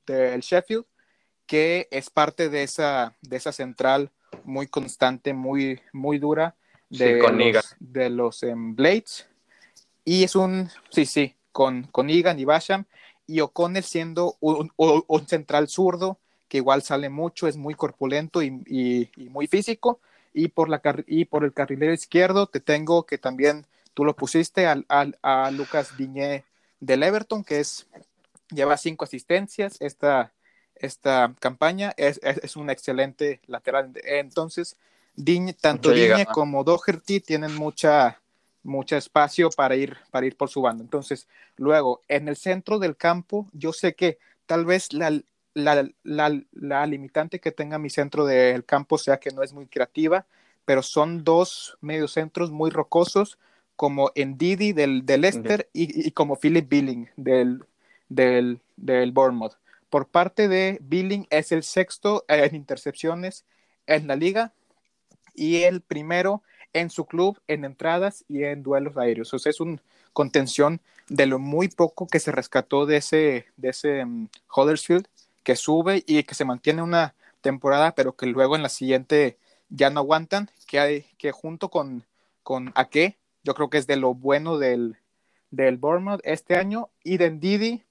Sheffield, 0.40 0.84
que 1.46 1.88
es 1.90 2.10
parte 2.10 2.48
de 2.48 2.62
esa, 2.62 3.16
de 3.22 3.36
esa 3.36 3.52
central 3.52 4.10
muy 4.44 4.66
constante, 4.66 5.32
muy, 5.32 5.80
muy 5.92 6.18
dura 6.18 6.54
de 6.90 7.18
los, 7.52 7.76
de 7.78 8.10
los 8.10 8.42
em, 8.42 8.74
Blades. 8.74 9.26
Y 10.04 10.24
es 10.24 10.36
un, 10.36 10.70
sí, 10.90 11.06
sí, 11.06 11.34
con, 11.52 11.84
con 11.84 12.10
Egan 12.10 12.38
y 12.38 12.44
Basham 12.44 12.84
y 13.28 13.40
O'Connell 13.40 13.84
siendo 13.84 14.36
un, 14.40 14.72
central 15.26 15.68
zurdo, 15.68 16.18
que 16.48 16.56
igual 16.56 16.82
sale 16.82 17.10
mucho, 17.10 17.46
es 17.46 17.58
muy 17.58 17.74
corpulento 17.74 18.42
y, 18.42 19.10
muy 19.16 19.46
físico. 19.46 20.00
Y 20.32 20.48
por, 20.48 20.68
la, 20.68 20.80
y 21.06 21.24
por 21.24 21.44
el 21.44 21.52
carrilero 21.52 21.92
izquierdo 21.92 22.46
te 22.46 22.60
tengo 22.60 23.04
que 23.04 23.18
también 23.18 23.66
tú 23.94 24.04
lo 24.04 24.14
pusiste 24.14 24.66
al, 24.66 24.86
a 24.88 25.50
Lucas 25.50 25.96
Diñé 25.96 26.44
del 26.80 27.02
Everton, 27.02 27.44
que 27.44 27.60
es, 27.60 27.86
lleva 28.50 28.76
cinco 28.76 29.04
asistencias 29.04 29.76
esta, 29.80 30.32
esta 30.76 31.34
campaña. 31.40 31.92
Es, 31.96 32.20
es, 32.22 32.56
un 32.56 32.70
excelente 32.70 33.40
lateral. 33.46 33.92
Entonces, 34.04 34.76
tanto 35.60 35.90
Digne 35.90 36.26
como 36.26 36.64
Doherty 36.64 37.20
tienen 37.20 37.54
mucha, 37.56 38.20
mucho 38.62 38.96
espacio 38.96 39.50
para 39.50 39.76
ir, 39.76 39.96
para 40.10 40.26
ir 40.26 40.36
por 40.36 40.48
su 40.48 40.62
banda. 40.62 40.84
Entonces, 40.84 41.26
luego, 41.56 42.02
en 42.08 42.28
el 42.28 42.36
centro 42.36 42.78
del 42.78 42.96
campo, 42.96 43.48
yo 43.52 43.72
sé 43.72 43.94
que 43.94 44.18
tal 44.46 44.64
vez 44.64 44.92
la, 44.92 45.20
la, 45.58 45.88
la, 46.52 46.86
limitante 46.86 47.40
que 47.40 47.52
tenga 47.52 47.78
mi 47.78 47.90
centro 47.90 48.24
del 48.24 48.64
campo 48.64 48.98
sea 48.98 49.18
que 49.18 49.30
no 49.30 49.42
es 49.42 49.52
muy 49.52 49.66
creativa, 49.66 50.26
pero 50.64 50.82
son 50.82 51.24
dos 51.24 51.76
mediocentros 51.80 52.50
muy 52.50 52.70
rocosos, 52.70 53.38
como 53.76 54.10
Ndidi 54.16 54.72
del, 54.72 55.06
del 55.06 55.20
Leicester 55.20 55.68
y, 55.72 56.08
y, 56.08 56.10
como 56.10 56.36
Philip 56.36 56.68
Billing 56.68 57.08
del, 57.16 57.64
del, 58.08 58.60
del 58.76 59.12
Bournemouth. 59.12 59.54
Por 59.88 60.08
parte 60.08 60.48
de 60.48 60.78
Billing 60.82 61.26
es 61.30 61.52
el 61.52 61.62
sexto 61.62 62.24
en 62.28 62.54
intercepciones 62.54 63.44
en 63.86 64.08
la 64.08 64.16
liga 64.16 64.52
y 65.34 65.62
el 65.62 65.80
primero 65.80 66.42
en 66.72 66.90
su 66.90 67.06
club 67.06 67.40
en 67.46 67.64
entradas 67.64 68.24
y 68.28 68.44
en 68.44 68.62
duelos 68.62 68.96
aéreos. 68.96 69.32
O 69.32 69.38
sea, 69.38 69.50
es 69.50 69.60
una 69.60 69.80
contención 70.12 70.80
de 71.08 71.26
lo 71.26 71.38
muy 71.38 71.68
poco 71.68 72.06
que 72.06 72.20
se 72.20 72.32
rescató 72.32 72.86
de 72.86 72.98
ese, 72.98 73.46
de 73.56 73.68
ese 73.70 74.04
um, 74.04 74.28
Huddersfield, 74.54 75.06
que 75.48 75.56
sube 75.56 76.04
y 76.06 76.24
que 76.24 76.34
se 76.34 76.44
mantiene 76.44 76.82
una 76.82 77.14
temporada, 77.40 77.94
pero 77.94 78.14
que 78.14 78.26
luego 78.26 78.54
en 78.54 78.62
la 78.62 78.68
siguiente 78.68 79.38
ya 79.70 79.88
no 79.88 80.00
aguantan, 80.00 80.50
que, 80.66 80.78
hay, 80.78 81.06
que 81.16 81.32
junto 81.32 81.70
con, 81.70 82.04
con 82.42 82.70
Ake, 82.74 83.16
yo 83.44 83.54
creo 83.54 83.70
que 83.70 83.78
es 83.78 83.86
de 83.86 83.96
lo 83.96 84.12
bueno 84.12 84.58
del, 84.58 84.98
del 85.50 85.78
Bournemouth 85.78 86.20
este 86.24 86.56
año, 86.56 86.90
y 87.02 87.16
de 87.16 87.30
Ndidi 87.30 87.82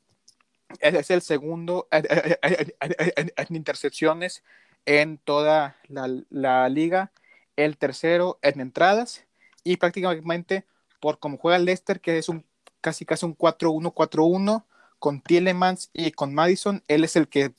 es 0.82 1.10
el 1.10 1.24
segundo 1.24 1.88
en, 1.91 3.47
intercepciones 3.49 4.43
en 4.86 5.18
toda 5.18 5.78
la, 5.88 6.70
liga 6.70 7.12
el 7.55 7.80
tercero 7.80 8.38
en 8.43 8.62
entradas 8.62 9.26
y 9.64 9.78
prácticamente 9.78 10.64
por 10.99 11.18
como 11.18 11.39
juega 11.39 11.58
Leicester, 11.58 12.01
que 12.01 12.20
es 12.20 12.30
un 12.30 12.45
casi 12.82 13.03
casi 13.03 13.26
un 13.26 13.36
4-1-4-1 13.36 14.64
con 15.00 15.22
Tielemans 15.22 15.89
y 15.93 16.12
con 16.12 16.34
Madison, 16.34 16.84
él 16.88 17.04
es 17.04 17.16
el 17.16 17.28
que 17.28 17.54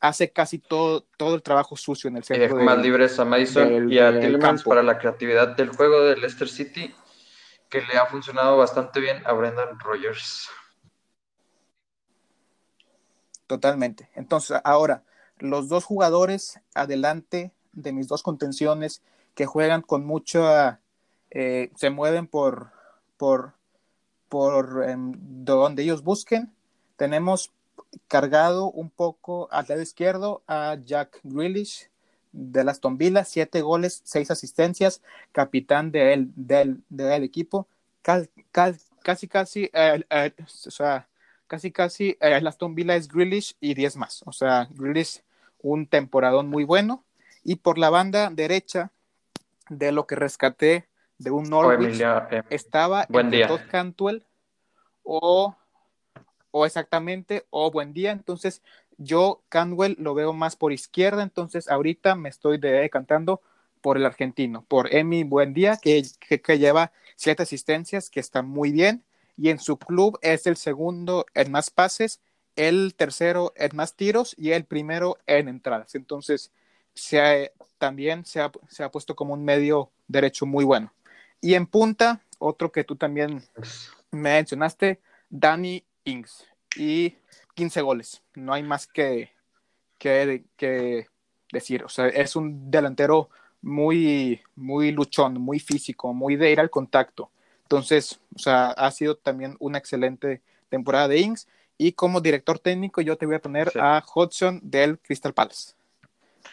hace 0.00 0.30
casi 0.32 0.58
todo, 0.58 1.06
todo 1.16 1.36
el 1.36 1.42
trabajo 1.42 1.76
sucio 1.76 2.08
en 2.08 2.16
el 2.16 2.24
centro. 2.24 2.60
Y 2.60 2.64
más 2.64 2.78
libres 2.78 3.18
a 3.18 3.24
Madison 3.24 3.90
y 3.90 3.98
a 3.98 4.18
Tielemans 4.18 4.64
para 4.64 4.82
la 4.82 4.98
creatividad 4.98 5.56
del 5.56 5.70
juego 5.70 6.02
de 6.02 6.16
Leicester 6.16 6.48
City, 6.48 6.92
que 7.68 7.80
le 7.82 7.96
ha 7.96 8.06
funcionado 8.06 8.56
bastante 8.56 9.00
bien 9.00 9.22
a 9.24 9.32
Brendan 9.32 9.78
Rogers. 9.78 10.48
Totalmente. 13.46 14.10
Entonces, 14.14 14.60
ahora, 14.64 15.04
los 15.38 15.68
dos 15.68 15.84
jugadores 15.84 16.60
adelante 16.74 17.52
de 17.72 17.92
mis 17.92 18.08
dos 18.08 18.22
contenciones 18.22 19.02
que 19.34 19.46
juegan 19.46 19.82
con 19.82 20.04
mucha, 20.04 20.80
eh, 21.30 21.70
se 21.76 21.90
mueven 21.90 22.26
por, 22.26 22.70
por, 23.16 23.54
por 24.32 24.82
em, 24.88 25.12
donde 25.44 25.82
ellos 25.82 26.02
busquen. 26.02 26.50
Tenemos 26.96 27.52
cargado 28.08 28.70
un 28.70 28.88
poco 28.88 29.46
al 29.52 29.66
lado 29.68 29.82
izquierdo 29.82 30.42
a 30.46 30.78
Jack 30.82 31.20
Grealish 31.22 31.90
de 32.32 32.64
las 32.64 32.80
Villa, 32.82 33.24
siete 33.26 33.60
goles, 33.60 34.00
seis 34.04 34.30
asistencias, 34.30 35.02
capitán 35.32 35.92
del, 35.92 36.30
del, 36.34 36.82
del 36.88 37.24
equipo, 37.24 37.68
casi 38.00 39.28
casi, 39.28 39.68
eh, 39.74 40.02
eh, 40.08 40.32
o 40.40 40.70
sea, 40.70 41.08
casi 41.46 41.70
casi 41.70 42.16
el 42.18 42.46
Aston 42.46 42.74
Villa 42.74 42.96
es 42.96 43.08
Grealish 43.08 43.54
y 43.60 43.74
diez 43.74 43.96
más, 43.96 44.22
o 44.24 44.32
sea, 44.32 44.66
Grealish 44.70 45.22
un 45.60 45.86
temporadón 45.86 46.48
muy 46.48 46.64
bueno, 46.64 47.04
y 47.44 47.56
por 47.56 47.76
la 47.76 47.90
banda 47.90 48.30
derecha, 48.30 48.92
de 49.68 49.92
lo 49.92 50.06
que 50.06 50.16
rescaté 50.16 50.86
de 51.22 51.30
un 51.30 51.44
Norwich, 51.44 52.00
eh, 52.00 52.42
estaba 52.50 53.06
buen 53.08 53.30
día. 53.30 53.46
Todd 53.46 53.60
Cantwell 53.70 54.24
o, 55.02 55.56
o 56.50 56.66
exactamente, 56.66 57.46
o 57.50 57.70
buen 57.70 57.92
día. 57.92 58.12
Entonces, 58.12 58.62
yo 58.98 59.42
Cantwell 59.48 59.96
lo 59.98 60.14
veo 60.14 60.32
más 60.32 60.56
por 60.56 60.72
izquierda, 60.72 61.22
entonces 61.22 61.68
ahorita 61.68 62.14
me 62.14 62.28
estoy 62.28 62.58
decantando 62.58 63.40
por 63.80 63.96
el 63.96 64.06
argentino, 64.06 64.64
por 64.68 64.94
Emi 64.94 65.24
Buendía, 65.24 65.76
que, 65.76 66.02
que, 66.20 66.40
que, 66.40 66.58
lleva 66.58 66.92
siete 67.16 67.42
asistencias, 67.42 68.10
que 68.10 68.20
está 68.20 68.42
muy 68.42 68.70
bien, 68.70 69.02
y 69.36 69.48
en 69.48 69.58
su 69.58 69.76
club 69.76 70.18
es 70.22 70.46
el 70.46 70.56
segundo 70.56 71.26
en 71.34 71.50
más 71.50 71.70
pases, 71.70 72.20
el 72.54 72.94
tercero 72.94 73.52
en 73.56 73.74
más 73.74 73.94
tiros 73.96 74.34
y 74.38 74.52
el 74.52 74.64
primero 74.64 75.18
en 75.26 75.48
entradas. 75.48 75.94
Entonces, 75.94 76.52
se 76.94 77.52
también 77.78 78.24
se 78.24 78.40
ha, 78.40 78.52
se 78.68 78.84
ha, 78.84 78.92
puesto 78.92 79.16
como 79.16 79.34
un 79.34 79.44
medio 79.44 79.90
derecho 80.06 80.46
muy 80.46 80.64
bueno. 80.64 80.92
Y 81.42 81.54
en 81.54 81.66
punta, 81.66 82.22
otro 82.38 82.72
que 82.72 82.84
tú 82.84 82.96
también 82.96 83.42
mencionaste, 84.12 85.00
Danny 85.28 85.84
Ings, 86.04 86.46
y 86.76 87.16
15 87.54 87.82
goles. 87.82 88.22
No 88.34 88.54
hay 88.54 88.62
más 88.62 88.86
que, 88.86 89.32
que, 89.98 90.44
que 90.56 91.08
decir. 91.52 91.84
O 91.84 91.88
sea, 91.88 92.06
es 92.06 92.36
un 92.36 92.70
delantero 92.70 93.28
muy, 93.60 94.40
muy 94.54 94.92
luchón, 94.92 95.34
muy 95.34 95.58
físico, 95.58 96.14
muy 96.14 96.36
de 96.36 96.52
ir 96.52 96.60
al 96.60 96.70
contacto. 96.70 97.30
Entonces, 97.64 98.20
o 98.34 98.38
sea, 98.38 98.68
ha 98.70 98.90
sido 98.90 99.16
también 99.16 99.56
una 99.58 99.78
excelente 99.78 100.42
temporada 100.68 101.08
de 101.08 101.20
Ings. 101.20 101.48
Y 101.76 101.92
como 101.92 102.20
director 102.20 102.58
técnico, 102.58 103.00
yo 103.00 103.16
te 103.16 103.26
voy 103.26 103.34
a 103.34 103.42
poner 103.42 103.72
a 103.80 104.04
Hudson 104.14 104.60
del 104.62 104.98
Crystal 104.98 105.34
Palace. 105.34 105.74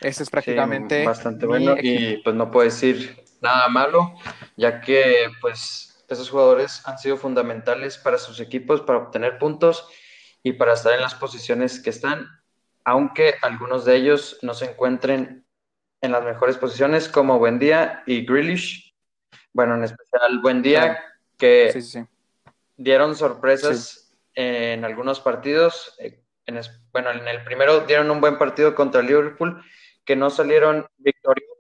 Ese 0.02 0.24
es 0.24 0.30
prácticamente. 0.30 1.06
bastante 1.06 1.46
bueno 1.46 1.76
y 1.80 2.18
pues 2.24 2.36
no 2.36 2.50
puedo 2.50 2.66
decir 2.66 3.22
nada 3.42 3.68
malo, 3.70 4.14
ya 4.58 4.82
que 4.82 5.30
pues 5.42 6.04
esos 6.08 6.30
jugadores 6.30 6.82
han 6.86 6.98
sido 6.98 7.18
fundamentales 7.18 7.98
para 7.98 8.18
sus 8.18 8.40
equipos, 8.40 8.82
para 8.82 9.00
obtener 9.00 9.38
puntos 9.38 9.88
y 10.44 10.54
para 10.54 10.74
estar 10.74 10.94
en 10.94 11.02
las 11.02 11.16
posiciones 11.16 11.80
que 11.80 11.92
están, 11.92 12.28
aunque 12.84 13.36
algunos 13.42 13.86
de 13.86 13.96
ellos 13.96 14.40
no 14.42 14.54
se 14.54 14.66
encuentren 14.66 15.46
en 16.02 16.12
las 16.12 16.24
mejores 16.24 16.58
posiciones 16.58 17.10
como 17.10 17.40
Buendía 17.40 18.04
y 18.06 18.26
Grealish. 18.26 18.96
Bueno, 19.54 19.76
en 19.76 19.84
especial 19.84 20.40
Buendía, 20.42 21.04
que 21.38 21.74
dieron 22.78 23.16
sorpresas 23.16 24.16
en 24.34 24.86
algunos 24.86 25.20
partidos. 25.20 25.96
Eh, 26.00 26.22
en, 26.46 26.60
bueno, 26.92 27.12
en 27.12 27.28
el 27.28 27.44
primero 27.44 27.82
dieron 27.82 28.10
un 28.10 28.22
buen 28.22 28.38
partido 28.38 28.74
contra 28.74 29.02
Liverpool 29.02 29.62
que 30.06 30.16
no 30.16 30.30
salieron 30.30 30.88
victoriosos. 30.98 31.59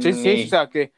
Sí, 0.00 0.12
sí, 0.12 0.44
o 0.44 0.48
sea 0.48 0.68
que 0.68 0.92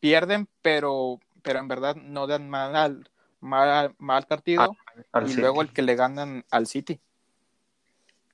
pierden, 0.00 0.48
pero, 0.62 1.20
pero 1.42 1.58
en 1.58 1.68
verdad 1.68 1.96
no 1.96 2.26
dan 2.26 2.48
mal, 2.48 3.08
mal, 3.40 3.94
mal 3.98 4.26
partido 4.26 4.74
y 5.26 5.34
luego 5.34 5.62
el 5.62 5.72
que 5.72 5.82
le 5.82 5.94
ganan 5.94 6.44
al 6.50 6.66
City. 6.66 6.98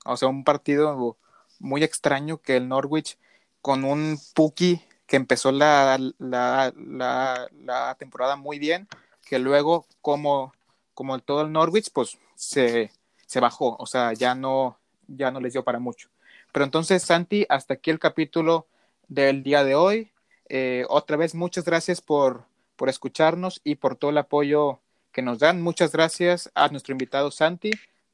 O 0.04 0.16
sea, 0.16 0.28
un 0.28 0.44
partido 0.44 1.16
muy 1.58 1.82
extraño 1.82 2.38
que 2.38 2.56
el 2.56 2.68
Norwich 2.68 3.18
con 3.60 3.84
un 3.84 4.18
Puki 4.34 4.80
que 5.06 5.16
empezó 5.16 5.50
la, 5.50 5.98
la, 6.18 6.72
la, 6.76 7.96
temporada 7.98 8.36
muy 8.36 8.58
bien, 8.58 8.86
que 9.26 9.38
luego 9.38 9.86
como, 10.02 10.52
como 10.94 11.18
todo 11.18 11.42
el 11.42 11.50
Norwich, 11.50 11.90
pues 11.92 12.18
se, 12.34 12.92
se 13.26 13.40
bajó, 13.40 13.74
o 13.78 13.86
sea, 13.86 14.12
ya 14.12 14.34
no, 14.34 14.78
ya 15.06 15.30
no 15.30 15.40
les 15.40 15.54
dio 15.54 15.64
para 15.64 15.78
mucho. 15.78 16.10
Pero 16.52 16.66
entonces, 16.66 17.02
Santi, 17.02 17.46
hasta 17.48 17.74
aquí 17.74 17.90
el 17.90 17.98
capítulo 17.98 18.66
del 19.08 19.42
día 19.42 19.64
de 19.64 19.74
hoy. 19.74 20.12
Eh, 20.48 20.84
otra 20.88 21.16
vez, 21.16 21.34
muchas 21.34 21.64
gracias 21.64 22.00
por, 22.00 22.44
por 22.76 22.88
escucharnos 22.88 23.60
y 23.64 23.74
por 23.74 23.96
todo 23.96 24.10
el 24.10 24.18
apoyo 24.18 24.80
que 25.12 25.22
nos 25.22 25.38
dan. 25.40 25.60
Muchas 25.62 25.92
gracias 25.92 26.50
a 26.54 26.68
nuestro 26.68 26.92
invitado 26.92 27.30
Santi 27.30 27.70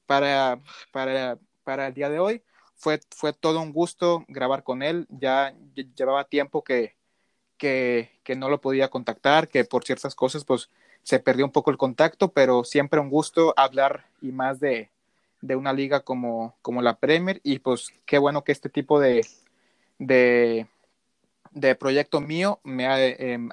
para, 0.07 0.61
para, 0.92 1.38
para 1.64 1.88
el 1.88 1.95
día 1.95 2.09
de 2.09 2.18
hoy. 2.18 2.42
Fue, 2.76 3.01
fue 3.14 3.32
todo 3.32 3.61
un 3.61 3.72
gusto 3.72 4.24
grabar 4.28 4.62
con 4.64 4.82
él. 4.82 5.07
Ya 5.11 5.55
llevaba 5.97 6.24
tiempo 6.24 6.64
que, 6.64 6.95
que, 7.59 8.11
que, 8.24 8.36
no 8.36 8.49
lo 8.49 8.61
podía 8.61 8.88
contactar, 8.88 9.49
que 9.49 9.64
por 9.64 9.84
ciertas 9.84 10.14
cosas 10.14 10.45
pues 10.45 10.70
se 11.03 11.18
perdió 11.18 11.45
un 11.45 11.53
poco 11.53 11.70
el 11.70 11.76
contacto, 11.76 12.32
pero 12.32 12.64
siempre 12.64 13.01
un 13.01 13.11
gusto 13.11 13.55
hablar 13.57 14.07
y 14.20 14.32
más 14.32 14.59
de, 14.61 14.90
de 15.40 15.57
una 15.57 15.72
liga 15.72 16.01
como, 16.01 16.57
como 16.62 16.82
la 16.82 16.99
Premier 16.99 17.40
y 17.45 17.59
pues 17.59 17.92
qué 18.07 18.18
bueno 18.18 18.45
que 18.45 18.53
este 18.53 18.70
tipo 18.70 18.99
de, 18.99 19.26
de, 19.99 20.66
de 21.55 21.74
proyecto 21.76 22.20
mío 22.20 22.61
me 22.64 22.86
ha, 22.86 23.00
em, 23.00 23.48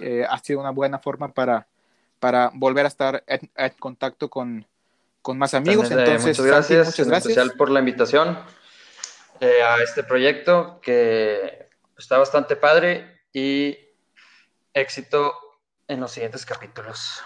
eh, 0.00 0.24
ha, 0.28 0.38
sido 0.38 0.60
una 0.60 0.70
buena 0.70 0.98
forma 0.98 1.32
para, 1.32 1.66
para 2.20 2.50
volver 2.54 2.84
a 2.84 2.88
estar 2.88 3.24
en, 3.26 3.50
contacto 3.80 4.28
con, 4.28 4.66
con, 5.22 5.38
más 5.38 5.54
amigos. 5.54 5.90
Entonces, 5.90 6.38
muchas 6.38 6.46
gracias, 6.46 6.86
muchas 6.86 7.08
gracias. 7.08 7.36
En 7.36 7.42
especial 7.42 7.56
por 7.56 7.70
la 7.70 7.80
invitación 7.80 8.38
eh, 9.40 9.62
a 9.62 9.82
este 9.82 10.04
proyecto 10.04 10.80
que 10.82 11.68
está 11.98 12.18
bastante 12.18 12.56
padre 12.56 13.22
y 13.32 13.76
éxito 14.72 15.32
en 15.88 16.00
los 16.00 16.12
siguientes 16.12 16.44
capítulos. 16.44 17.22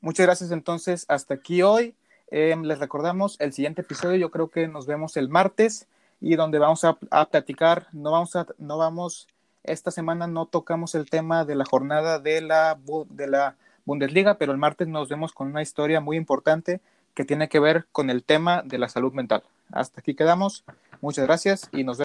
Muchas 0.00 0.26
gracias 0.26 0.50
entonces. 0.50 1.04
Hasta 1.08 1.34
aquí 1.34 1.62
hoy. 1.62 1.94
Em, 2.28 2.62
les 2.62 2.78
recordamos 2.78 3.36
el 3.38 3.52
siguiente 3.52 3.82
episodio, 3.82 4.16
yo 4.16 4.30
creo 4.30 4.48
que 4.48 4.66
nos 4.66 4.86
vemos 4.86 5.16
el 5.16 5.28
martes 5.28 5.86
y 6.20 6.36
donde 6.36 6.58
vamos 6.58 6.84
a, 6.84 6.96
a, 7.10 7.26
platicar, 7.26 7.86
no 7.92 8.12
vamos 8.12 8.36
a, 8.36 8.46
no 8.58 8.78
vamos, 8.78 9.28
esta 9.62 9.90
semana 9.90 10.26
no 10.26 10.46
tocamos 10.46 10.94
el 10.94 11.08
tema 11.08 11.44
de 11.44 11.54
la 11.54 11.64
jornada 11.64 12.18
de 12.18 12.40
la, 12.40 12.78
de 13.10 13.26
la 13.26 13.56
Bundesliga, 13.84 14.38
pero 14.38 14.52
el 14.52 14.58
martes 14.58 14.88
nos 14.88 15.08
vemos 15.08 15.32
con 15.32 15.48
una 15.48 15.62
historia 15.62 16.00
muy 16.00 16.16
importante 16.16 16.80
que 17.14 17.24
tiene 17.24 17.48
que 17.48 17.60
ver 17.60 17.86
con 17.92 18.10
el 18.10 18.24
tema 18.24 18.62
de 18.64 18.78
la 18.78 18.88
salud 18.88 19.12
mental. 19.12 19.42
Hasta 19.72 20.00
aquí 20.00 20.14
quedamos. 20.14 20.64
Muchas 21.00 21.26
gracias 21.26 21.68
y 21.72 21.84
nos 21.84 21.84
vemos. 21.84 21.92